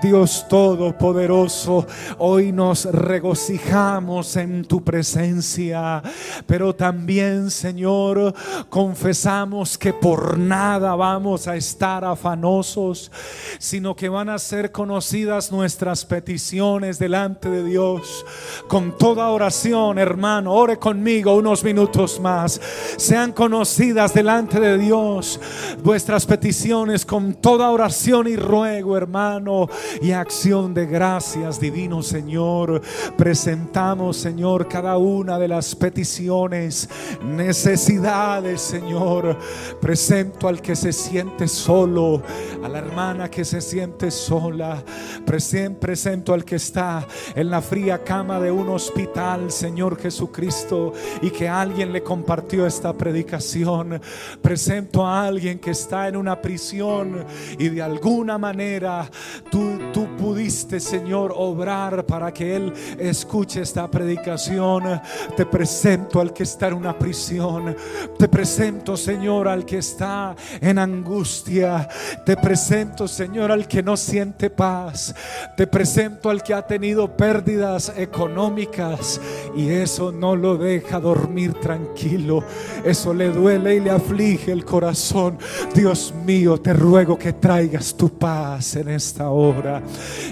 Dios 0.02 0.46
Todopoderoso, 0.48 1.86
hoy 2.18 2.52
nos 2.52 2.84
regocijamos 2.84 4.36
en 4.36 4.64
tu 4.64 4.84
presencia, 4.84 6.02
pero 6.46 6.74
también, 6.74 7.50
Señor, 7.50 8.34
confesamos 8.68 9.78
que 9.78 9.92
por 9.92 10.38
nada 10.38 10.94
vamos 10.94 11.48
a 11.48 11.56
estar 11.56 12.04
afanosos, 12.04 13.10
sino 13.58 13.96
que 13.96 14.08
van 14.08 14.28
a 14.28 14.38
ser 14.38 14.70
conocidas 14.70 15.50
nuestras 15.50 16.04
peticiones 16.04 16.97
delante 16.98 17.48
de 17.48 17.64
Dios 17.64 18.24
con 18.68 18.96
toda 18.96 19.28
oración, 19.28 19.98
hermano. 19.98 20.52
Ore 20.52 20.78
conmigo 20.78 21.36
unos 21.36 21.64
minutos 21.64 22.20
más. 22.20 22.60
Sean 22.96 23.32
conocidas 23.32 24.14
delante 24.14 24.60
de 24.60 24.78
Dios 24.78 25.40
vuestras 25.82 26.26
peticiones 26.26 27.06
con 27.06 27.34
toda 27.34 27.70
oración 27.70 28.28
y 28.28 28.36
ruego, 28.36 28.96
hermano, 28.96 29.68
y 30.00 30.12
acción 30.12 30.74
de 30.74 30.86
gracias, 30.86 31.60
divino 31.60 32.02
Señor. 32.02 32.80
Presentamos, 33.16 34.16
Señor, 34.16 34.68
cada 34.68 34.96
una 34.98 35.38
de 35.38 35.48
las 35.48 35.74
peticiones, 35.74 36.88
necesidades, 37.24 38.60
Señor. 38.60 39.36
Presento 39.80 40.48
al 40.48 40.60
que 40.60 40.76
se 40.76 40.92
siente 40.92 41.48
solo, 41.48 42.22
a 42.62 42.68
la 42.68 42.78
hermana 42.78 43.30
que 43.30 43.44
se 43.44 43.60
siente 43.60 44.10
sola. 44.10 44.82
Presento 45.24 46.34
al 46.34 46.44
que 46.44 46.56
está 46.56 46.87
en 47.34 47.50
la 47.50 47.60
fría 47.60 48.02
cama 48.02 48.40
de 48.40 48.50
un 48.50 48.68
hospital, 48.68 49.50
Señor 49.50 49.98
Jesucristo, 49.98 50.92
y 51.22 51.30
que 51.30 51.48
alguien 51.48 51.92
le 51.92 52.02
compartió 52.02 52.66
esta 52.66 52.92
predicación. 52.92 54.00
Presento 54.42 55.06
a 55.06 55.26
alguien 55.26 55.58
que 55.58 55.72
está 55.72 56.08
en 56.08 56.16
una 56.16 56.40
prisión 56.40 57.24
y 57.58 57.68
de 57.68 57.82
alguna 57.82 58.38
manera 58.38 59.08
tú, 59.50 60.07
pudiste, 60.18 60.80
Señor, 60.80 61.32
obrar 61.36 62.04
para 62.04 62.32
que 62.32 62.56
él 62.56 62.72
escuche 62.98 63.62
esta 63.62 63.88
predicación. 63.88 65.00
Te 65.36 65.46
presento 65.46 66.20
al 66.20 66.32
que 66.32 66.42
está 66.42 66.68
en 66.68 66.74
una 66.74 66.98
prisión. 66.98 67.76
Te 68.18 68.28
presento, 68.28 68.96
Señor, 68.96 69.48
al 69.48 69.64
que 69.64 69.78
está 69.78 70.34
en 70.60 70.78
angustia. 70.78 71.88
Te 72.26 72.36
presento, 72.36 73.06
Señor, 73.06 73.52
al 73.52 73.68
que 73.68 73.82
no 73.82 73.96
siente 73.96 74.50
paz. 74.50 75.14
Te 75.56 75.66
presento 75.66 76.28
al 76.28 76.42
que 76.42 76.52
ha 76.52 76.66
tenido 76.66 77.16
pérdidas 77.16 77.92
económicas 77.96 79.20
y 79.56 79.68
eso 79.70 80.10
no 80.10 80.34
lo 80.34 80.56
deja 80.56 80.98
dormir 80.98 81.54
tranquilo. 81.54 82.42
Eso 82.84 83.14
le 83.14 83.30
duele 83.30 83.76
y 83.76 83.80
le 83.80 83.90
aflige 83.90 84.50
el 84.50 84.64
corazón. 84.64 85.38
Dios 85.74 86.12
mío, 86.24 86.58
te 86.58 86.72
ruego 86.72 87.16
que 87.16 87.34
traigas 87.34 87.94
tu 87.94 88.08
paz 88.08 88.76
en 88.76 88.88
esta 88.88 89.30
hora. 89.30 89.82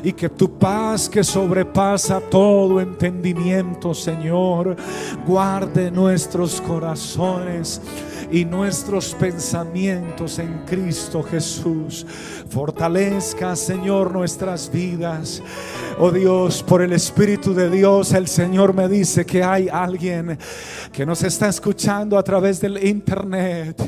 Y 0.02 0.12
que 0.12 0.28
tu 0.28 0.58
paz 0.58 1.08
que 1.08 1.24
sobrepasa 1.24 2.20
todo 2.20 2.80
entendimiento, 2.80 3.94
Señor, 3.94 4.76
guarde 5.26 5.90
nuestros 5.90 6.60
corazones 6.60 7.80
y 8.30 8.44
nuestros 8.44 9.14
pensamientos 9.14 10.38
en 10.38 10.64
Cristo 10.66 11.22
Jesús. 11.22 12.06
Fortalezca, 12.48 13.56
Señor, 13.56 14.12
nuestras 14.12 14.70
vidas. 14.70 15.42
Oh 15.98 16.10
Dios, 16.10 16.62
por 16.62 16.82
el 16.82 16.92
Espíritu 16.92 17.54
de 17.54 17.70
Dios, 17.70 18.12
el 18.12 18.28
Señor 18.28 18.74
me 18.74 18.88
dice 18.88 19.24
que 19.24 19.42
hay 19.42 19.68
alguien 19.68 20.38
que 20.92 21.06
nos 21.06 21.22
está 21.22 21.48
escuchando 21.48 22.18
a 22.18 22.22
través 22.22 22.60
del 22.60 22.84
internet 22.84 23.82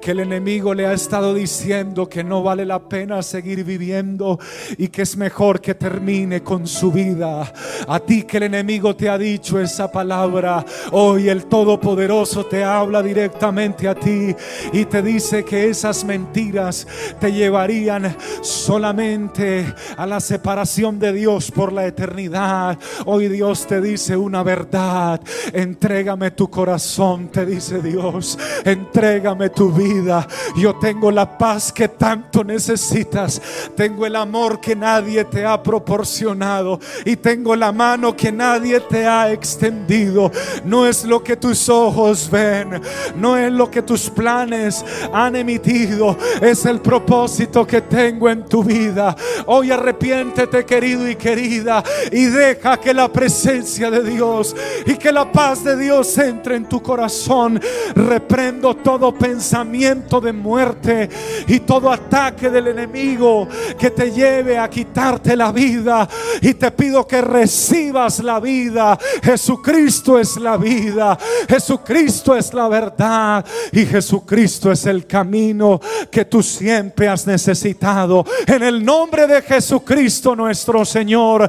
que 0.00 0.12
el 0.12 0.20
enemigo 0.20 0.74
le 0.74 0.86
ha 0.86 0.92
estado 0.92 1.34
diciendo 1.34 2.08
que 2.08 2.24
no 2.24 2.42
vale 2.42 2.64
la 2.64 2.80
pena 2.80 3.22
seguir 3.22 3.64
viviendo 3.64 4.38
y 4.78 4.88
que 4.88 5.02
es 5.02 5.16
mejor 5.16 5.60
que 5.60 5.74
termine 5.74 6.42
con 6.42 6.66
su 6.66 6.90
vida. 6.90 7.52
A 7.86 8.00
ti 8.00 8.22
que 8.22 8.38
el 8.38 8.44
enemigo 8.44 8.96
te 8.96 9.08
ha 9.08 9.18
dicho 9.18 9.60
esa 9.60 9.92
palabra, 9.92 10.64
hoy 10.92 11.28
el 11.28 11.44
Todopoderoso 11.44 12.46
te 12.46 12.64
habla 12.64 13.02
directamente 13.02 13.86
a 13.88 13.94
ti 13.94 14.34
y 14.72 14.84
te 14.86 15.02
dice 15.02 15.44
que 15.44 15.68
esas 15.68 16.04
mentiras 16.04 16.86
te 17.20 17.32
llevarían 17.32 18.16
solamente 18.40 19.66
a 19.96 20.06
la 20.06 20.20
separación 20.20 20.98
de 20.98 21.12
Dios 21.12 21.50
por 21.50 21.72
la 21.72 21.86
eternidad. 21.86 22.78
Hoy 23.04 23.28
Dios 23.28 23.66
te 23.66 23.80
dice 23.80 24.16
una 24.16 24.42
verdad, 24.42 25.20
entrégame 25.52 26.30
tu 26.30 26.48
corazón, 26.48 27.28
te 27.28 27.44
dice 27.44 27.82
Dios, 27.82 28.38
entrégame 28.64 29.50
tu 29.50 29.70
vida 29.70 29.89
yo 30.56 30.74
tengo 30.76 31.10
la 31.10 31.38
paz 31.38 31.72
que 31.72 31.88
tanto 31.88 32.44
necesitas. 32.44 33.40
Tengo 33.76 34.06
el 34.06 34.16
amor 34.16 34.60
que 34.60 34.76
nadie 34.76 35.24
te 35.24 35.44
ha 35.44 35.62
proporcionado. 35.62 36.78
Y 37.04 37.16
tengo 37.16 37.56
la 37.56 37.72
mano 37.72 38.14
que 38.16 38.30
nadie 38.30 38.80
te 38.80 39.06
ha 39.06 39.32
extendido. 39.32 40.30
No 40.64 40.86
es 40.86 41.04
lo 41.04 41.22
que 41.22 41.36
tus 41.36 41.68
ojos 41.68 42.28
ven. 42.30 42.80
No 43.16 43.36
es 43.36 43.52
lo 43.52 43.70
que 43.70 43.82
tus 43.82 44.10
planes 44.10 44.84
han 45.12 45.36
emitido. 45.36 46.16
Es 46.40 46.64
el 46.66 46.80
propósito 46.80 47.66
que 47.66 47.80
tengo 47.82 48.28
en 48.28 48.44
tu 48.44 48.62
vida. 48.62 49.16
Hoy 49.46 49.70
arrepiéntete 49.70 50.64
querido 50.64 51.08
y 51.08 51.16
querida. 51.16 51.82
Y 52.12 52.26
deja 52.26 52.76
que 52.76 52.94
la 52.94 53.10
presencia 53.10 53.90
de 53.90 54.02
Dios 54.02 54.54
y 54.86 54.96
que 54.96 55.12
la 55.12 55.30
paz 55.30 55.64
de 55.64 55.76
Dios 55.76 56.16
entre 56.18 56.56
en 56.56 56.68
tu 56.68 56.82
corazón. 56.82 57.60
Reprendo 57.94 58.76
todo 58.76 59.12
pensamiento 59.12 59.79
de 59.80 60.32
muerte 60.32 61.08
y 61.46 61.60
todo 61.60 61.90
ataque 61.90 62.50
del 62.50 62.68
enemigo 62.68 63.48
que 63.78 63.90
te 63.90 64.10
lleve 64.10 64.58
a 64.58 64.68
quitarte 64.68 65.34
la 65.34 65.52
vida. 65.52 66.06
Y 66.42 66.52
te 66.54 66.70
pido 66.70 67.06
que 67.06 67.22
recibas 67.22 68.22
la 68.22 68.40
vida. 68.40 68.98
Jesucristo 69.22 70.18
es 70.18 70.36
la 70.36 70.58
vida. 70.58 71.18
Jesucristo 71.48 72.36
es 72.36 72.52
la 72.52 72.68
verdad. 72.68 73.44
Y 73.72 73.86
Jesucristo 73.86 74.70
es 74.70 74.84
el 74.84 75.06
camino 75.06 75.80
que 76.10 76.26
tú 76.26 76.42
siempre 76.42 77.08
has 77.08 77.26
necesitado. 77.26 78.26
En 78.46 78.62
el 78.62 78.84
nombre 78.84 79.26
de 79.26 79.40
Jesucristo 79.40 80.36
nuestro 80.36 80.84
Señor. 80.84 81.48